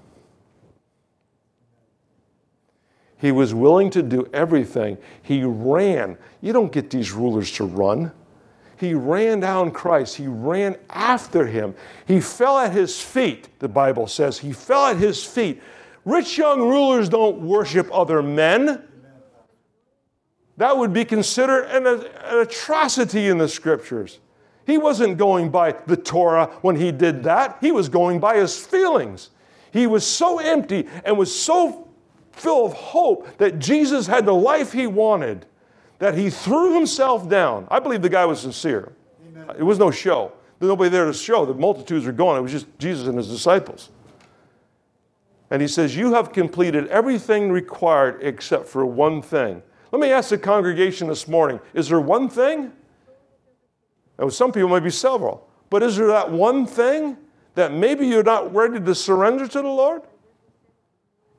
He 3.21 3.33
was 3.33 3.53
willing 3.53 3.91
to 3.91 4.03
do 4.03 4.29
everything. 4.33 4.97
He 5.23 5.45
ran. 5.45 6.17
You 6.41 6.53
don't 6.53 6.73
get 6.73 6.89
these 6.89 7.13
rulers 7.13 7.53
to 7.53 7.65
run. 7.65 8.13
He 8.79 8.95
ran 8.95 9.41
down 9.41 9.73
Christ. 9.73 10.17
He 10.17 10.27
ran 10.27 10.77
after 10.89 11.47
him. 11.47 11.75
He 12.07 12.19
fell 12.21 12.59
at 12.59 12.73
his 12.73 12.99
feet, 12.99 13.49
the 13.59 13.69
Bible 13.69 14.07
says. 14.07 14.39
He 14.39 14.53
fell 14.53 14.87
at 14.87 14.97
his 14.97 15.23
feet. 15.23 15.61
Rich 16.07 16.39
young 16.39 16.61
rulers 16.61 17.11
don't 17.11 17.43
worship 17.43 17.91
other 17.93 18.23
men. 18.23 18.85
That 20.57 20.79
would 20.79 20.95
be 20.95 21.05
considered 21.05 21.65
an, 21.65 21.87
an, 21.87 22.05
atrocity 22.31 23.29
in 23.29 23.37
the 23.37 23.49
scriptures. 23.49 24.19
He 24.67 24.79
wasn't 24.79 25.19
going 25.19 25.51
by 25.51 25.73
the 25.73 25.97
Torah 25.97 26.47
when 26.63 26.77
he 26.77 26.91
did 26.91 27.23
that, 27.25 27.59
he 27.61 27.71
was 27.73 27.91
going 27.91 28.19
by 28.19 28.37
his 28.37 28.59
feelings. 28.59 29.31
He 29.73 29.87
was 29.87 30.07
so 30.07 30.39
empty 30.39 30.89
and 31.05 31.19
was 31.19 31.35
so 31.35 31.89
full 32.40 32.66
of 32.66 32.72
hope 32.72 33.37
that 33.38 33.59
Jesus 33.59 34.07
had 34.07 34.24
the 34.24 34.35
life 34.35 34.72
he 34.72 34.87
wanted 34.87 35.46
that 35.98 36.14
he 36.14 36.31
threw 36.31 36.74
himself 36.74 37.29
down. 37.29 37.68
I 37.70 37.79
believe 37.79 38.03
the 38.03 38.09
guy 38.09 38.24
was 38.24 38.40
sincere. 38.40 38.92
Amen. 39.29 39.57
It 39.59 39.62
was 39.62 39.79
no 39.79 39.90
show. 39.90 40.33
There's 40.59 40.68
nobody 40.68 40.90
there 40.90 41.05
to 41.05 41.12
show. 41.12 41.44
The 41.44 41.55
multitudes 41.55 42.07
are 42.07 42.12
gone. 42.12 42.37
It 42.37 42.40
was 42.40 42.53
just 42.53 42.66
Jesus 42.79 43.07
and 43.07 43.16
his 43.16 43.29
disciples. 43.29 43.90
And 45.50 45.61
he 45.61 45.68
says, 45.68 45.94
You 45.94 46.14
have 46.14 46.33
completed 46.33 46.87
everything 46.88 47.53
required 47.53 48.20
except 48.22 48.66
for 48.66 48.87
one 48.87 49.20
thing. 49.20 49.62
Let 49.92 50.00
me 50.00 50.11
ask 50.11 50.31
the 50.31 50.38
congregation 50.38 51.09
this 51.09 51.29
morning 51.29 51.61
is 51.74 51.88
there 51.88 52.00
one 52.00 52.29
thing? 52.29 52.72
Now, 54.18 54.29
some 54.29 54.53
people 54.53 54.68
might 54.68 54.81
be 54.81 54.90
several, 54.90 55.48
but 55.70 55.83
is 55.83 55.96
there 55.96 56.09
that 56.09 56.31
one 56.31 56.66
thing 56.66 57.16
that 57.55 57.72
maybe 57.72 58.07
you're 58.07 58.22
not 58.22 58.55
ready 58.55 58.79
to 58.79 58.94
surrender 58.94 59.46
to 59.48 59.62
the 59.62 59.68
Lord? 59.68 60.03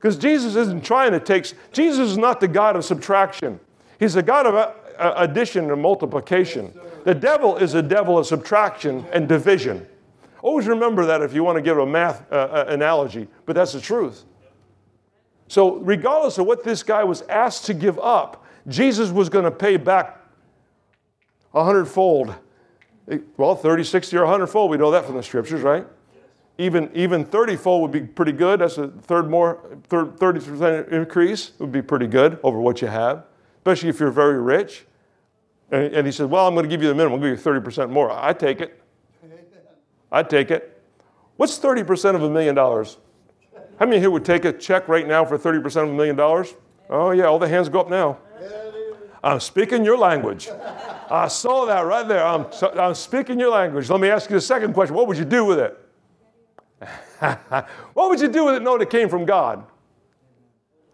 Because 0.02 0.16
Jesus 0.16 0.56
isn't 0.56 0.84
trying 0.84 1.12
to 1.12 1.20
take, 1.20 1.52
Jesus 1.70 2.10
is 2.10 2.18
not 2.18 2.40
the 2.40 2.48
God 2.48 2.74
of 2.74 2.84
subtraction, 2.84 3.60
He's 4.00 4.16
a 4.16 4.22
God 4.22 4.46
of 4.46 4.54
uh, 4.56 4.72
uh, 4.98 5.14
addition 5.18 5.70
and 5.70 5.80
multiplication. 5.80 6.76
The 7.04 7.14
devil 7.14 7.56
is 7.56 7.74
a 7.74 7.82
devil 7.82 8.18
of 8.18 8.26
subtraction 8.26 9.06
and 9.12 9.28
division. 9.28 9.86
Always 10.42 10.66
remember 10.66 11.06
that 11.06 11.22
if 11.22 11.32
you 11.32 11.44
want 11.44 11.56
to 11.56 11.62
give 11.62 11.78
a 11.78 11.86
math 11.86 12.30
uh, 12.32 12.34
uh, 12.34 12.64
analogy, 12.66 13.28
but 13.46 13.54
that's 13.54 13.72
the 13.72 13.80
truth. 13.80 14.24
So, 15.46 15.76
regardless 15.76 16.36
of 16.38 16.46
what 16.46 16.64
this 16.64 16.82
guy 16.82 17.04
was 17.04 17.22
asked 17.22 17.66
to 17.66 17.74
give 17.74 17.96
up, 18.00 18.44
Jesus 18.66 19.10
was 19.10 19.28
going 19.28 19.44
to 19.44 19.52
pay 19.52 19.76
back 19.76 20.18
a 21.54 21.62
hundredfold. 21.62 22.34
Well, 23.36 23.54
30, 23.54 23.84
60, 23.84 24.16
or 24.16 24.24
a 24.24 24.28
hundredfold. 24.28 24.68
We 24.68 24.78
know 24.78 24.90
that 24.90 25.04
from 25.04 25.14
the 25.14 25.22
scriptures, 25.22 25.62
right? 25.62 25.86
Even, 26.62 26.90
even 26.94 27.24
30 27.24 27.56
fold 27.56 27.82
would 27.82 27.90
be 27.90 28.06
pretty 28.06 28.30
good. 28.30 28.60
That's 28.60 28.78
a 28.78 28.86
third 28.86 29.28
more, 29.28 29.58
30% 29.88 30.92
increase 30.92 31.52
would 31.58 31.72
be 31.72 31.82
pretty 31.82 32.06
good 32.06 32.38
over 32.44 32.60
what 32.60 32.80
you 32.80 32.86
have, 32.86 33.24
especially 33.58 33.88
if 33.88 33.98
you're 33.98 34.12
very 34.12 34.40
rich. 34.40 34.86
And, 35.72 35.92
and 35.92 36.06
he 36.06 36.12
said, 36.12 36.30
Well, 36.30 36.46
I'm 36.46 36.54
going 36.54 36.62
to 36.62 36.68
give 36.68 36.80
you 36.80 36.88
the 36.88 36.94
minimum, 36.94 37.20
I'll 37.20 37.28
give 37.28 37.36
you 37.36 37.52
30% 37.52 37.90
more. 37.90 38.12
I 38.12 38.32
take 38.32 38.60
it. 38.60 38.80
I'd 40.12 40.30
take 40.30 40.52
it. 40.52 40.80
What's 41.36 41.58
30% 41.58 42.14
of 42.14 42.22
a 42.22 42.30
million 42.30 42.54
dollars? 42.54 42.98
How 43.80 43.86
many 43.86 43.98
here 43.98 44.10
would 44.10 44.24
take 44.24 44.44
a 44.44 44.52
check 44.52 44.86
right 44.86 45.08
now 45.08 45.24
for 45.24 45.36
30% 45.36 45.64
of 45.82 45.88
a 45.88 45.92
million 45.92 46.14
dollars? 46.14 46.54
Oh, 46.88 47.10
yeah, 47.10 47.24
all 47.24 47.40
the 47.40 47.48
hands 47.48 47.68
go 47.68 47.80
up 47.80 47.90
now. 47.90 48.18
I'm 49.24 49.40
speaking 49.40 49.84
your 49.84 49.98
language. 49.98 50.48
I 51.10 51.26
saw 51.26 51.66
that 51.66 51.80
right 51.80 52.06
there. 52.06 52.24
I'm, 52.24 52.46
I'm 52.78 52.94
speaking 52.94 53.40
your 53.40 53.50
language. 53.50 53.90
Let 53.90 54.00
me 54.00 54.10
ask 54.10 54.30
you 54.30 54.36
the 54.36 54.40
second 54.40 54.74
question 54.74 54.94
What 54.94 55.08
would 55.08 55.16
you 55.16 55.24
do 55.24 55.44
with 55.44 55.58
it? 55.58 55.81
what 57.94 58.08
would 58.08 58.20
you 58.20 58.28
do 58.28 58.46
with 58.46 58.56
it 58.56 58.62
knowing 58.62 58.82
it 58.82 58.90
came 58.90 59.08
from 59.08 59.24
God? 59.24 59.64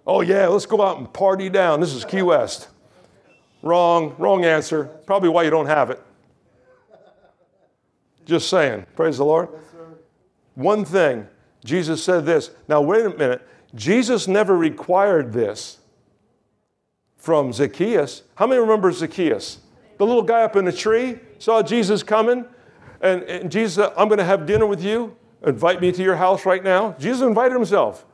Oh, 0.06 0.20
yeah, 0.20 0.46
let's 0.46 0.66
go 0.66 0.82
out 0.82 0.98
and 0.98 1.12
party 1.12 1.48
down. 1.48 1.80
This 1.80 1.94
is 1.94 2.04
Key 2.04 2.22
West. 2.22 2.68
Wrong, 3.62 4.14
wrong 4.18 4.44
answer. 4.44 4.84
Probably 5.06 5.28
why 5.28 5.42
you 5.42 5.50
don't 5.50 5.66
have 5.66 5.90
it. 5.90 6.02
Just 8.24 8.48
saying. 8.48 8.86
Praise 8.94 9.18
the 9.18 9.24
Lord. 9.24 9.48
Yes, 9.52 9.62
sir. 9.72 9.86
One 10.54 10.84
thing, 10.84 11.26
Jesus 11.64 12.02
said 12.02 12.26
this. 12.26 12.50
Now, 12.68 12.80
wait 12.80 13.04
a 13.04 13.10
minute. 13.10 13.46
Jesus 13.74 14.28
never 14.28 14.56
required 14.56 15.32
this 15.32 15.78
from 17.16 17.52
Zacchaeus. 17.52 18.22
How 18.34 18.46
many 18.46 18.60
remember 18.60 18.90
Zacchaeus? 18.92 19.58
The 19.98 20.06
little 20.06 20.22
guy 20.22 20.42
up 20.42 20.56
in 20.56 20.64
the 20.64 20.72
tree 20.72 21.18
saw 21.38 21.62
Jesus 21.62 22.02
coming, 22.02 22.44
and, 23.00 23.22
and 23.24 23.50
Jesus 23.50 23.74
said, 23.74 23.92
I'm 23.96 24.08
going 24.08 24.18
to 24.18 24.24
have 24.24 24.46
dinner 24.46 24.66
with 24.66 24.82
you. 24.82 25.16
Invite 25.46 25.80
me 25.80 25.92
to 25.92 26.02
your 26.02 26.16
house 26.16 26.44
right 26.44 26.62
now. 26.62 26.96
Jesus 26.98 27.22
invited 27.22 27.54
himself. 27.54 28.04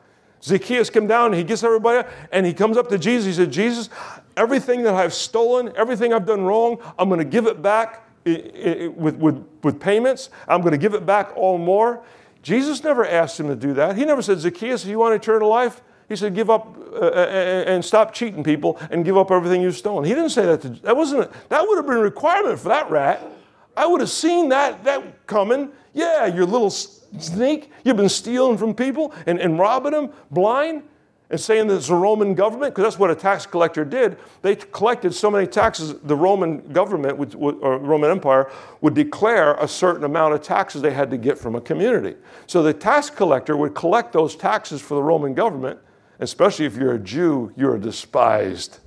Zacchaeus 0.42 0.90
came 0.90 1.06
down, 1.06 1.32
he 1.32 1.42
gets 1.42 1.62
everybody, 1.62 2.06
and 2.30 2.44
he 2.44 2.52
comes 2.52 2.76
up 2.76 2.88
to 2.90 2.98
Jesus. 2.98 3.24
He 3.24 3.32
said, 3.32 3.50
Jesus, 3.50 3.88
everything 4.36 4.82
that 4.82 4.92
I've 4.94 5.14
stolen, 5.14 5.72
everything 5.74 6.12
I've 6.12 6.26
done 6.26 6.42
wrong, 6.42 6.78
I'm 6.98 7.08
going 7.08 7.18
to 7.18 7.24
give 7.24 7.46
it 7.46 7.62
back 7.62 8.06
with, 8.26 9.16
with, 9.16 9.46
with 9.62 9.80
payments. 9.80 10.28
I'm 10.46 10.60
going 10.60 10.72
to 10.72 10.78
give 10.78 10.92
it 10.92 11.06
back 11.06 11.34
all 11.34 11.56
more. 11.56 12.02
Jesus 12.42 12.84
never 12.84 13.06
asked 13.06 13.40
him 13.40 13.48
to 13.48 13.56
do 13.56 13.72
that. 13.72 13.96
He 13.96 14.04
never 14.04 14.20
said, 14.20 14.38
Zacchaeus, 14.38 14.84
if 14.84 14.90
you 14.90 14.98
want 14.98 15.14
eternal 15.14 15.48
life, 15.48 15.80
he 16.10 16.16
said, 16.16 16.34
give 16.34 16.50
up 16.50 16.76
uh, 16.92 17.10
and 17.10 17.68
and 17.68 17.84
stop 17.84 18.12
cheating 18.12 18.44
people 18.44 18.78
and 18.90 19.06
give 19.06 19.16
up 19.16 19.30
everything 19.30 19.62
you've 19.62 19.76
stolen. 19.76 20.04
He 20.04 20.14
didn't 20.14 20.30
say 20.30 20.44
that. 20.44 20.60
To, 20.60 20.68
that 20.68 20.94
wasn't. 20.94 21.30
That 21.48 21.66
would 21.66 21.76
have 21.76 21.86
been 21.86 21.96
a 21.96 22.00
requirement 22.00 22.58
for 22.58 22.68
that 22.68 22.90
rat. 22.90 23.26
I 23.74 23.86
would 23.86 24.00
have 24.00 24.10
seen 24.10 24.50
that 24.50 24.84
that 24.84 25.26
coming. 25.26 25.70
Yeah, 25.94 26.26
you're 26.26 26.44
little 26.44 26.70
sneak. 26.70 27.70
You've 27.84 27.96
been 27.96 28.08
stealing 28.08 28.58
from 28.58 28.74
people 28.74 29.14
and, 29.26 29.40
and 29.40 29.58
robbing 29.58 29.92
them 29.92 30.10
blind 30.30 30.82
and 31.30 31.40
saying 31.40 31.68
that 31.68 31.76
it's 31.76 31.88
the 31.88 31.94
Roman 31.94 32.34
government, 32.34 32.74
because 32.74 32.84
that's 32.84 32.98
what 32.98 33.10
a 33.10 33.14
tax 33.14 33.46
collector 33.46 33.84
did. 33.84 34.18
They 34.42 34.56
collected 34.56 35.14
so 35.14 35.30
many 35.30 35.46
taxes, 35.46 35.94
the 36.02 36.14
Roman 36.14 36.60
government 36.72 37.16
would, 37.16 37.34
or 37.34 37.78
Roman 37.78 38.10
Empire 38.10 38.50
would 38.82 38.94
declare 38.94 39.54
a 39.54 39.66
certain 39.66 40.04
amount 40.04 40.34
of 40.34 40.42
taxes 40.42 40.82
they 40.82 40.92
had 40.92 41.10
to 41.10 41.16
get 41.16 41.38
from 41.38 41.54
a 41.54 41.60
community. 41.60 42.16
So 42.46 42.62
the 42.62 42.74
tax 42.74 43.08
collector 43.08 43.56
would 43.56 43.74
collect 43.74 44.12
those 44.12 44.36
taxes 44.36 44.82
for 44.82 44.94
the 44.94 45.02
Roman 45.02 45.32
government, 45.32 45.78
especially 46.20 46.66
if 46.66 46.76
you're 46.76 46.94
a 46.94 46.98
Jew, 46.98 47.52
you're 47.56 47.78
despised. 47.78 48.80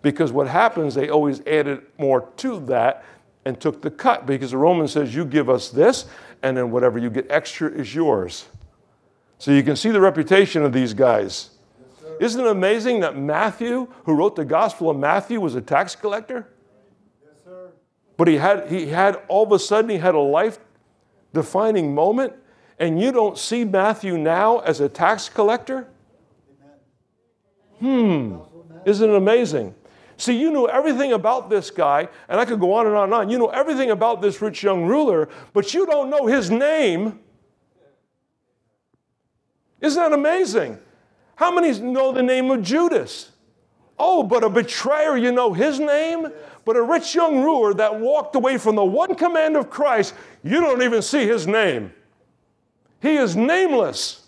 Because 0.00 0.32
what 0.32 0.46
happens, 0.46 0.94
they 0.94 1.10
always 1.10 1.44
added 1.46 1.82
more 1.98 2.30
to 2.36 2.60
that 2.66 3.04
and 3.44 3.60
took 3.60 3.82
the 3.82 3.90
cut, 3.90 4.26
because 4.26 4.52
the 4.52 4.58
Roman 4.58 4.86
says, 4.86 5.14
You 5.14 5.24
give 5.24 5.50
us 5.50 5.70
this, 5.70 6.06
and 6.42 6.56
then 6.56 6.70
whatever 6.70 6.98
you 6.98 7.10
get 7.10 7.30
extra 7.30 7.68
is 7.70 7.94
yours. 7.94 8.46
So 9.38 9.50
you 9.50 9.62
can 9.62 9.76
see 9.76 9.90
the 9.90 10.00
reputation 10.00 10.62
of 10.62 10.72
these 10.72 10.94
guys. 10.94 11.50
Isn't 12.20 12.44
it 12.44 12.46
amazing 12.46 13.00
that 13.00 13.16
Matthew, 13.16 13.88
who 14.04 14.14
wrote 14.14 14.36
the 14.36 14.44
Gospel 14.44 14.90
of 14.90 14.98
Matthew, 14.98 15.40
was 15.40 15.54
a 15.54 15.60
tax 15.62 15.96
collector? 15.96 16.46
Yes, 17.24 17.32
sir. 17.44 17.70
But 18.18 18.28
he 18.28 18.36
had, 18.36 18.70
he 18.70 18.86
had 18.88 19.22
all 19.28 19.44
of 19.44 19.52
a 19.52 19.58
sudden, 19.58 19.90
he 19.90 19.96
had 19.96 20.14
a 20.14 20.20
life 20.20 20.58
defining 21.32 21.94
moment, 21.94 22.34
and 22.78 23.00
you 23.00 23.12
don't 23.12 23.38
see 23.38 23.64
Matthew 23.64 24.18
now 24.18 24.58
as 24.58 24.80
a 24.80 24.88
tax 24.88 25.30
collector? 25.30 25.88
Hmm. 27.78 28.36
Isn't 28.84 29.08
it 29.08 29.16
amazing? 29.16 29.74
See, 30.20 30.38
you 30.38 30.50
knew 30.50 30.68
everything 30.68 31.14
about 31.14 31.48
this 31.48 31.70
guy, 31.70 32.06
and 32.28 32.38
I 32.38 32.44
could 32.44 32.60
go 32.60 32.74
on 32.74 32.86
and 32.86 32.94
on 32.94 33.04
and 33.04 33.14
on. 33.14 33.30
You 33.30 33.38
know 33.38 33.48
everything 33.48 33.90
about 33.90 34.20
this 34.20 34.42
rich 34.42 34.62
young 34.62 34.84
ruler, 34.84 35.30
but 35.54 35.72
you 35.72 35.86
don't 35.86 36.10
know 36.10 36.26
his 36.26 36.50
name. 36.50 37.20
Isn't 39.80 39.98
that 39.98 40.12
amazing? 40.12 40.78
How 41.36 41.50
many 41.50 41.80
know 41.80 42.12
the 42.12 42.22
name 42.22 42.50
of 42.50 42.60
Judas? 42.60 43.30
Oh, 43.98 44.22
but 44.22 44.44
a 44.44 44.50
betrayer, 44.50 45.16
you 45.16 45.32
know 45.32 45.54
his 45.54 45.80
name? 45.80 46.28
But 46.66 46.76
a 46.76 46.82
rich 46.82 47.14
young 47.14 47.42
ruler 47.42 47.72
that 47.72 47.98
walked 47.98 48.36
away 48.36 48.58
from 48.58 48.76
the 48.76 48.84
one 48.84 49.14
command 49.14 49.56
of 49.56 49.70
Christ, 49.70 50.12
you 50.42 50.60
don't 50.60 50.82
even 50.82 51.00
see 51.00 51.26
his 51.26 51.46
name. 51.46 51.94
He 53.00 53.16
is 53.16 53.36
nameless. 53.36 54.26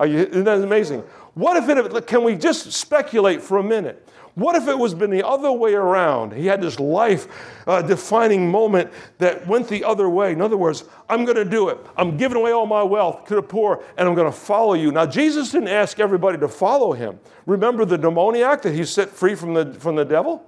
You, 0.00 0.18
isn't 0.18 0.42
that 0.42 0.60
amazing? 0.60 1.04
What 1.34 1.56
if 1.56 1.68
it, 1.68 2.06
can 2.06 2.24
we 2.24 2.36
just 2.36 2.72
speculate 2.72 3.42
for 3.42 3.58
a 3.58 3.62
minute? 3.62 4.06
What 4.34 4.56
if 4.56 4.66
it 4.66 4.78
was 4.78 4.94
been 4.94 5.10
the 5.10 5.26
other 5.26 5.52
way 5.52 5.74
around? 5.74 6.32
He 6.32 6.46
had 6.46 6.62
this 6.62 6.80
life 6.80 7.28
uh, 7.66 7.82
defining 7.82 8.50
moment 8.50 8.90
that 9.18 9.46
went 9.46 9.68
the 9.68 9.84
other 9.84 10.08
way. 10.08 10.32
In 10.32 10.40
other 10.40 10.56
words, 10.56 10.84
I'm 11.08 11.26
going 11.26 11.36
to 11.36 11.44
do 11.44 11.68
it. 11.68 11.78
I'm 11.98 12.16
giving 12.16 12.38
away 12.38 12.52
all 12.52 12.64
my 12.64 12.82
wealth 12.82 13.26
to 13.26 13.34
the 13.34 13.42
poor 13.42 13.84
and 13.98 14.08
I'm 14.08 14.14
going 14.14 14.30
to 14.30 14.36
follow 14.36 14.72
you. 14.72 14.90
Now, 14.90 15.04
Jesus 15.04 15.50
didn't 15.50 15.68
ask 15.68 16.00
everybody 16.00 16.38
to 16.38 16.48
follow 16.48 16.92
him. 16.92 17.20
Remember 17.44 17.84
the 17.84 17.98
demoniac 17.98 18.62
that 18.62 18.74
he 18.74 18.84
set 18.86 19.10
free 19.10 19.34
from 19.34 19.52
the, 19.52 19.74
from 19.74 19.96
the 19.96 20.04
devil? 20.04 20.46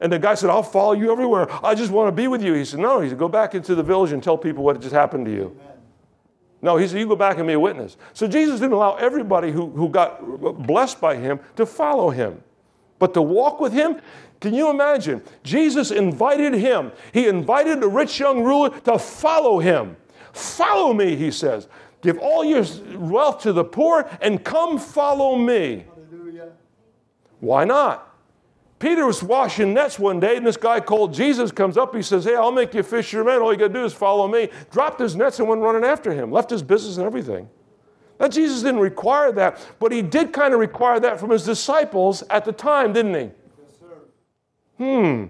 And 0.00 0.12
the 0.12 0.18
guy 0.18 0.34
said, 0.34 0.48
I'll 0.48 0.62
follow 0.62 0.92
you 0.92 1.10
everywhere. 1.12 1.46
I 1.64 1.74
just 1.74 1.90
want 1.90 2.08
to 2.08 2.12
be 2.12 2.26
with 2.28 2.42
you. 2.42 2.54
He 2.54 2.64
said, 2.64 2.80
No, 2.80 3.00
he 3.00 3.10
said, 3.10 3.18
Go 3.18 3.28
back 3.28 3.54
into 3.54 3.74
the 3.74 3.82
village 3.82 4.12
and 4.12 4.22
tell 4.22 4.38
people 4.38 4.64
what 4.64 4.80
just 4.80 4.94
happened 4.94 5.26
to 5.26 5.32
you. 5.32 5.60
No, 6.62 6.76
he 6.76 6.86
said, 6.86 6.98
You 6.98 7.06
go 7.06 7.16
back 7.16 7.38
and 7.38 7.46
be 7.46 7.54
a 7.54 7.60
witness. 7.60 7.96
So 8.12 8.26
Jesus 8.26 8.60
didn't 8.60 8.74
allow 8.74 8.96
everybody 8.96 9.50
who, 9.50 9.70
who 9.70 9.88
got 9.88 10.66
blessed 10.66 11.00
by 11.00 11.16
him 11.16 11.40
to 11.56 11.66
follow 11.66 12.10
him. 12.10 12.42
But 12.98 13.14
to 13.14 13.22
walk 13.22 13.60
with 13.60 13.72
him, 13.72 14.00
can 14.40 14.54
you 14.54 14.70
imagine? 14.70 15.22
Jesus 15.42 15.90
invited 15.90 16.54
him. 16.54 16.92
He 17.12 17.28
invited 17.28 17.80
the 17.80 17.88
rich 17.88 18.20
young 18.20 18.42
ruler 18.42 18.78
to 18.80 18.98
follow 18.98 19.58
him. 19.58 19.96
Follow 20.32 20.92
me, 20.92 21.16
he 21.16 21.30
says. 21.30 21.68
Give 22.02 22.18
all 22.18 22.44
your 22.44 22.64
wealth 22.96 23.42
to 23.42 23.52
the 23.52 23.64
poor 23.64 24.08
and 24.20 24.42
come 24.42 24.78
follow 24.78 25.36
me. 25.36 25.84
Hallelujah. 26.10 26.52
Why 27.40 27.64
not? 27.64 28.09
Peter 28.80 29.04
was 29.04 29.22
washing 29.22 29.74
nets 29.74 29.98
one 29.98 30.18
day, 30.18 30.38
and 30.38 30.46
this 30.46 30.56
guy 30.56 30.80
called 30.80 31.12
Jesus 31.12 31.52
comes 31.52 31.76
up. 31.76 31.94
He 31.94 32.00
says, 32.00 32.24
Hey, 32.24 32.34
I'll 32.34 32.50
make 32.50 32.72
you 32.72 32.80
a 32.80 32.82
fisherman. 32.82 33.40
All 33.40 33.52
you 33.52 33.58
got 33.58 33.68
to 33.68 33.74
do 33.74 33.84
is 33.84 33.92
follow 33.92 34.26
me. 34.26 34.48
Dropped 34.70 34.98
his 34.98 35.14
nets 35.14 35.38
and 35.38 35.46
went 35.46 35.60
running 35.60 35.84
after 35.84 36.12
him, 36.12 36.32
left 36.32 36.48
his 36.48 36.62
business 36.62 36.96
and 36.96 37.04
everything. 37.04 37.48
Now, 38.18 38.28
Jesus 38.28 38.62
didn't 38.62 38.80
require 38.80 39.32
that, 39.32 39.60
but 39.78 39.92
he 39.92 40.00
did 40.00 40.32
kind 40.32 40.54
of 40.54 40.60
require 40.60 40.98
that 40.98 41.20
from 41.20 41.28
his 41.28 41.44
disciples 41.44 42.22
at 42.30 42.46
the 42.46 42.52
time, 42.52 42.94
didn't 42.94 43.14
he? 43.14 43.20
Yes, 43.20 43.78
sir. 43.78 43.96
Hmm. 44.78 45.24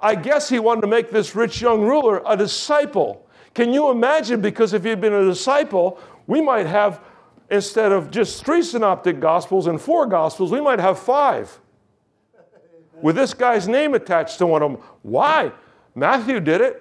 I 0.00 0.14
guess 0.14 0.48
he 0.48 0.58
wanted 0.58 0.82
to 0.82 0.86
make 0.86 1.10
this 1.10 1.34
rich 1.34 1.60
young 1.60 1.82
ruler 1.82 2.22
a 2.26 2.38
disciple. 2.38 3.28
Can 3.52 3.72
you 3.72 3.90
imagine? 3.90 4.40
Because 4.40 4.72
if 4.72 4.82
he 4.82 4.88
had 4.88 5.00
been 5.02 5.12
a 5.12 5.26
disciple, 5.26 5.98
we 6.26 6.40
might 6.40 6.66
have, 6.66 7.02
instead 7.50 7.92
of 7.92 8.10
just 8.10 8.44
three 8.44 8.62
synoptic 8.62 9.20
gospels 9.20 9.66
and 9.66 9.78
four 9.78 10.06
gospels, 10.06 10.50
we 10.50 10.60
might 10.62 10.80
have 10.80 10.98
five. 10.98 11.60
With 13.02 13.16
this 13.16 13.34
guy's 13.34 13.68
name 13.68 13.94
attached 13.94 14.38
to 14.38 14.46
one 14.46 14.62
of 14.62 14.72
them. 14.72 14.80
Why? 15.02 15.52
Matthew 15.94 16.40
did 16.40 16.60
it. 16.60 16.80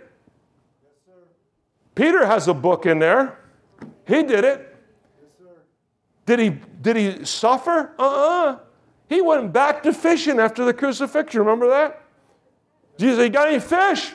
Peter 1.95 2.25
has 2.25 2.47
a 2.47 2.53
book 2.53 2.85
in 2.85 2.99
there. 2.99 3.37
He 4.07 4.23
did 4.23 4.43
it. 4.43 4.69
Did 6.25 6.39
he, 6.39 6.49
did 6.81 6.95
he 6.95 7.25
suffer? 7.25 7.93
Uh 7.99 8.03
uh 8.03 8.59
He 9.09 9.21
went 9.21 9.51
back 9.51 9.83
to 9.83 9.93
fishing 9.93 10.39
after 10.39 10.63
the 10.65 10.73
crucifixion. 10.73 11.41
Remember 11.41 11.69
that? 11.69 12.01
Jesus, 12.97 13.23
you 13.23 13.29
got 13.29 13.49
any 13.49 13.59
fish? 13.59 14.11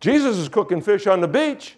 Jesus 0.00 0.36
is 0.36 0.48
cooking 0.48 0.80
fish 0.80 1.06
on 1.06 1.20
the 1.20 1.28
beach. 1.28 1.76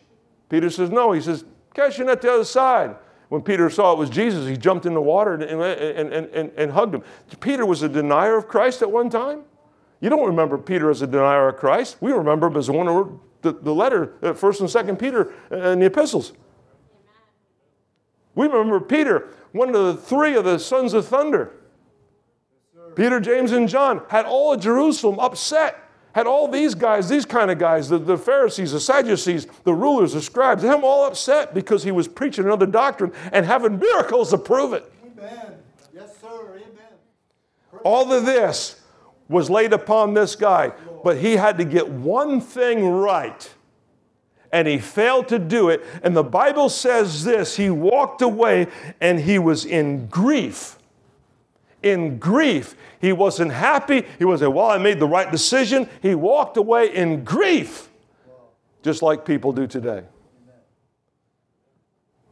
Peter 0.48 0.70
says, 0.70 0.90
No. 0.90 1.12
He 1.12 1.20
says, 1.20 1.44
Catch 1.74 1.98
your 1.98 2.07
net 2.07 2.22
the 2.22 2.33
other 2.33 2.44
side. 2.44 2.96
When 3.35 3.42
Peter 3.42 3.68
saw 3.68 3.92
it 3.92 3.99
was 3.99 4.11
Jesus, 4.11 4.47
he 4.47 4.57
jumped 4.57 4.87
in 4.87 4.94
the 4.94 5.03
water 5.03 5.35
and, 5.35 5.42
and, 5.42 6.12
and, 6.12 6.27
and, 6.27 6.53
and 6.57 6.70
hugged 6.70 6.94
him. 6.94 7.03
Peter 7.40 7.66
was 7.66 7.83
a 7.83 7.88
denier 7.88 8.37
of 8.37 8.47
Christ 8.47 8.81
at 8.81 8.88
one 8.88 9.11
time. 9.11 9.42
You 10.01 10.09
don't 10.09 10.25
remember 10.25 10.57
Peter 10.57 10.88
as 10.88 11.03
a 11.03 11.07
denier 11.09 11.49
of 11.49 11.57
Christ. 11.57 11.97
We 12.01 12.12
remember 12.12 12.47
him 12.47 12.57
as 12.57 12.70
one 12.70 12.87
wrote 12.87 13.42
the, 13.42 13.51
the 13.51 13.75
letter, 13.75 14.12
uh, 14.23 14.35
1st 14.35 14.61
and 14.61 14.88
2nd 14.88 15.01
Peter, 15.01 15.32
uh, 15.51 15.57
and 15.57 15.82
the 15.82 15.87
epistles. 15.87 16.32
We 18.37 18.47
remember 18.47 18.78
Peter, 18.78 19.30
one 19.51 19.74
of 19.74 19.74
the 19.74 19.97
three 20.01 20.37
of 20.37 20.45
the 20.45 20.61
sons 20.61 20.95
of 20.95 21.09
thunder. 21.09 21.55
Peter, 22.95 23.18
James, 23.18 23.51
and 23.51 23.68
John 23.68 24.03
had 24.11 24.26
all 24.26 24.53
of 24.53 24.61
Jerusalem 24.61 25.18
upset. 25.18 25.84
Had 26.14 26.28
all 26.28 26.46
these 26.46 26.76
guys, 26.76 27.08
these 27.08 27.26
kind 27.26 27.50
of 27.50 27.58
guys, 27.58 27.88
the, 27.88 27.98
the 27.98 28.16
Pharisees, 28.16 28.70
the 28.70 28.78
Sadducees, 28.78 29.48
the 29.64 29.74
rulers, 29.74 30.12
the 30.12 30.22
scribes, 30.22 30.62
had 30.62 30.74
them 30.74 30.84
all 30.84 31.06
upset 31.06 31.52
because 31.52 31.82
he 31.82 31.90
was 31.90 32.06
preaching 32.06 32.44
another 32.44 32.66
doctrine 32.66 33.12
and 33.32 33.44
having 33.44 33.80
miracles 33.80 34.30
to 34.30 34.38
prove 34.38 34.74
it. 34.74 34.90
Amen. 35.04 35.54
Yes, 35.92 36.16
sir. 36.20 36.28
Amen. 36.54 37.80
All 37.82 38.12
of 38.12 38.24
this 38.24 38.80
was 39.28 39.50
laid 39.50 39.72
upon 39.72 40.14
this 40.14 40.36
guy, 40.36 40.72
but 41.02 41.16
he 41.16 41.34
had 41.34 41.58
to 41.58 41.64
get 41.64 41.88
one 41.88 42.40
thing 42.40 42.86
right. 42.86 43.52
And 44.52 44.68
he 44.68 44.78
failed 44.78 45.26
to 45.28 45.40
do 45.40 45.68
it. 45.68 45.84
And 46.04 46.16
the 46.16 46.22
Bible 46.22 46.68
says 46.68 47.24
this 47.24 47.56
he 47.56 47.70
walked 47.70 48.22
away 48.22 48.68
and 49.00 49.18
he 49.18 49.40
was 49.40 49.64
in 49.64 50.06
grief. 50.06 50.78
In 51.85 52.18
grief. 52.18 52.74
He 53.01 53.12
wasn't 53.12 53.53
happy. 53.53 54.05
He 54.18 54.24
wasn't, 54.24 54.53
well, 54.55 54.70
I 54.70 54.78
made 54.78 54.99
the 54.99 55.07
right 55.07 55.30
decision. 55.30 55.89
He 56.03 56.14
walked 56.14 56.57
away 56.57 56.95
in 56.95 57.24
grief, 57.24 57.89
just 58.82 59.03
like 59.03 59.24
people 59.24 59.53
do 59.53 59.66
today. 59.66 60.05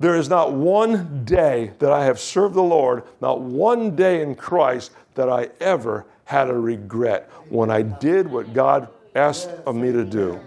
There 0.01 0.17
is 0.17 0.29
not 0.29 0.53
one 0.53 1.25
day 1.25 1.73
that 1.79 1.93
I 1.93 2.07
have 2.07 2.19
served 2.19 2.55
the 2.55 2.63
Lord, 2.63 3.05
not 3.21 3.41
one 3.41 3.95
day 3.95 4.21
in 4.23 4.35
Christ 4.35 4.91
that 5.15 5.29
I 5.29 5.51
ever 5.61 6.07
had 6.25 6.49
a 6.49 6.59
regret 6.59 7.31
when 7.49 7.71
I 7.71 7.83
did 7.83 8.29
what 8.29 8.53
God 8.53 8.89
asked 9.15 9.51
of 9.67 9.77
me 9.77 9.93
to 9.93 10.05
do. 10.05 10.41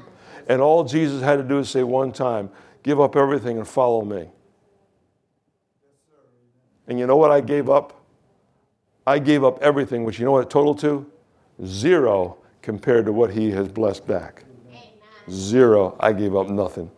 And 0.49 0.62
all 0.62 0.84
Jesus 0.84 1.22
had 1.22 1.38
to 1.38 1.43
do 1.43 1.60
is 1.60 1.70
say 1.70 1.84
one 1.84 2.12
time, 2.12 2.49
give 2.84 2.99
up 2.99 3.16
everything 3.16 3.58
and 3.58 3.68
follow 3.68 4.03
me. 4.03 4.28
And 6.88 6.99
you 6.99 7.08
know 7.08 7.16
what 7.16 7.32
I 7.32 7.41
gave 7.41 7.70
up? 7.70 8.05
I 9.08 9.20
gave 9.20 9.43
up 9.43 9.62
everything, 9.62 10.03
which 10.03 10.20
you 10.20 10.26
know 10.26 10.32
what 10.32 10.43
it 10.45 10.49
totaled 10.49 10.80
to? 10.80 11.06
Zero 11.64 12.38
compared 12.62 13.06
to 13.06 13.14
what 13.14 13.32
he 13.32 13.51
has 13.51 13.68
blessed 13.68 14.08
back. 14.08 14.43
Zero. 15.30 15.95
I 15.99 16.14
gave 16.14 16.36
up 16.36 16.49
nothing. 16.49 16.89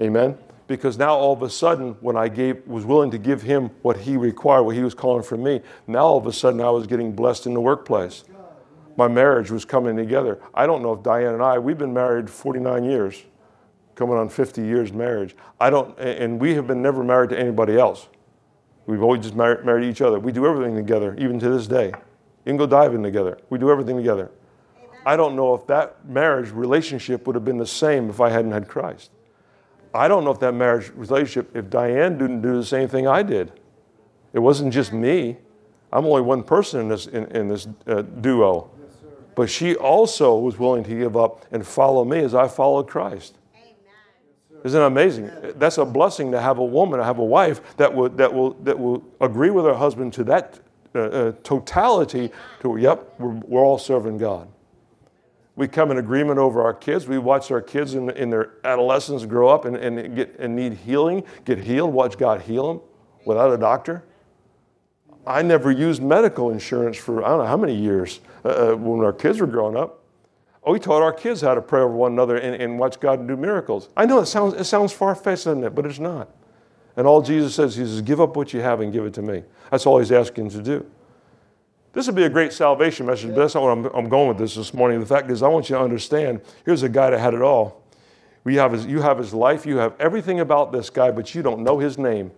Amen? 0.00 0.36
Because 0.66 0.98
now 0.98 1.14
all 1.14 1.32
of 1.32 1.42
a 1.42 1.50
sudden, 1.50 1.96
when 2.00 2.16
I 2.16 2.28
gave, 2.28 2.66
was 2.66 2.84
willing 2.84 3.10
to 3.12 3.18
give 3.18 3.42
him 3.42 3.70
what 3.82 3.96
he 3.96 4.16
required, 4.16 4.64
what 4.64 4.76
he 4.76 4.82
was 4.82 4.94
calling 4.94 5.22
from 5.22 5.42
me, 5.42 5.62
now 5.86 6.00
all 6.00 6.18
of 6.18 6.26
a 6.26 6.32
sudden 6.32 6.60
I 6.60 6.70
was 6.70 6.86
getting 6.86 7.12
blessed 7.12 7.46
in 7.46 7.54
the 7.54 7.60
workplace. 7.60 8.24
My 8.96 9.08
marriage 9.08 9.50
was 9.50 9.64
coming 9.64 9.96
together. 9.96 10.40
I 10.52 10.66
don't 10.66 10.82
know 10.82 10.92
if 10.92 11.02
Diane 11.02 11.34
and 11.34 11.42
I, 11.42 11.58
we've 11.58 11.78
been 11.78 11.94
married 11.94 12.28
49 12.28 12.84
years, 12.84 13.22
coming 13.94 14.16
on 14.16 14.28
50 14.28 14.60
years 14.62 14.92
marriage. 14.92 15.36
I 15.60 15.70
don't, 15.70 15.98
and 15.98 16.40
we 16.40 16.54
have 16.54 16.66
been 16.66 16.82
never 16.82 17.02
married 17.02 17.30
to 17.30 17.38
anybody 17.38 17.78
else. 17.78 18.08
We've 18.88 19.02
always 19.02 19.20
just 19.20 19.34
married, 19.34 19.66
married 19.66 19.86
each 19.86 20.00
other. 20.00 20.18
We 20.18 20.32
do 20.32 20.46
everything 20.46 20.74
together, 20.74 21.14
even 21.18 21.38
to 21.40 21.50
this 21.50 21.66
day. 21.66 21.88
You 21.88 22.46
can 22.46 22.56
go 22.56 22.66
diving 22.66 23.02
together. 23.02 23.36
We 23.50 23.58
do 23.58 23.70
everything 23.70 23.98
together. 23.98 24.30
I 25.04 25.14
don't 25.14 25.36
know 25.36 25.54
if 25.54 25.66
that 25.66 26.08
marriage 26.08 26.50
relationship 26.52 27.26
would 27.26 27.36
have 27.36 27.44
been 27.44 27.58
the 27.58 27.66
same 27.66 28.08
if 28.08 28.18
I 28.18 28.30
hadn't 28.30 28.52
had 28.52 28.66
Christ. 28.66 29.10
I 29.92 30.08
don't 30.08 30.24
know 30.24 30.30
if 30.30 30.40
that 30.40 30.54
marriage 30.54 30.90
relationship, 30.94 31.54
if 31.54 31.68
Diane 31.68 32.16
didn't 32.16 32.40
do 32.40 32.56
the 32.56 32.64
same 32.64 32.88
thing 32.88 33.06
I 33.06 33.22
did. 33.22 33.52
It 34.32 34.38
wasn't 34.38 34.72
just 34.72 34.94
me. 34.94 35.36
I'm 35.92 36.06
only 36.06 36.22
one 36.22 36.42
person 36.42 36.80
in 36.80 36.88
this, 36.88 37.08
in, 37.08 37.26
in 37.26 37.46
this 37.46 37.68
uh, 37.86 38.00
duo. 38.00 38.70
But 39.34 39.50
she 39.50 39.76
also 39.76 40.38
was 40.38 40.58
willing 40.58 40.82
to 40.84 40.94
give 40.98 41.14
up 41.14 41.44
and 41.52 41.66
follow 41.66 42.06
me 42.06 42.20
as 42.20 42.34
I 42.34 42.48
followed 42.48 42.88
Christ. 42.88 43.36
Isn't 44.64 44.80
it 44.80 44.84
amazing? 44.84 45.30
That's 45.56 45.78
a 45.78 45.84
blessing 45.84 46.32
to 46.32 46.40
have 46.40 46.58
a 46.58 46.64
woman, 46.64 46.98
to 46.98 47.04
have 47.04 47.18
a 47.18 47.24
wife 47.24 47.76
that 47.76 47.94
will, 47.94 48.08
that 48.10 48.32
will, 48.32 48.54
that 48.64 48.78
will 48.78 49.04
agree 49.20 49.50
with 49.50 49.64
her 49.64 49.74
husband 49.74 50.12
to 50.14 50.24
that 50.24 50.60
uh, 50.94 50.98
uh, 50.98 51.32
totality 51.42 52.30
to, 52.60 52.76
yep, 52.76 53.14
we're, 53.18 53.28
we're 53.46 53.64
all 53.64 53.78
serving 53.78 54.18
God. 54.18 54.48
We 55.54 55.68
come 55.68 55.90
in 55.90 55.98
agreement 55.98 56.38
over 56.38 56.62
our 56.62 56.72
kids. 56.72 57.06
We 57.06 57.18
watch 57.18 57.50
our 57.50 57.60
kids 57.60 57.94
in, 57.94 58.10
in 58.10 58.30
their 58.30 58.52
adolescence 58.64 59.26
grow 59.26 59.48
up 59.48 59.64
and, 59.64 59.76
and, 59.76 60.14
get, 60.14 60.36
and 60.38 60.54
need 60.54 60.74
healing, 60.74 61.24
get 61.44 61.58
healed, 61.58 61.92
watch 61.92 62.16
God 62.16 62.42
heal 62.42 62.68
them 62.68 62.80
without 63.24 63.52
a 63.52 63.58
doctor. 63.58 64.04
I 65.26 65.42
never 65.42 65.70
used 65.70 66.02
medical 66.02 66.50
insurance 66.50 66.96
for 66.96 67.22
I 67.24 67.28
don't 67.28 67.38
know 67.38 67.46
how 67.46 67.56
many 67.56 67.74
years 67.74 68.20
uh, 68.44 68.48
uh 68.48 68.74
when 68.76 69.04
our 69.04 69.12
kids 69.12 69.40
were 69.40 69.46
growing 69.46 69.76
up. 69.76 69.97
Oh, 70.68 70.72
we 70.72 70.78
taught 70.78 71.00
our 71.00 71.14
kids 71.14 71.40
how 71.40 71.54
to 71.54 71.62
pray 71.62 71.80
over 71.80 71.94
one 71.94 72.12
another 72.12 72.36
and, 72.36 72.54
and 72.60 72.78
watch 72.78 73.00
God 73.00 73.26
do 73.26 73.38
miracles. 73.38 73.88
I 73.96 74.04
know 74.04 74.18
it 74.18 74.26
sounds, 74.26 74.52
it 74.52 74.64
sounds 74.64 74.92
far 74.92 75.14
fetched, 75.14 75.46
doesn't 75.46 75.64
it? 75.64 75.74
But 75.74 75.86
it's 75.86 75.98
not. 75.98 76.28
And 76.94 77.06
all 77.06 77.22
Jesus 77.22 77.54
says, 77.54 77.74
He 77.74 77.86
says, 77.86 78.02
give 78.02 78.20
up 78.20 78.36
what 78.36 78.52
you 78.52 78.60
have 78.60 78.82
and 78.82 78.92
give 78.92 79.06
it 79.06 79.14
to 79.14 79.22
me. 79.22 79.44
That's 79.70 79.86
all 79.86 79.98
He's 79.98 80.12
asking 80.12 80.50
to 80.50 80.62
do. 80.62 80.84
This 81.94 82.04
would 82.04 82.16
be 82.16 82.24
a 82.24 82.28
great 82.28 82.52
salvation 82.52 83.06
message, 83.06 83.28
but 83.28 83.36
that's 83.36 83.54
not 83.54 83.62
what 83.62 83.70
I'm, 83.70 83.86
I'm 83.96 84.08
going 84.10 84.28
with 84.28 84.36
this 84.36 84.56
this 84.56 84.74
morning. 84.74 85.00
The 85.00 85.06
fact 85.06 85.30
is, 85.30 85.42
I 85.42 85.48
want 85.48 85.70
you 85.70 85.76
to 85.76 85.80
understand 85.80 86.42
here's 86.66 86.82
a 86.82 86.88
guy 86.90 87.08
that 87.08 87.18
had 87.18 87.32
it 87.32 87.40
all. 87.40 87.82
We 88.44 88.56
have 88.56 88.72
his, 88.72 88.84
you 88.84 89.00
have 89.00 89.16
his 89.16 89.32
life, 89.32 89.64
you 89.64 89.78
have 89.78 89.94
everything 89.98 90.40
about 90.40 90.70
this 90.70 90.90
guy, 90.90 91.10
but 91.10 91.34
you 91.34 91.40
don't 91.40 91.60
know 91.60 91.78
his 91.78 91.96
name. 91.96 92.30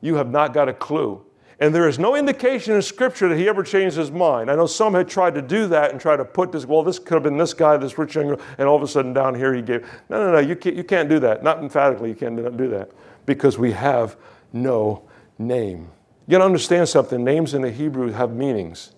You 0.00 0.16
have 0.16 0.28
not 0.28 0.52
got 0.52 0.68
a 0.68 0.74
clue. 0.74 1.24
And 1.60 1.74
there 1.74 1.88
is 1.88 1.98
no 1.98 2.16
indication 2.16 2.74
in 2.74 2.82
Scripture 2.82 3.28
that 3.28 3.38
he 3.38 3.48
ever 3.48 3.62
changed 3.62 3.96
his 3.96 4.10
mind. 4.10 4.50
I 4.50 4.56
know 4.56 4.66
some 4.66 4.94
had 4.94 5.08
tried 5.08 5.34
to 5.34 5.42
do 5.42 5.66
that 5.68 5.92
and 5.92 6.00
try 6.00 6.16
to 6.16 6.24
put 6.24 6.50
this, 6.50 6.66
well, 6.66 6.82
this 6.82 6.98
could 6.98 7.14
have 7.14 7.22
been 7.22 7.36
this 7.36 7.54
guy, 7.54 7.76
this 7.76 7.98
rich 7.98 8.14
young, 8.14 8.40
and 8.58 8.68
all 8.68 8.76
of 8.76 8.82
a 8.82 8.88
sudden 8.88 9.12
down 9.12 9.34
here 9.34 9.54
he 9.54 9.62
gave. 9.62 9.86
No, 10.08 10.24
no, 10.24 10.32
no, 10.32 10.38
you 10.38 10.56
can't, 10.56 10.74
you 10.74 10.84
can't 10.84 11.08
do 11.08 11.20
that. 11.20 11.44
Not 11.44 11.58
emphatically, 11.58 12.08
you 12.08 12.14
can't 12.14 12.36
do 12.56 12.68
that 12.68 12.90
because 13.26 13.58
we 13.58 13.72
have 13.72 14.16
no 14.52 15.08
name. 15.38 15.90
You 16.26 16.32
got 16.32 16.38
to 16.38 16.44
understand 16.44 16.88
something 16.88 17.22
names 17.22 17.54
in 17.54 17.62
the 17.62 17.70
Hebrew 17.70 18.10
have 18.10 18.32
meanings. 18.32 18.92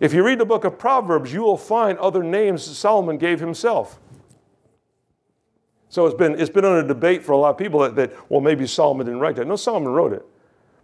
If 0.00 0.14
you 0.14 0.24
read 0.24 0.38
the 0.38 0.46
book 0.46 0.64
of 0.64 0.78
Proverbs, 0.78 1.32
you 1.32 1.42
will 1.42 1.58
find 1.58 1.98
other 1.98 2.22
names 2.22 2.64
Solomon 2.64 3.18
gave 3.18 3.38
himself. 3.38 4.00
So 5.90 6.06
it's 6.06 6.14
been, 6.14 6.40
it's 6.40 6.50
been 6.50 6.64
under 6.64 6.86
debate 6.86 7.22
for 7.22 7.32
a 7.32 7.36
lot 7.36 7.50
of 7.50 7.58
people 7.58 7.80
that, 7.80 7.96
that, 7.96 8.30
well, 8.30 8.40
maybe 8.40 8.66
Solomon 8.66 9.06
didn't 9.06 9.20
write 9.20 9.36
that. 9.36 9.46
No, 9.46 9.56
Solomon 9.56 9.92
wrote 9.92 10.12
it. 10.12 10.24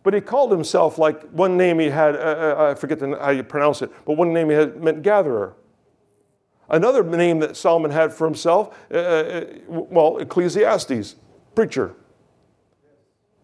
But 0.07 0.15
he 0.15 0.21
called 0.21 0.53
himself 0.53 0.99
like 0.99 1.21
one 1.31 1.57
name 1.57 1.81
he 1.81 1.91
had, 1.91 2.15
uh, 2.15 2.19
uh, 2.19 2.71
I 2.71 2.75
forget 2.79 3.01
the, 3.01 3.19
how 3.21 3.31
you 3.31 3.43
pronounce 3.43 3.83
it, 3.83 3.91
but 4.05 4.13
one 4.13 4.33
name 4.33 4.51
he 4.51 4.55
had 4.55 4.81
meant 4.81 5.03
gatherer. 5.03 5.57
Another 6.69 7.03
name 7.03 7.41
that 7.41 7.57
Solomon 7.57 7.91
had 7.91 8.13
for 8.13 8.25
himself, 8.25 8.79
uh, 8.93 8.97
uh 8.99 9.45
well, 9.67 10.19
Ecclesiastes, 10.19 11.17
preacher. 11.57 11.97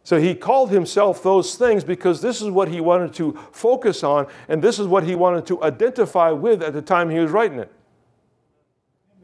So 0.05 0.21
he 0.21 0.37
called 0.37 0.71
himself 0.71 1.21
those 1.25 1.57
things 1.57 1.83
because 1.83 2.23
this 2.23 2.41
is 2.41 2.49
what 2.49 2.69
he 2.69 2.81
wanted 2.81 3.13
to 3.15 3.37
focus 3.51 4.05
on 4.05 4.29
and 4.47 4.63
this 4.63 4.79
is 4.79 4.87
what 4.87 5.03
he 5.03 5.17
wanted 5.17 5.45
to 5.47 5.61
identify 5.65 6.31
with 6.31 6.63
at 6.63 6.75
the 6.75 6.83
time 6.83 7.11
he 7.11 7.19
was 7.19 7.33
writing 7.33 7.59
it. 7.59 7.73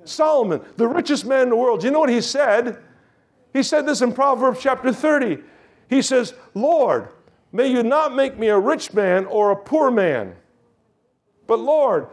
Solomon, 0.03 0.61
the 0.77 0.89
richest 0.89 1.25
man 1.25 1.43
in 1.43 1.49
the 1.51 1.57
world, 1.57 1.85
you 1.85 1.93
know 1.93 2.01
what 2.01 2.11
he 2.11 2.21
said? 2.21 2.83
He 3.53 3.63
said 3.63 3.87
this 3.87 4.03
in 4.03 4.13
Proverbs 4.13 4.59
chapter 4.61 4.93
30. 4.93 5.39
He 5.89 6.03
says, 6.03 6.35
Lord, 6.53 7.11
May 7.53 7.69
you 7.69 7.83
not 7.83 8.15
make 8.15 8.39
me 8.39 8.49
a 8.49 8.59
rich 8.59 8.93
man 8.93 9.27
or 9.27 9.51
a 9.51 9.57
poor 9.57 9.91
man. 9.91 10.35
But 11.47 11.61
Lord, 11.61 12.09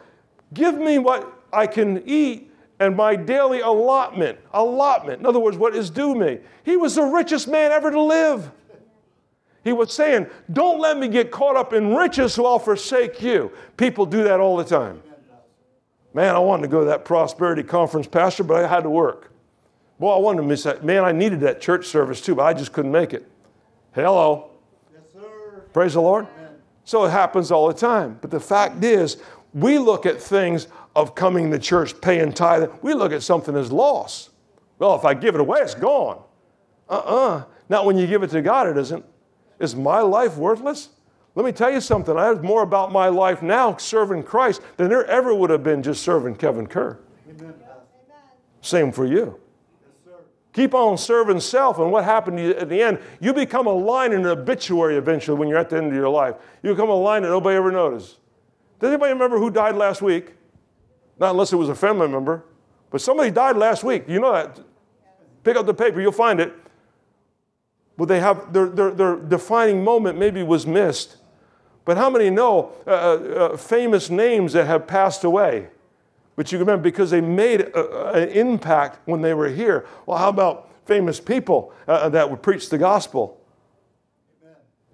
give 0.54 0.76
me 0.76 0.98
what 0.98 1.32
I 1.52 1.68
can 1.68 2.04
eat 2.08 2.52
and 2.80 2.96
my 2.96 3.16
daily 3.16 3.62
allotment. 3.62 4.40
Allotment. 4.54 5.20
In 5.20 5.26
other 5.26 5.40
words, 5.40 5.58
what 5.58 5.76
is 5.76 5.90
due 5.90 6.16
me. 6.16 6.40
He 6.64 6.78
was 6.78 6.96
the 6.96 7.04
richest 7.04 7.48
man 7.48 7.72
ever 7.72 7.92
to 7.92 8.02
live. 8.02 8.52
He 9.64 9.74
was 9.74 9.92
saying, 9.94 10.28
Don't 10.52 10.80
let 10.80 10.98
me 10.98 11.08
get 11.08 11.32
caught 11.32 11.56
up 11.56 11.74
in 11.74 11.96
riches 11.96 12.34
so 12.34 12.46
I'll 12.46 12.60
forsake 12.60 13.22
you. 13.22 13.52
People 13.78 14.06
do 14.06 14.24
that 14.24 14.40
all 14.40 14.58
the 14.58 14.64
time. 14.64 15.02
Man, 16.14 16.34
I 16.34 16.40
wanted 16.40 16.62
to 16.64 16.68
go 16.70 16.80
to 16.80 16.86
that 16.86 17.04
prosperity 17.04 17.64
conference, 17.64 18.08
Pastor, 18.08 18.44
but 18.44 18.64
I 18.64 18.68
had 18.68 18.84
to 18.84 18.90
work. 18.90 19.32
Boy, 20.00 20.16
I 20.16 20.20
wanted 20.20 20.42
to 20.42 20.48
miss 20.48 20.64
that. 20.64 20.84
Man, 20.84 21.04
I 21.04 21.12
needed 21.12 21.42
that 21.42 21.60
church 21.60 21.88
service 21.88 22.22
too, 22.22 22.36
but 22.36 22.44
I 22.44 22.54
just 22.54 22.72
couldn't 22.72 22.92
make 22.92 23.14
it. 23.14 23.30
Hello. 23.94 24.55
Praise 25.76 25.96
the 25.96 26.02
Lord. 26.02 26.26
So 26.86 27.04
it 27.04 27.10
happens 27.10 27.52
all 27.52 27.68
the 27.68 27.74
time. 27.74 28.18
But 28.22 28.32
the 28.32 28.40
fact 28.40 28.82
is, 28.82 29.18
we 29.54 29.78
look 29.78 30.06
at 30.06 30.22
things 30.22 30.70
of 30.96 31.16
coming 31.16 31.52
to 31.52 31.60
church, 31.60 32.00
paying 32.00 32.32
tithe, 32.32 32.70
we 32.82 32.94
look 32.94 33.12
at 33.12 33.22
something 33.22 33.54
as 33.58 33.74
loss. 33.74 34.30
Well, 34.80 34.96
if 34.96 35.04
I 35.04 35.14
give 35.14 35.36
it 35.36 35.42
away, 35.42 35.60
it's 35.60 35.76
gone. 35.76 36.24
Uh 36.88 36.94
uh 36.94 37.44
Not 37.68 37.86
when 37.86 37.98
you 37.98 38.08
give 38.08 38.24
it 38.24 38.30
to 38.30 38.42
God, 38.42 38.70
it 38.70 38.78
isn't. 38.78 39.04
Is 39.60 39.76
my 39.76 40.00
life 40.00 40.38
worthless? 40.38 40.92
Let 41.36 41.46
me 41.46 41.52
tell 41.52 41.70
you 41.70 41.82
something. 41.82 42.16
I 42.16 42.28
have 42.28 42.42
more 42.42 42.64
about 42.64 42.94
my 42.94 43.10
life 43.10 43.42
now 43.42 43.76
serving 43.76 44.24
Christ 44.24 44.62
than 44.78 44.88
there 44.88 45.06
ever 45.08 45.36
would 45.36 45.50
have 45.50 45.64
been 45.64 45.84
just 45.84 46.04
serving 46.04 46.38
Kevin 46.38 46.68
Kerr. 46.68 46.98
Amen. 47.30 47.54
Same 48.62 48.94
for 48.94 49.06
you. 49.06 49.42
Keep 50.56 50.74
on 50.74 50.98
serving 50.98 51.42
self, 51.42 51.80
and 51.80 51.92
what 51.92 52.06
happened 52.06 52.40
at 52.40 52.70
the 52.70 52.82
end? 52.82 53.00
You 53.20 53.34
become 53.34 53.68
a 53.68 53.74
line 53.74 54.14
in 54.14 54.22
an 54.22 54.28
obituary 54.28 54.96
eventually 54.96 55.38
when 55.38 55.50
you're 55.50 55.58
at 55.58 55.70
the 55.70 55.76
end 55.76 55.88
of 55.88 55.94
your 55.94 56.08
life. 56.08 56.36
You 56.64 56.70
become 56.70 56.88
a 56.88 56.96
line 56.96 57.24
that 57.24 57.28
nobody 57.28 57.58
ever 57.58 57.74
noticed. 57.74 58.20
Does 58.80 58.88
anybody 58.88 59.12
remember 59.12 59.38
who 59.38 59.52
died 59.52 59.76
last 59.76 60.02
week? 60.02 60.32
Not 61.20 61.32
unless 61.32 61.52
it 61.52 61.58
was 61.58 61.68
a 61.68 61.76
family 61.76 62.08
member, 62.08 62.46
but 62.90 63.02
somebody 63.02 63.32
died 63.32 63.58
last 63.58 63.84
week. 63.84 64.06
You 64.08 64.22
know 64.22 64.32
that. 64.32 64.62
Pick 65.44 65.58
up 65.58 65.66
the 65.66 65.74
paper, 65.74 66.00
you'll 66.00 66.14
find 66.14 66.40
it. 66.40 66.54
But 67.98 68.06
they 68.06 68.22
have 68.22 68.54
their, 68.54 68.68
their, 68.68 68.92
their 68.92 69.16
defining 69.18 69.84
moment 69.84 70.18
maybe 70.18 70.42
was 70.42 70.66
missed. 70.66 71.18
But 71.84 71.98
how 71.98 72.10
many 72.10 72.30
know 72.30 72.72
uh, 72.88 72.92
uh, 72.92 72.94
uh 72.94 73.58
famous 73.58 74.10
names 74.10 74.54
that 74.54 74.68
have 74.68 74.88
passed 74.88 75.26
away? 75.26 75.68
But 76.36 76.52
you 76.52 76.60
remember, 76.60 76.84
because 76.84 77.12
they 77.12 77.22
made 77.22 77.62
a, 77.62 78.14
an 78.14 78.30
impact 78.30 79.00
when 79.06 79.22
they 79.22 79.34
were 79.34 79.50
here. 79.50 79.86
Well, 80.06 80.18
how 80.18 80.30
about 80.30 80.70
famous 80.86 81.20
people 81.20 81.74
uh, 81.88 81.92
uh, 81.92 82.10
that 82.10 82.30
would 82.30 82.42
preach 82.42 82.70
the 82.70 82.78
gospel? 82.78 83.40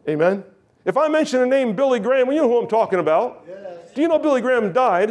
Amen. 0.07 0.21
Amen. 0.21 0.43
If 0.85 0.97
I 0.97 1.07
mention 1.07 1.39
the 1.39 1.47
name 1.47 1.75
Billy 1.75 1.99
Graham, 1.99 2.27
well, 2.27 2.35
you 2.35 2.41
know 2.41 2.49
who 2.49 2.59
I'm 2.59 2.67
talking 2.67 2.99
about. 2.99 3.45
Yes. 3.47 3.91
Do 3.93 4.01
you 4.01 4.07
know 4.07 4.19
Billy 4.19 4.41
Graham 4.41 4.71
died? 4.71 5.09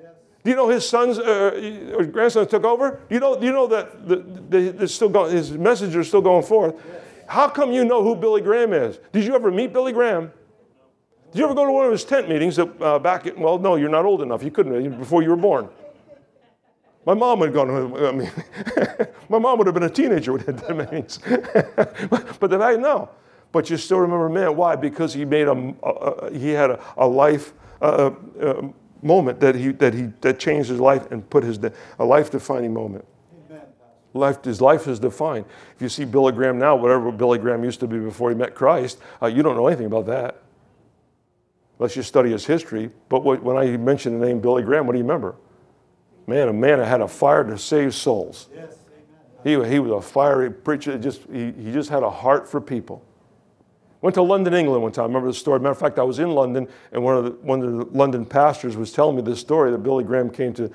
Yes. 0.00 0.12
Do 0.44 0.50
you 0.50 0.56
know 0.56 0.68
his 0.68 0.88
sons, 0.88 1.18
uh, 1.18 1.96
uh 1.98 2.02
grandsons 2.04 2.48
took 2.48 2.64
over? 2.64 3.00
Do 3.08 3.14
you 3.14 3.20
know, 3.20 3.38
do 3.38 3.46
you 3.46 3.52
know 3.52 3.66
that 3.68 4.08
the, 4.08 4.16
the, 4.16 4.72
the 4.72 4.88
still 4.88 5.08
going, 5.08 5.32
his 5.32 5.52
message 5.52 5.94
is 5.96 6.08
still 6.08 6.22
going 6.22 6.44
forth? 6.44 6.74
Yes. 6.74 7.02
How 7.28 7.48
come 7.48 7.72
you 7.72 7.84
know 7.84 8.02
who 8.02 8.14
Billy 8.14 8.42
Graham 8.42 8.72
is? 8.72 8.98
Did 9.12 9.24
you 9.24 9.34
ever 9.34 9.50
meet 9.50 9.72
Billy 9.72 9.92
Graham? 9.92 10.32
Did 11.32 11.38
you 11.38 11.44
ever 11.46 11.54
go 11.54 11.64
to 11.64 11.72
one 11.72 11.86
of 11.86 11.92
his 11.92 12.04
tent 12.04 12.28
meetings 12.28 12.58
uh, 12.58 12.98
back 12.98 13.26
in, 13.26 13.40
well, 13.40 13.58
no, 13.58 13.76
you're 13.76 13.88
not 13.88 14.04
old 14.04 14.20
enough. 14.20 14.42
You 14.42 14.50
couldn't 14.50 14.98
before 14.98 15.22
you 15.22 15.30
were 15.30 15.36
born. 15.36 15.66
My 17.06 17.14
mom 17.14 17.38
would 17.40 17.54
have 17.54 17.54
gone, 17.54 17.96
I 18.04 18.12
mean, 18.12 18.30
my 19.30 19.38
mom 19.38 19.56
would 19.56 19.66
have 19.66 19.72
been 19.72 19.84
a 19.84 19.90
teenager 19.90 20.34
with 20.34 20.44
tent 20.44 20.76
meetings. 20.76 21.18
but 21.30 22.50
the 22.50 22.58
fact, 22.58 22.80
no. 22.80 23.08
But 23.50 23.70
you 23.70 23.78
still 23.78 24.00
remember, 24.00 24.28
man, 24.28 24.54
why? 24.56 24.76
Because 24.76 25.14
he 25.14 25.24
made 25.24 25.48
a, 25.48 25.74
a 25.82 26.38
he 26.38 26.50
had 26.50 26.70
a, 26.70 26.84
a 26.98 27.06
life 27.06 27.54
uh, 27.80 28.10
uh, 28.38 28.68
moment 29.00 29.40
that 29.40 29.54
he, 29.54 29.72
that 29.72 29.94
he, 29.94 30.12
that 30.20 30.38
changed 30.38 30.68
his 30.68 30.80
life 30.80 31.10
and 31.10 31.28
put 31.30 31.44
his, 31.44 31.58
a 31.98 32.04
life 32.04 32.30
defining 32.30 32.74
moment. 32.74 33.06
Life, 34.12 34.44
his 34.44 34.60
life 34.60 34.86
is 34.86 34.98
defined. 34.98 35.46
If 35.74 35.80
you 35.80 35.88
see 35.88 36.04
Billy 36.04 36.32
Graham 36.32 36.58
now, 36.58 36.76
whatever 36.76 37.10
Billy 37.10 37.38
Graham 37.38 37.64
used 37.64 37.80
to 37.80 37.86
be 37.86 37.98
before 37.98 38.28
he 38.28 38.36
met 38.36 38.54
Christ, 38.54 38.98
uh, 39.22 39.26
you 39.26 39.42
don't 39.42 39.56
know 39.56 39.66
anything 39.66 39.86
about 39.86 40.04
that 40.04 40.41
unless 41.82 41.96
you 41.96 42.02
study 42.04 42.30
his 42.30 42.46
history. 42.46 42.88
But 43.08 43.24
what, 43.24 43.42
when 43.42 43.56
I 43.56 43.76
mention 43.76 44.20
the 44.20 44.24
name 44.24 44.40
Billy 44.40 44.62
Graham, 44.62 44.86
what 44.86 44.92
do 44.92 44.98
you 44.98 45.04
remember? 45.04 45.34
Man, 46.28 46.46
a 46.46 46.52
man 46.52 46.78
that 46.78 46.86
had 46.86 47.00
a 47.00 47.08
fire 47.08 47.42
to 47.42 47.58
save 47.58 47.92
souls. 47.92 48.48
Yes, 48.54 48.78
he, 49.42 49.50
he 49.64 49.80
was 49.80 49.90
a 49.90 50.00
fiery 50.00 50.52
preacher. 50.52 50.96
Just, 50.96 51.22
he, 51.32 51.50
he 51.50 51.72
just 51.72 51.90
had 51.90 52.04
a 52.04 52.10
heart 52.10 52.48
for 52.48 52.60
people. 52.60 53.04
Went 54.00 54.14
to 54.14 54.22
London, 54.22 54.54
England 54.54 54.80
one 54.80 54.92
time. 54.92 55.04
I 55.04 55.06
remember 55.08 55.26
the 55.26 55.34
story. 55.34 55.58
Matter 55.58 55.72
of 55.72 55.78
fact, 55.78 55.98
I 55.98 56.04
was 56.04 56.20
in 56.20 56.30
London, 56.30 56.68
and 56.92 57.02
one 57.02 57.16
of 57.16 57.24
the, 57.24 57.30
one 57.30 57.62
of 57.62 57.72
the 57.72 57.84
London 57.96 58.24
pastors 58.24 58.76
was 58.76 58.92
telling 58.92 59.16
me 59.16 59.22
this 59.22 59.40
story 59.40 59.72
that 59.72 59.78
Billy 59.78 60.04
Graham 60.04 60.30
came 60.30 60.52
to, 60.54 60.72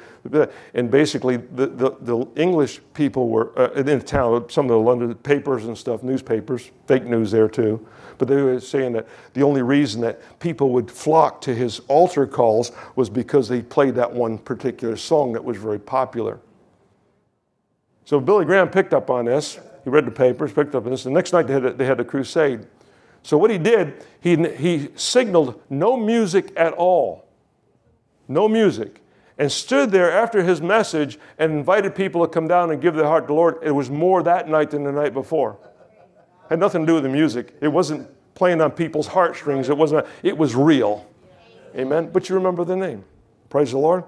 and 0.74 0.92
basically 0.92 1.38
the, 1.38 1.68
the, 1.68 1.92
the 2.02 2.28
English 2.36 2.82
people 2.94 3.30
were 3.30 3.58
uh, 3.58 3.72
in 3.72 4.02
town. 4.02 4.50
Some 4.50 4.66
of 4.66 4.72
the 4.72 4.80
London 4.80 5.16
papers 5.16 5.66
and 5.66 5.78
stuff, 5.78 6.04
newspapers, 6.04 6.72
fake 6.86 7.06
news 7.06 7.32
there 7.32 7.48
too. 7.48 7.86
But 8.18 8.28
they 8.28 8.36
were 8.36 8.60
saying 8.60 8.94
that 8.94 9.08
the 9.34 9.44
only 9.44 9.62
reason 9.62 10.02
that 10.02 10.40
people 10.40 10.70
would 10.72 10.90
flock 10.90 11.42
to 11.42 11.54
his 11.54 11.80
altar 11.88 12.26
calls 12.26 12.72
was 12.96 13.10
because 13.10 13.50
he 13.50 13.62
played 13.62 13.96
that 13.96 14.12
one 14.12 14.38
particular 14.38 14.98
song 14.98 15.34
that 15.34 15.44
was 15.44 15.58
very 15.58 15.80
popular. 15.80 16.40
So 18.06 18.20
Billy 18.20 18.46
Graham 18.46 18.70
picked 18.70 18.94
up 18.94 19.10
on 19.10 19.26
this. 19.26 19.60
He 19.84 19.90
read 19.90 20.06
the 20.06 20.12
papers, 20.12 20.54
picked 20.54 20.76
up 20.76 20.86
on 20.86 20.92
this. 20.92 21.04
The 21.04 21.12
next 21.12 21.34
night 21.34 21.48
they 21.48 21.54
had 21.54 21.66
a, 21.66 21.74
they 21.74 21.86
had 21.86 22.00
a 22.00 22.06
crusade. 22.06 22.66
So 23.22 23.38
what 23.38 23.52
he 23.52 23.58
did, 23.58 24.06
he, 24.22 24.36
he 24.54 24.90
signaled 24.96 25.62
no 25.70 25.98
music 25.98 26.54
at 26.56 26.74
all. 26.74 27.28
No 28.28 28.48
music. 28.48 29.02
And 29.38 29.52
stood 29.52 29.92
there 29.92 30.12
after 30.12 30.42
his 30.42 30.62
message 30.62 31.20
and 31.38 31.52
invited 31.52 31.94
people 31.94 32.26
to 32.26 32.32
come 32.32 32.48
down 32.48 32.72
and 32.72 32.82
give 32.82 32.96
their 32.96 33.06
heart 33.06 33.26
to 33.26 33.28
the 33.28 33.34
Lord. 33.34 33.58
It 33.62 33.72
was 33.72 33.90
more 33.90 34.24
that 34.24 34.50
night 34.50 34.72
than 34.72 34.84
the 34.84 34.92
night 34.92 35.14
before. 35.14 35.58
Had 36.50 36.60
nothing 36.60 36.82
to 36.82 36.88
do 36.88 36.94
with 36.96 37.04
the 37.04 37.10
music. 37.10 37.56
It 37.62 37.68
wasn't 37.68 38.10
playing 38.36 38.62
on 38.62 38.72
people's 38.72 39.08
heartstrings. 39.08 39.70
It 39.70 39.78
wasn't, 39.78 40.06
it 40.24 40.38
was 40.38 40.56
real. 40.56 41.06
Amen. 41.76 42.10
But 42.12 42.30
you 42.30 42.36
remember 42.36 42.64
the 42.64 42.76
name. 42.76 43.04
Praise 43.50 43.72
the 43.72 43.78
Lord. 43.78 44.04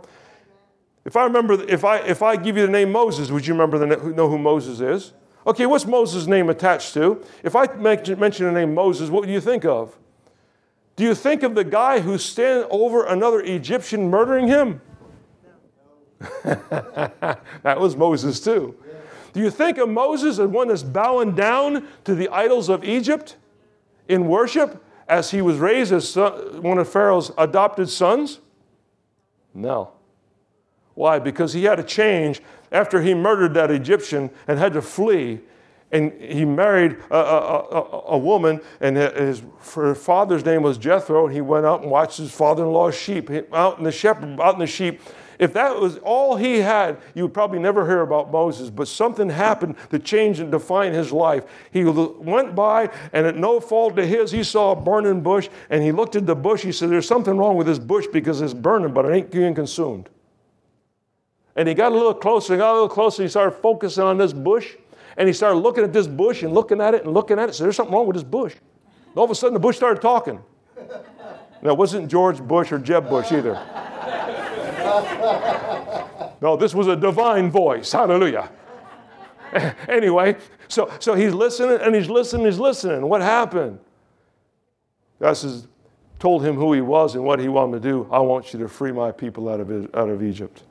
If 1.05 1.15
I 1.15 1.23
remember, 1.23 1.63
if 1.67 1.83
I 1.83 1.97
if 1.99 2.21
I 2.21 2.35
give 2.35 2.57
you 2.57 2.65
the 2.65 2.71
name 2.71 2.91
Moses, 2.91 3.31
would 3.31 3.47
you 3.47 3.53
remember 3.53 3.77
the 3.77 4.13
know 4.13 4.29
who 4.29 4.37
Moses 4.37 4.79
is? 4.79 5.13
Okay, 5.47 5.65
what's 5.65 5.85
Moses' 5.85 6.27
name 6.27 6.49
attached 6.49 6.93
to? 6.95 7.23
If 7.43 7.55
I 7.55 7.65
mention 7.75 8.45
the 8.45 8.51
name 8.51 8.73
Moses, 8.73 9.09
what 9.09 9.25
do 9.25 9.31
you 9.31 9.41
think 9.41 9.65
of? 9.65 9.97
Do 10.95 11.03
you 11.03 11.15
think 11.15 11.43
of 11.43 11.55
the 11.55 11.63
guy 11.63 12.01
who's 12.01 12.23
standing 12.23 12.67
over 12.69 13.05
another 13.05 13.39
Egyptian 13.39 14.09
murdering 14.09 14.47
him? 14.47 14.81
that 16.43 17.79
was 17.79 17.95
Moses 17.95 18.41
too. 18.41 18.75
Do 19.33 19.39
you 19.39 19.49
think 19.49 19.77
of 19.77 19.89
Moses 19.89 20.39
as 20.39 20.47
one 20.47 20.69
that's 20.69 20.83
bowing 20.83 21.35
down 21.35 21.87
to 22.05 22.15
the 22.15 22.29
idols 22.29 22.69
of 22.69 22.83
Egypt 22.83 23.35
in 24.07 24.27
worship 24.27 24.83
as 25.07 25.31
he 25.31 25.41
was 25.41 25.57
raised 25.57 25.91
as 25.91 26.15
one 26.15 26.77
of 26.77 26.89
Pharaoh's 26.89 27.31
adopted 27.37 27.89
sons? 27.89 28.39
No. 29.53 29.91
Why? 30.93 31.19
Because 31.19 31.53
he 31.53 31.63
had 31.63 31.75
to 31.75 31.83
change 31.83 32.41
after 32.71 33.01
he 33.01 33.13
murdered 33.13 33.53
that 33.55 33.71
Egyptian 33.71 34.29
and 34.47 34.59
had 34.59 34.73
to 34.73 34.81
flee. 34.81 35.39
And 35.91 36.13
he 36.21 36.45
married 36.45 36.97
a, 37.09 37.17
a, 37.17 37.59
a, 37.71 38.01
a 38.09 38.17
woman, 38.17 38.61
and 38.79 38.95
his 38.95 39.41
her 39.73 39.95
father's 39.95 40.45
name 40.45 40.61
was 40.61 40.77
Jethro. 40.77 41.25
And 41.25 41.33
he 41.33 41.41
went 41.41 41.65
out 41.65 41.81
and 41.81 41.89
watched 41.89 42.17
his 42.17 42.31
father-in-law's 42.31 42.95
sheep 42.95 43.31
out 43.51 43.79
in 43.79 43.83
the 43.85 43.91
shepherd, 43.91 44.39
out 44.39 44.53
in 44.53 44.59
the 44.59 44.67
sheep. 44.67 45.01
If 45.39 45.53
that 45.53 45.79
was 45.79 45.97
all 45.99 46.35
he 46.35 46.57
had, 46.57 46.97
you 47.15 47.23
would 47.23 47.33
probably 47.33 47.59
never 47.59 47.87
hear 47.87 48.01
about 48.01 48.29
Moses. 48.29 48.69
But 48.69 48.87
something 48.89 49.29
happened 49.29 49.77
to 49.89 49.97
change 49.97 50.39
and 50.39 50.51
define 50.51 50.93
his 50.93 51.11
life. 51.11 51.45
He 51.71 51.83
went 51.85 52.55
by, 52.55 52.89
and 53.13 53.25
at 53.25 53.37
no 53.37 53.59
fault 53.59 53.97
of 53.97 54.05
his, 54.05 54.31
he 54.31 54.43
saw 54.43 54.73
a 54.73 54.75
burning 54.75 55.21
bush, 55.21 55.49
and 55.69 55.81
he 55.81 55.91
looked 55.91 56.15
at 56.15 56.25
the 56.25 56.35
bush. 56.35 56.61
He 56.61 56.73
said, 56.73 56.89
"There's 56.89 57.07
something 57.07 57.37
wrong 57.37 57.55
with 57.55 57.67
this 57.67 57.79
bush 57.79 58.05
because 58.11 58.41
it's 58.41 58.53
burning, 58.53 58.93
but 58.93 59.05
it 59.05 59.13
ain't 59.13 59.31
being 59.31 59.55
consumed." 59.55 60.09
And 61.55 61.67
he 61.67 61.73
got 61.73 61.93
a 61.93 61.95
little 61.95 62.13
closer, 62.13 62.53
he 62.53 62.59
got 62.59 62.71
a 62.71 62.73
little 62.73 62.89
closer, 62.89 63.23
he 63.23 63.29
started 63.29 63.57
focusing 63.57 64.03
on 64.03 64.17
this 64.17 64.33
bush. 64.33 64.75
And 65.17 65.27
he 65.27 65.33
started 65.33 65.57
looking 65.57 65.83
at 65.83 65.91
this 65.91 66.07
bush 66.07 66.43
and 66.43 66.53
looking 66.53 66.79
at 66.79 66.93
it 66.93 67.03
and 67.03 67.13
looking 67.13 67.39
at 67.39 67.49
it. 67.49 67.55
So 67.55 67.63
there's 67.63 67.75
something 67.75 67.93
wrong 67.93 68.07
with 68.07 68.15
this 68.15 68.23
bush. 68.23 68.55
And 69.07 69.17
all 69.17 69.25
of 69.25 69.31
a 69.31 69.35
sudden, 69.35 69.53
the 69.53 69.59
bush 69.59 69.75
started 69.75 70.01
talking. 70.01 70.39
Now, 71.61 71.71
it 71.71 71.77
wasn't 71.77 72.09
George 72.09 72.41
Bush 72.41 72.71
or 72.71 72.79
Jeb 72.79 73.09
Bush 73.09 73.33
either. 73.33 73.59
No, 76.41 76.55
this 76.55 76.73
was 76.73 76.87
a 76.87 76.95
divine 76.95 77.51
voice. 77.51 77.91
Hallelujah. 77.91 78.49
anyway, 79.89 80.37
so, 80.69 80.89
so 80.99 81.13
he's 81.13 81.33
listening 81.33 81.79
and 81.81 81.93
he's 81.93 82.09
listening, 82.09 82.45
he's 82.45 82.59
listening. 82.59 83.07
What 83.07 83.21
happened? 83.21 83.79
Says, 85.21 85.67
told 86.17 86.45
him 86.45 86.55
who 86.55 86.73
he 86.73 86.81
was 86.81 87.15
and 87.15 87.23
what 87.23 87.39
he 87.39 87.49
wanted 87.49 87.81
to 87.81 87.89
do. 87.89 88.07
I 88.11 88.19
want 88.19 88.53
you 88.53 88.59
to 88.59 88.69
free 88.69 88.91
my 88.91 89.11
people 89.11 89.49
out 89.49 89.59
of, 89.59 89.71
out 89.95 90.09
of 90.09 90.23
Egypt. 90.23 90.63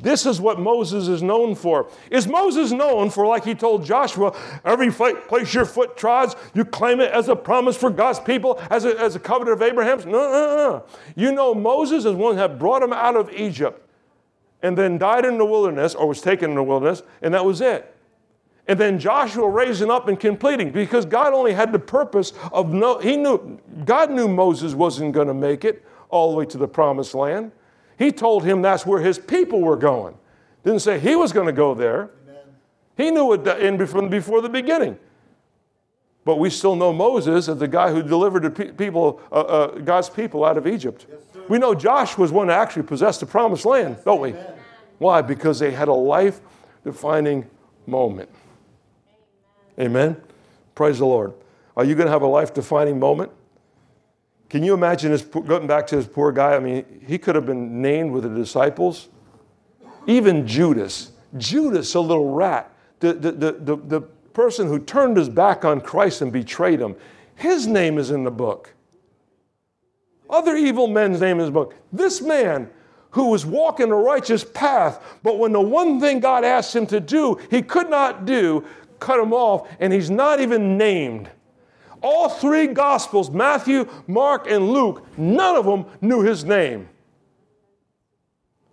This 0.00 0.26
is 0.26 0.40
what 0.40 0.60
Moses 0.60 1.08
is 1.08 1.22
known 1.22 1.56
for. 1.56 1.90
Is 2.10 2.28
Moses 2.28 2.70
known 2.70 3.10
for, 3.10 3.26
like 3.26 3.44
he 3.44 3.54
told 3.54 3.84
Joshua, 3.84 4.36
every 4.64 4.92
place 4.92 5.52
your 5.52 5.64
foot 5.64 5.96
trods, 5.96 6.36
you 6.54 6.64
claim 6.64 7.00
it 7.00 7.10
as 7.10 7.28
a 7.28 7.34
promise 7.34 7.76
for 7.76 7.90
God's 7.90 8.20
people, 8.20 8.60
as 8.70 8.84
a, 8.84 8.98
as 9.00 9.16
a 9.16 9.18
covenant 9.18 9.60
of 9.60 9.62
Abraham's? 9.62 10.06
No, 10.06 10.12
no, 10.12 10.56
no. 10.56 10.84
You 11.16 11.32
know, 11.32 11.52
Moses 11.52 12.04
is 12.04 12.14
one 12.14 12.36
that 12.36 12.58
brought 12.60 12.82
him 12.82 12.92
out 12.92 13.16
of 13.16 13.32
Egypt 13.32 13.84
and 14.62 14.78
then 14.78 14.98
died 14.98 15.24
in 15.24 15.36
the 15.36 15.44
wilderness 15.44 15.94
or 15.94 16.06
was 16.06 16.20
taken 16.20 16.50
in 16.50 16.56
the 16.56 16.62
wilderness, 16.62 17.02
and 17.20 17.34
that 17.34 17.44
was 17.44 17.60
it. 17.60 17.94
And 18.68 18.78
then 18.78 18.98
Joshua 18.98 19.48
raising 19.48 19.90
up 19.90 20.08
and 20.08 20.20
completing 20.20 20.70
because 20.70 21.06
God 21.06 21.32
only 21.32 21.54
had 21.54 21.72
the 21.72 21.78
purpose 21.78 22.34
of 22.52 22.72
no, 22.72 22.98
he 22.98 23.16
knew, 23.16 23.58
God 23.84 24.10
knew 24.10 24.28
Moses 24.28 24.74
wasn't 24.74 25.12
going 25.12 25.28
to 25.28 25.34
make 25.34 25.64
it 25.64 25.84
all 26.10 26.30
the 26.30 26.36
way 26.36 26.44
to 26.46 26.58
the 26.58 26.68
promised 26.68 27.14
land. 27.14 27.50
He 27.98 28.12
told 28.12 28.44
him 28.44 28.62
that's 28.62 28.86
where 28.86 29.00
his 29.00 29.18
people 29.18 29.60
were 29.60 29.76
going. 29.76 30.16
Didn't 30.64 30.80
say 30.80 30.98
he 30.98 31.16
was 31.16 31.32
going 31.32 31.46
to 31.46 31.52
go 31.52 31.74
there. 31.74 32.10
Amen. 32.28 32.42
He 32.96 33.10
knew 33.10 33.32
it 33.32 33.46
in 33.60 33.84
from 33.86 34.08
before 34.08 34.40
the 34.40 34.48
beginning. 34.48 34.98
But 36.24 36.38
we 36.38 36.50
still 36.50 36.76
know 36.76 36.92
Moses 36.92 37.48
as 37.48 37.58
the 37.58 37.66
guy 37.66 37.90
who 37.90 38.02
delivered 38.02 38.42
the 38.42 38.50
people, 38.50 39.20
uh, 39.32 39.40
uh, 39.40 39.66
God's 39.78 40.10
people 40.10 40.44
out 40.44 40.56
of 40.56 40.66
Egypt. 40.66 41.06
Yes, 41.08 41.20
we 41.48 41.58
know 41.58 41.74
Josh 41.74 42.18
was 42.18 42.30
one 42.30 42.48
that 42.48 42.58
actually 42.58 42.82
possessed 42.82 43.20
the 43.20 43.26
promised 43.26 43.64
land, 43.64 43.94
yes, 43.96 44.04
don't 44.04 44.20
we? 44.20 44.30
Amen. 44.30 44.54
Why? 44.98 45.22
Because 45.22 45.58
they 45.58 45.70
had 45.70 45.88
a 45.88 45.94
life 45.94 46.40
defining 46.84 47.48
moment. 47.86 48.28
Amen. 49.78 50.10
amen. 50.10 50.22
Praise 50.74 50.98
the 50.98 51.06
Lord. 51.06 51.32
Are 51.76 51.84
you 51.84 51.94
going 51.94 52.06
to 52.06 52.12
have 52.12 52.22
a 52.22 52.26
life 52.26 52.52
defining 52.52 52.98
moment? 52.98 53.32
Can 54.48 54.62
you 54.62 54.72
imagine 54.72 55.10
this, 55.10 55.22
going 55.22 55.66
back 55.66 55.86
to 55.88 55.96
this 55.96 56.06
poor 56.06 56.32
guy? 56.32 56.54
I 56.54 56.58
mean, 56.58 57.02
he 57.06 57.18
could 57.18 57.34
have 57.34 57.44
been 57.44 57.82
named 57.82 58.12
with 58.12 58.22
the 58.22 58.30
disciples. 58.30 59.08
Even 60.06 60.46
Judas, 60.46 61.12
Judas, 61.36 61.94
a 61.94 62.00
little 62.00 62.30
rat, 62.30 62.72
the, 63.00 63.12
the, 63.12 63.32
the, 63.32 63.52
the, 63.52 63.76
the 63.76 64.00
person 64.32 64.66
who 64.66 64.78
turned 64.78 65.16
his 65.16 65.28
back 65.28 65.64
on 65.64 65.80
Christ 65.80 66.22
and 66.22 66.32
betrayed 66.32 66.80
him, 66.80 66.96
his 67.34 67.66
name 67.66 67.98
is 67.98 68.10
in 68.10 68.24
the 68.24 68.30
book. 68.30 68.72
Other 70.30 70.56
evil 70.56 70.88
men's 70.88 71.20
name 71.20 71.40
is 71.40 71.48
in 71.48 71.52
the 71.52 71.60
book. 71.60 71.74
This 71.92 72.22
man 72.22 72.70
who 73.10 73.30
was 73.30 73.44
walking 73.44 73.90
a 73.90 73.96
righteous 73.96 74.44
path, 74.44 75.02
but 75.22 75.38
when 75.38 75.52
the 75.52 75.60
one 75.60 76.00
thing 76.00 76.20
God 76.20 76.44
asked 76.44 76.74
him 76.74 76.86
to 76.86 77.00
do, 77.00 77.38
he 77.50 77.62
could 77.62 77.90
not 77.90 78.24
do, 78.24 78.64
cut 78.98 79.20
him 79.20 79.32
off, 79.32 79.68
and 79.80 79.92
he's 79.92 80.10
not 80.10 80.40
even 80.40 80.76
named. 80.76 81.30
All 82.02 82.28
three 82.28 82.68
Gospels, 82.68 83.30
Matthew, 83.30 83.88
Mark, 84.06 84.46
and 84.48 84.70
Luke, 84.70 85.06
none 85.16 85.56
of 85.56 85.64
them 85.64 85.86
knew 86.00 86.22
his 86.22 86.44
name. 86.44 86.88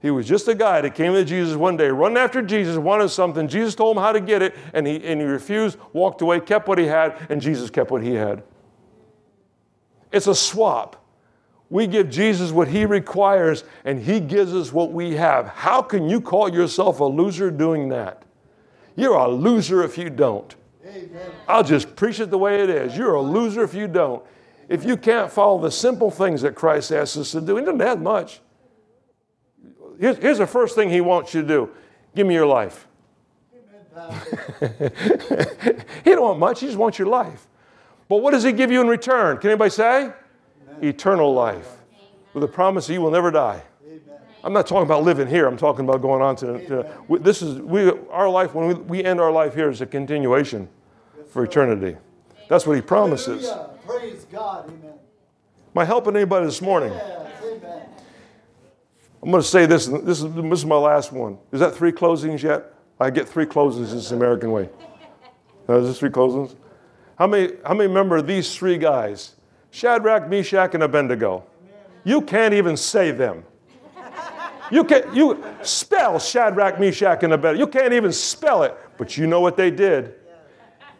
He 0.02 0.12
was 0.12 0.28
just 0.28 0.48
a 0.48 0.54
guy 0.54 0.82
that 0.82 0.94
came 0.94 1.14
to 1.14 1.26
Jesus 1.26 1.56
one 1.56 1.78
day, 1.78 1.90
running 1.90 2.18
after 2.18 2.44
Jesus, 2.44 2.78
wanted 2.78 3.10
something. 3.10 3.48
Jesus 3.48 3.74
told 3.74 3.98
him 3.98 4.04
how 4.04 4.12
to 4.12 4.22
get 4.22 4.44
it, 4.44 4.54
and 4.74 4.86
he, 4.86 5.04
and 5.04 5.20
he 5.20 5.26
refused, 5.26 5.80
walked 5.94 6.22
away, 6.22 6.40
kept 6.40 6.68
what 6.68 6.78
he 6.78 6.86
had, 6.86 7.18
and 7.30 7.42
Jesus 7.42 7.72
kept 7.72 7.90
what 7.90 8.04
he 8.04 8.14
had. 8.14 8.44
It's 10.12 10.28
a 10.28 10.36
swap. 10.36 11.04
We 11.72 11.88
give 11.88 12.12
Jesus 12.12 12.52
what 12.52 12.68
he 12.68 12.86
requires, 12.86 13.64
and 13.84 14.00
he 14.00 14.20
gives 14.20 14.54
us 14.54 14.72
what 14.72 14.92
we 14.92 15.16
have. 15.16 15.48
How 15.48 15.82
can 15.82 16.08
you 16.08 16.22
call 16.22 16.54
yourself 16.54 17.00
a 17.00 17.06
loser 17.06 17.50
doing 17.50 17.90
that? 17.90 18.24
You're 18.96 19.16
a 19.16 19.28
loser 19.28 19.84
if 19.84 19.98
you 19.98 20.12
don't. 20.12 20.56
I'll 21.48 21.64
just 21.64 21.96
preach 21.96 22.20
it 22.20 22.30
the 22.30 22.38
way 22.38 22.62
it 22.64 22.70
is. 22.70 22.98
You're 22.98 23.16
a 23.16 23.22
loser 23.22 23.64
if 23.64 23.74
you 23.74 23.88
don't. 23.88 24.24
If 24.68 24.84
you 24.84 24.98
can't 24.98 25.32
follow 25.32 25.62
the 25.62 25.72
simple 25.72 26.10
things 26.10 26.42
that 26.42 26.56
Christ 26.56 26.92
asks 26.92 27.18
us 27.18 27.32
to 27.32 27.42
do, 27.42 27.58
He 27.58 27.64
doesn't 27.64 27.80
have 27.80 28.02
much. 28.02 28.42
Here's, 30.00 30.18
here's 30.18 30.38
the 30.40 30.48
first 30.48 30.76
thing 30.76 30.90
He 30.90 31.02
wants 31.02 31.34
you 31.34 31.42
to 31.42 31.48
do 31.48 31.70
give 32.16 32.26
me 32.26 32.34
your 32.34 32.48
life. 32.48 32.88
he 36.04 36.12
don't 36.12 36.22
want 36.22 36.40
much, 36.40 36.60
He 36.60 36.66
just 36.66 36.78
wants 36.78 37.00
your 37.00 37.08
life. 37.08 37.48
But 38.10 38.18
what 38.18 38.32
does 38.32 38.44
He 38.44 38.52
give 38.52 38.72
you 38.72 38.82
in 38.82 38.88
return? 38.88 39.38
Can 39.38 39.52
anybody 39.52 39.70
say? 39.70 40.12
Eternal 40.82 41.34
life 41.34 41.78
with 42.34 42.42
the 42.42 42.48
promise 42.48 42.88
that 42.88 42.94
you 42.94 43.02
will 43.02 43.12
never 43.12 43.32
die. 43.32 43.62
I'm 44.44 44.54
not 44.54 44.68
talking 44.68 44.84
about 44.84 45.04
living 45.04 45.28
here. 45.28 45.48
I'm 45.48 45.58
talking 45.58 45.86
about 45.86 46.04
going 46.04 46.22
on 46.22 46.36
to, 46.38 46.68
to 46.68 47.20
this 47.20 47.42
is 47.42 47.60
we 47.60 47.92
our 48.12 48.30
life 48.30 48.54
when 48.54 48.68
we, 48.68 48.74
we 48.76 49.04
end 49.04 49.20
our 49.20 49.32
life 49.32 49.56
here 49.56 49.70
is 49.70 49.82
a 49.82 49.88
continuation 49.88 50.70
for 51.36 51.44
eternity. 51.44 51.98
That's 52.48 52.66
what 52.66 52.78
he 52.78 52.82
promises. 52.82 53.50
Hallelujah. 53.50 53.70
Praise 53.86 54.26
God. 54.32 54.70
Amen. 54.70 54.94
Am 54.94 55.78
I 55.82 55.84
helping 55.84 56.16
anybody 56.16 56.46
this 56.46 56.62
morning? 56.62 56.94
Yes, 56.94 57.44
amen. 57.44 57.82
I'm 59.22 59.32
going 59.32 59.44
to 59.44 59.48
say 59.50 59.66
this. 59.66 59.88
This 59.88 60.22
is, 60.22 60.34
this 60.34 60.60
is 60.60 60.66
my 60.66 60.78
last 60.78 61.12
one. 61.12 61.38
Is 61.52 61.60
that 61.60 61.76
three 61.76 61.92
closings 61.92 62.42
yet? 62.42 62.74
I 63.02 63.10
get 63.10 63.28
three 63.28 63.46
closings 63.46 63.92
this 63.92 64.12
American 64.12 64.50
way. 64.54 64.70
No, 65.68 65.80
is 65.80 65.90
this 65.90 66.00
three 66.00 66.10
closings? 66.10 66.56
How 67.20 67.28
many, 67.28 67.52
how 67.66 67.74
many 67.74 67.90
remember 67.90 68.22
these 68.22 68.56
three 68.56 68.78
guys? 68.78 69.36
Shadrach, 69.72 70.30
Meshach, 70.30 70.74
and 70.74 70.84
Abednego. 70.84 71.44
You 72.06 72.22
can't 72.22 72.54
even 72.54 72.78
say 72.78 73.12
them. 73.12 73.44
You 74.72 74.86
can 74.86 75.14
you 75.14 75.44
spell 75.64 76.18
Shadrach, 76.18 76.80
Meshach, 76.80 77.24
and 77.24 77.34
Abednego. 77.34 77.60
You 77.60 77.68
can't 77.70 77.92
even 77.92 78.14
spell 78.14 78.64
it, 78.64 78.74
but 78.98 79.18
you 79.18 79.28
know 79.28 79.42
what 79.42 79.58
they 79.58 79.70
did. 79.70 80.16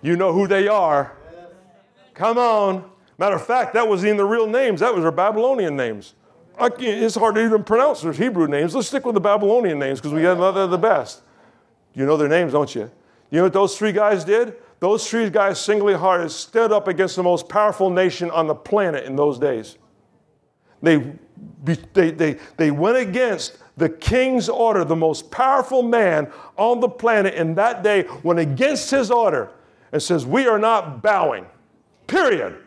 You 0.02 0.16
know 0.16 0.34
who 0.34 0.48
they 0.48 0.68
are. 0.68 1.14
Come 2.14 2.38
on. 2.38 2.90
Matter 3.18 3.36
of 3.36 3.46
fact, 3.46 3.74
that 3.74 3.88
wasn't 3.88 4.08
even 4.08 4.18
the 4.18 4.26
real 4.26 4.48
names. 4.48 4.82
That 4.82 4.94
was 4.94 5.04
their 5.04 5.12
Babylonian 5.12 5.76
names. 5.76 6.16
It's 6.60 7.16
hard 7.16 7.36
to 7.36 7.44
even 7.44 7.64
pronounce 7.64 8.02
their 8.02 8.14
Hebrew 8.14 8.48
names. 8.48 8.76
Let's 8.76 8.88
stick 8.88 9.06
with 9.06 9.16
the 9.16 9.22
Babylonian 9.22 9.80
names 9.80 10.00
because 10.00 10.14
we 10.14 10.22
got 10.22 10.38
another 10.38 10.62
of 10.62 10.72
the 10.72 10.78
best. 10.78 11.22
You 11.94 12.06
know 12.06 12.18
their 12.18 12.30
names, 12.30 12.54
don't 12.54 12.74
you? 12.74 12.90
You 13.30 13.40
know 13.40 13.44
what 13.44 13.54
those 13.54 13.78
three 13.78 13.92
guys 13.92 14.24
did? 14.24 14.56
Those 14.80 15.10
three 15.10 15.30
guys 15.30 15.60
singly 15.60 15.94
hearted 15.94 16.30
stood 16.30 16.72
up 16.72 16.88
against 16.88 17.16
the 17.16 17.24
most 17.24 17.50
powerful 17.50 17.90
nation 17.90 18.30
on 18.32 18.48
the 18.48 18.56
planet 18.56 19.06
in 19.06 19.16
those 19.16 19.40
days. 19.40 19.78
They, 20.82 21.14
they, 21.64 22.12
they, 22.12 22.38
they 22.58 22.72
went 22.72 22.98
against 22.98 23.58
the 23.78 23.90
king's 23.90 24.48
order. 24.50 24.84
The 24.84 24.96
most 24.96 25.32
powerful 25.32 25.82
man 25.82 26.32
on 26.58 26.80
the 26.80 26.90
planet 26.90 27.34
in 27.34 27.56
that 27.56 27.84
day 27.84 28.06
went 28.24 28.40
against 28.40 28.92
his 28.92 29.10
order 29.10 29.50
and 29.96 30.04
says, 30.04 30.26
We 30.26 30.46
are 30.46 30.60
not 30.60 31.02
bowing, 31.02 31.46
period. 32.06 32.58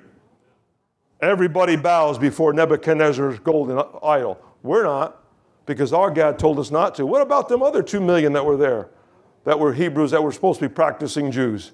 Everybody 1.20 1.76
bows 1.76 2.16
before 2.16 2.54
Nebuchadnezzar's 2.54 3.38
golden 3.38 3.78
idol. 4.02 4.40
We're 4.62 4.84
not, 4.84 5.22
because 5.66 5.92
our 5.92 6.10
God 6.10 6.38
told 6.38 6.58
us 6.58 6.70
not 6.70 6.94
to. 6.94 7.04
What 7.04 7.20
about 7.20 7.50
them 7.50 7.62
other 7.62 7.82
two 7.82 8.00
million 8.00 8.32
that 8.32 8.46
were 8.46 8.56
there, 8.56 8.88
that 9.44 9.58
were 9.58 9.74
Hebrews, 9.74 10.12
that 10.12 10.22
were 10.22 10.32
supposed 10.32 10.58
to 10.60 10.70
be 10.70 10.74
practicing 10.74 11.30
Jews, 11.30 11.72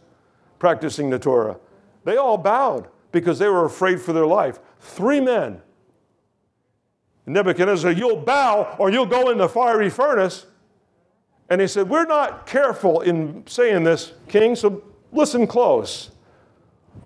practicing 0.59 1.09
the 1.09 1.21
Torah? 1.21 1.61
They 2.03 2.17
all 2.17 2.37
bowed 2.37 2.89
because 3.13 3.39
they 3.39 3.49
were 3.49 3.65
afraid 3.65 4.01
for 4.01 4.13
their 4.13 4.27
life. 4.27 4.59
Three 4.81 5.21
men. 5.21 5.63
Nebuchadnezzar 7.27 7.93
You'll 7.93 8.17
bow 8.17 8.75
or 8.81 8.91
you'll 8.91 9.07
go 9.07 9.31
in 9.31 9.39
the 9.39 9.49
fiery 9.49 9.89
furnace. 9.89 10.47
And 11.49 11.61
he 11.61 11.69
said, 11.69 11.89
We're 11.89 12.07
not 12.07 12.45
careful 12.45 13.03
in 13.03 13.47
saying 13.47 13.85
this, 13.85 14.15
king, 14.27 14.57
so 14.57 14.83
listen 15.15 15.47
close. 15.47 16.11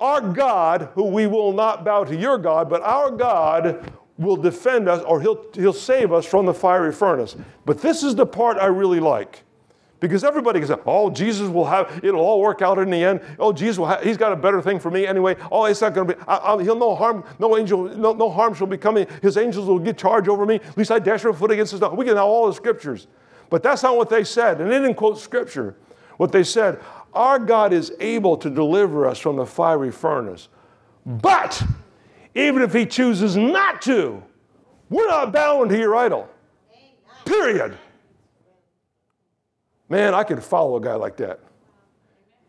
Our 0.00 0.20
God, 0.20 0.90
who 0.94 1.04
we 1.04 1.26
will 1.26 1.52
not 1.52 1.84
bow 1.84 2.04
to 2.04 2.16
your 2.16 2.38
God, 2.38 2.70
but 2.70 2.82
our 2.82 3.10
God 3.10 3.92
will 4.16 4.36
defend 4.36 4.88
us 4.88 5.02
or 5.04 5.20
he'll, 5.20 5.44
he'll 5.54 5.72
save 5.72 6.12
us 6.12 6.24
from 6.24 6.46
the 6.46 6.54
fiery 6.54 6.92
furnace. 6.92 7.36
But 7.64 7.80
this 7.80 8.02
is 8.02 8.14
the 8.14 8.26
part 8.26 8.58
I 8.58 8.66
really 8.66 9.00
like. 9.00 9.44
Because 10.00 10.22
everybody 10.22 10.60
can 10.60 10.68
say, 10.68 10.76
oh, 10.86 11.10
Jesus 11.10 11.48
will 11.48 11.64
have, 11.64 12.04
it'll 12.04 12.20
all 12.20 12.40
work 12.40 12.62
out 12.62 12.78
in 12.78 12.88
the 12.88 13.02
end. 13.02 13.20
Oh, 13.36 13.52
Jesus 13.52 13.78
will 13.78 13.86
have, 13.86 14.02
he's 14.02 14.16
got 14.16 14.32
a 14.32 14.36
better 14.36 14.62
thing 14.62 14.78
for 14.78 14.92
me 14.92 15.04
anyway. 15.04 15.34
Oh, 15.50 15.64
it's 15.64 15.80
not 15.80 15.92
going 15.92 16.06
to 16.06 16.14
be, 16.14 16.20
I, 16.28 16.36
I, 16.36 16.62
he'll 16.62 16.76
no 16.76 16.94
harm, 16.94 17.24
no 17.40 17.58
angel, 17.58 17.88
no, 17.96 18.12
no 18.12 18.30
harm 18.30 18.54
shall 18.54 18.68
be 18.68 18.76
coming. 18.76 19.08
His 19.22 19.36
angels 19.36 19.66
will 19.66 19.80
get 19.80 19.98
charge 19.98 20.28
over 20.28 20.46
me. 20.46 20.56
At 20.56 20.78
least 20.78 20.92
I 20.92 21.00
dash 21.00 21.24
my 21.24 21.32
foot 21.32 21.50
against 21.50 21.72
his 21.72 21.80
dog. 21.80 21.96
We 21.96 22.04
can 22.04 22.14
have 22.14 22.26
all 22.26 22.46
the 22.46 22.52
scriptures. 22.52 23.08
But 23.50 23.64
that's 23.64 23.82
not 23.82 23.96
what 23.96 24.08
they 24.08 24.22
said. 24.22 24.60
And 24.60 24.70
they 24.70 24.78
didn't 24.78 24.94
quote 24.94 25.18
scripture. 25.18 25.74
What 26.16 26.30
they 26.32 26.44
said, 26.44 26.80
our 27.18 27.40
God 27.40 27.72
is 27.72 27.92
able 27.98 28.36
to 28.36 28.48
deliver 28.48 29.04
us 29.04 29.18
from 29.18 29.36
the 29.36 29.44
fiery 29.44 29.90
furnace. 29.90 30.48
But 31.04 31.62
even 32.34 32.62
if 32.62 32.72
he 32.72 32.86
chooses 32.86 33.36
not 33.36 33.82
to, 33.82 34.22
we're 34.88 35.08
not 35.08 35.32
bound 35.32 35.70
to 35.70 35.76
your 35.76 35.96
idol. 35.96 36.30
Period. 37.24 37.76
Man, 39.88 40.14
I 40.14 40.22
could 40.22 40.42
follow 40.42 40.76
a 40.76 40.80
guy 40.80 40.94
like 40.94 41.16
that. 41.16 41.40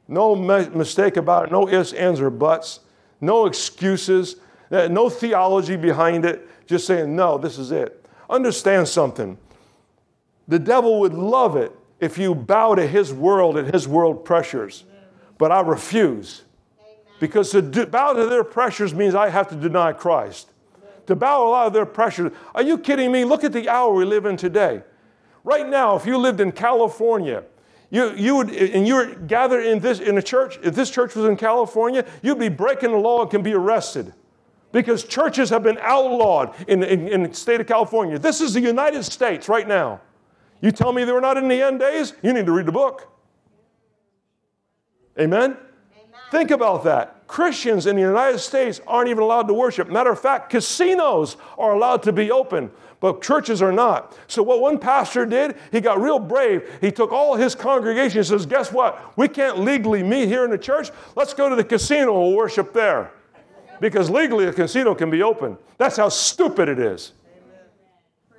No 0.08 0.36
mi- 0.36 0.70
mistake 0.70 1.18
about 1.18 1.46
it, 1.46 1.52
no 1.52 1.68
ifs, 1.68 1.94
ands, 1.94 2.22
or 2.22 2.30
buts, 2.30 2.82
no 3.22 3.48
excuses, 3.48 4.36
uh, 4.72 4.88
no 4.88 5.10
theology 5.10 5.78
behind 5.78 6.26
it, 6.26 6.48
just 6.68 6.86
saying, 6.86 7.16
no, 7.16 7.40
this 7.40 7.58
is 7.58 7.72
it. 7.72 8.06
Understand 8.30 8.88
something. 8.88 9.38
The 10.48 10.60
devil 10.60 11.00
would 11.00 11.14
love 11.16 11.56
it 11.56 11.76
if 12.00 12.18
you 12.18 12.34
bow 12.34 12.76
to 12.76 12.88
his 12.88 13.14
world 13.14 13.58
and 13.58 13.74
his 13.74 13.88
world 13.88 14.24
pressures, 14.24 14.86
but 15.38 15.52
I 15.52 15.62
refuse. 15.62 16.44
Because 17.20 17.52
to 17.52 17.62
do, 17.62 17.86
bow 17.86 18.14
to 18.14 18.26
their 18.28 18.44
pressures 18.44 18.94
means 18.94 19.16
I 19.16 19.30
have 19.30 19.50
to 19.50 19.56
deny 19.56 19.92
Christ. 19.92 20.52
To 21.08 21.16
bow 21.16 21.48
a 21.48 21.50
lot 21.50 21.68
of 21.68 21.74
their 21.74 21.86
pressures. 21.86 22.32
Are 22.54 22.62
you 22.62 22.78
kidding 22.78 23.12
me? 23.12 23.26
Look 23.26 23.44
at 23.44 23.52
the 23.52 23.68
hour 23.68 23.94
we 23.94 24.06
live 24.06 24.26
in 24.26 24.38
today. 24.38 24.84
Right 25.44 25.68
now, 25.68 25.96
if 25.96 26.06
you 26.06 26.18
lived 26.18 26.40
in 26.40 26.52
California, 26.52 27.44
you, 27.90 28.14
you 28.16 28.36
would, 28.36 28.52
and 28.52 28.88
you 28.88 28.96
were 28.96 29.16
gathered 29.16 29.66
in 29.66 29.80
this 29.80 30.00
in 30.00 30.18
a 30.18 30.22
church, 30.22 30.60
if 30.62 30.76
this 30.76 30.92
church 30.92 31.16
was 31.16 31.26
in 31.26 31.36
California, 31.36 32.06
you'd 32.22 32.40
be 32.40 32.50
breaking 32.50 32.92
the 32.92 32.98
law 32.98 33.22
and 33.22 33.32
can 33.32 33.42
be 33.42 33.54
arrested. 33.54 34.14
Because 34.72 35.04
churches 35.04 35.50
have 35.50 35.64
been 35.64 35.80
outlawed 35.82 36.54
in, 36.68 36.84
in, 36.84 37.08
in 37.08 37.24
the 37.24 37.34
state 37.34 37.60
of 37.60 37.66
California. 37.66 38.20
This 38.20 38.40
is 38.40 38.54
the 38.54 38.62
United 38.62 39.04
States 39.04 39.50
right 39.50 39.68
now. 39.68 40.02
You 40.62 40.72
tell 40.72 40.92
me 40.92 41.04
they 41.04 41.12
were 41.12 41.22
not 41.22 41.38
in 41.38 41.48
the 41.48 41.62
end 41.62 41.80
days? 41.80 42.14
You 42.22 42.34
need 42.34 42.46
to 42.46 42.52
read 42.52 42.66
the 42.66 42.72
book. 42.72 43.08
Amen? 45.20 45.58
Think 46.32 46.52
about 46.52 46.84
that. 46.84 47.28
Christians 47.28 47.86
in 47.86 47.96
the 47.96 48.02
United 48.02 48.40
States 48.40 48.82
aren't 48.88 49.10
even 49.10 49.24
allowed 49.24 49.48
to 49.48 49.54
worship. 49.54 49.90
Matter 49.90 50.12
of 50.12 50.20
fact, 50.20 50.50
casinos 50.50 51.38
are 51.58 51.74
allowed 51.74 52.04
to 52.04 52.12
be 52.12 52.32
open, 52.32 52.72
but 53.00 53.22
churches 53.22 53.62
are 53.62 53.72
not. 53.72 54.18
So, 54.28 54.44
what 54.44 54.62
one 54.62 54.80
pastor 54.80 55.26
did, 55.26 55.56
he 55.72 55.80
got 55.80 56.02
real 56.02 56.20
brave. 56.20 56.70
He 56.82 56.92
took 56.92 57.12
all 57.12 57.36
his 57.36 57.56
congregation 57.56 58.20
and 58.20 58.28
says, 58.28 58.46
Guess 58.46 58.72
what? 58.72 59.16
We 59.18 59.28
can't 59.28 59.60
legally 59.60 60.04
meet 60.04 60.28
here 60.28 60.44
in 60.44 60.52
the 60.52 60.58
church. 60.58 60.90
Let's 61.16 61.34
go 61.34 61.50
to 61.50 61.56
the 61.56 61.64
casino 61.64 62.26
and 62.26 62.36
worship 62.36 62.74
there. 62.74 63.12
Because 63.80 64.10
legally, 64.10 64.46
the 64.46 64.54
casino 64.54 64.94
can 64.94 65.10
be 65.10 65.24
open. 65.24 65.58
That's 65.78 65.98
how 65.98 66.10
stupid 66.10 66.68
it 66.68 66.80
is. 66.80 67.14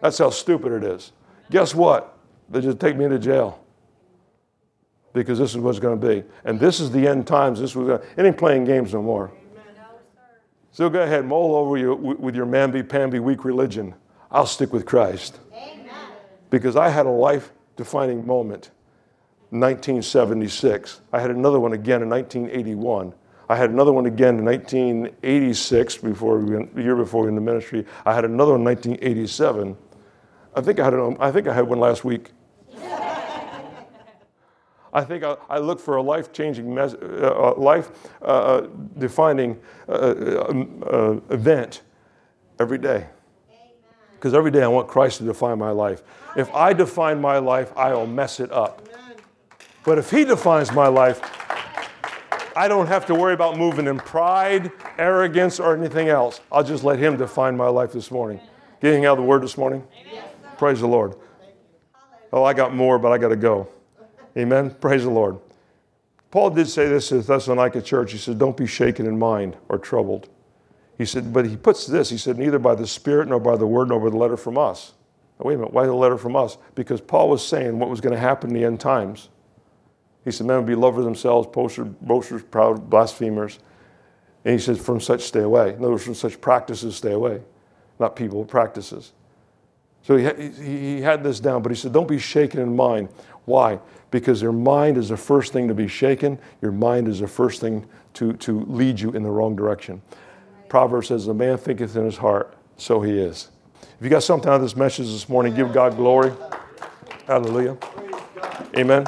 That's 0.01 0.19
how 0.19 0.31
stupid 0.31 0.73
it 0.73 0.85
is. 0.85 1.13
Guess 1.51 1.75
what? 1.75 2.17
They 2.49 2.61
just 2.61 2.81
take 2.81 2.97
me 2.97 3.09
to 3.09 3.19
jail 3.19 3.63
because 5.13 5.39
this 5.39 5.51
is 5.51 5.59
what's 5.59 5.79
going 5.79 6.01
to 6.01 6.07
be. 6.07 6.25
And 6.45 6.59
this 6.59 6.81
is 6.81 6.91
the 6.91 7.07
end 7.07 7.27
times. 7.27 7.61
This 7.61 7.75
was 7.75 7.89
gonna, 7.89 8.03
it 8.17 8.25
ain't 8.25 8.39
playing 8.39 8.65
games 8.65 8.95
no 8.95 9.03
more. 9.03 9.33
So 10.73 10.89
go 10.89 11.03
ahead, 11.03 11.27
mull 11.27 11.57
over 11.57 11.77
you 11.77 11.95
with 11.95 12.37
your 12.37 12.47
mamby-pamby 12.47 13.19
weak 13.19 13.45
religion. 13.45 13.95
I'll 14.31 14.47
stick 14.47 14.73
with 14.73 14.87
Christ. 14.87 15.41
Because 16.49 16.77
I 16.77 16.89
had 16.89 17.07
a 17.07 17.11
life-defining 17.11 18.25
moment, 18.27 18.71
1976. 19.51 21.01
I 21.13 21.21
had 21.21 21.31
another 21.31 21.59
one 21.59 21.73
again 21.73 22.03
in 22.03 22.09
1981. 22.09 23.13
I 23.49 23.57
had 23.57 23.71
another 23.71 23.93
one 23.93 24.07
again 24.07 24.39
in 24.39 24.45
1986, 24.45 25.97
before 25.99 26.39
we 26.39 26.55
went, 26.55 26.75
the 26.75 26.83
year 26.83 26.95
before 26.95 27.23
we 27.23 27.27
went 27.27 27.39
into 27.39 27.53
ministry. 27.53 27.85
I 28.07 28.15
had 28.15 28.25
another 28.25 28.53
one 28.53 28.61
in 28.61 28.67
1987. 28.67 29.77
I 30.55 30.61
think 30.61 30.81
I 30.81 30.85
had, 30.85 30.95
an, 30.95 31.17
I 31.21 31.31
think 31.31 31.47
I 31.47 31.55
had 31.55 31.67
one 31.67 31.79
last 31.79 32.05
week. 32.05 32.31
I 34.93 35.05
think 35.05 35.23
I, 35.23 35.37
I 35.49 35.59
look 35.59 35.79
for 35.79 35.97
a 35.97 36.03
life 36.03 36.33
changing, 36.33 36.75
mes- 36.75 36.95
uh, 36.95 37.55
life 37.57 37.91
uh, 38.23 38.63
defining 38.99 39.61
uh, 39.89 39.93
uh, 39.93 41.21
event 41.31 41.83
every 42.59 42.79
day. 42.79 43.07
Because 44.15 44.35
every 44.35 44.51
day 44.51 44.63
I 44.63 44.69
want 44.69 44.89
Christ 44.89 45.19
to 45.19 45.25
define 45.25 45.59
my 45.59 45.71
life. 45.71 46.03
If 46.37 46.53
I 46.55 46.73
define 46.73 47.21
my 47.21 47.39
life, 47.39 47.73
I 47.77 47.93
will 47.95 48.07
mess 48.07 48.41
it 48.41 48.51
up. 48.53 48.87
But 49.85 49.99
if 49.99 50.11
He 50.11 50.25
defines 50.25 50.73
my 50.73 50.89
life, 50.89 51.21
I 52.57 52.69
don't 52.69 52.89
have 52.89 53.07
to 53.07 53.15
worry 53.15 53.33
about 53.33 53.57
moving 53.57 53.87
in 53.87 53.99
pride, 53.99 54.73
arrogance, 54.99 55.59
or 55.61 55.75
anything 55.75 56.09
else. 56.09 56.41
I'll 56.53 56.65
just 56.65 56.85
let 56.85 56.99
Him 56.99 57.17
define 57.17 57.57
my 57.57 57.69
life 57.69 57.93
this 57.93 58.11
morning. 58.11 58.41
Getting 58.83 59.07
out 59.07 59.13
of 59.13 59.19
the 59.19 59.25
Word 59.25 59.43
this 59.43 59.57
morning? 59.57 59.87
Praise 60.61 60.81
the 60.81 60.87
Lord. 60.87 61.15
Oh, 62.35 62.45
I 62.45 62.53
got 62.53 62.75
more, 62.75 62.99
but 62.99 63.13
I 63.13 63.17
got 63.17 63.31
to 63.31 63.37
go. 63.37 63.67
Amen. 64.37 64.77
Praise 64.79 65.05
the 65.05 65.11
Lord. 65.11 65.39
Paul 66.31 66.51
did 66.51 66.69
say 66.69 66.87
this 66.87 67.09
to 67.09 67.15
the 67.15 67.23
Thessalonica 67.23 67.81
church. 67.81 68.13
He 68.13 68.19
said, 68.19 68.39
Don't 68.39 68.59
be 68.59 68.67
shaken 68.67 69.07
in 69.07 69.19
mind 69.19 69.57
or 69.71 69.79
troubled. 69.79 70.29
He 70.99 71.07
said, 71.07 71.33
but 71.33 71.47
he 71.47 71.57
puts 71.57 71.87
this, 71.87 72.11
he 72.11 72.19
said, 72.19 72.37
neither 72.37 72.59
by 72.59 72.75
the 72.75 72.87
Spirit 72.87 73.29
nor 73.29 73.41
by 73.41 73.57
the 73.57 73.67
word 73.67 73.89
nor 73.89 74.01
by 74.01 74.11
the 74.11 74.19
letter 74.19 74.37
from 74.37 74.59
us. 74.59 74.93
Now, 75.39 75.47
wait 75.47 75.55
a 75.55 75.57
minute, 75.57 75.73
why 75.73 75.87
the 75.87 75.95
letter 75.95 76.19
from 76.19 76.37
us? 76.37 76.59
Because 76.75 77.01
Paul 77.01 77.31
was 77.31 77.43
saying 77.47 77.79
what 77.79 77.89
was 77.89 78.03
going 78.03 78.15
to 78.15 78.21
happen 78.21 78.51
in 78.51 78.55
the 78.55 78.67
end 78.67 78.81
times. 78.81 79.31
He 80.27 80.31
said, 80.31 80.47
men 80.47 80.59
would 80.59 80.67
be 80.67 80.75
lovers 80.75 81.07
themselves, 81.07 81.49
boasters, 81.51 81.89
boasters, 82.03 82.43
proud, 82.43 82.91
blasphemers. 82.91 83.61
And 84.45 84.53
he 84.53 84.59
said, 84.59 84.79
from 84.79 85.01
such 85.01 85.23
stay 85.23 85.41
away. 85.41 85.71
In 85.71 85.77
other 85.77 85.93
words, 85.93 86.05
from 86.05 86.15
such 86.15 86.39
practices 86.39 86.97
stay 86.97 87.13
away. 87.13 87.41
Not 87.99 88.15
people, 88.15 88.45
practices. 88.45 89.13
So 90.03 90.17
he, 90.17 90.49
he, 90.51 91.01
had 91.01 91.23
this 91.23 91.41
down, 91.41 91.63
but 91.63 91.71
he 91.71 91.77
said, 91.77 91.93
don't 91.93 92.09
be 92.09 92.19
shaken 92.19 92.61
in 92.61 92.75
mind. 92.75 93.09
Why? 93.45 93.79
Because 94.11 94.41
your 94.41 94.53
mind 94.53 94.97
is 94.97 95.11
the 95.11 95.17
first 95.17 95.53
thing 95.53 95.69
to 95.69 95.75
be 95.75 95.89
shaken. 95.89 96.39
Your 96.63 96.73
mind 96.73 97.07
is 97.07 97.21
the 97.21 97.29
first 97.29 97.61
thing 97.61 97.87
to, 98.15 98.33
to 98.35 98.61
lead 98.61 98.99
you 98.99 99.11
in 99.11 99.23
the 99.23 99.31
wrong 99.31 99.55
direction. 99.55 100.03
Proverbs 100.69 101.09
says, 101.09 101.29
A 101.29 101.35
man 101.35 101.59
thinketh 101.59 101.97
in 101.97 102.05
his 102.05 102.17
heart, 102.17 102.55
so 102.77 103.03
he 103.03 103.13
is. 103.19 103.51
If 103.83 104.05
you 104.05 104.09
got 104.09 104.23
something 104.23 104.49
out 104.49 104.57
of 104.57 104.63
this 104.63 104.77
message 104.77 105.07
this 105.07 105.29
morning, 105.29 105.55
give 105.55 105.73
God 105.73 105.97
glory. 105.97 106.33
Hallelujah. 107.27 107.77
Amen. 108.77 109.07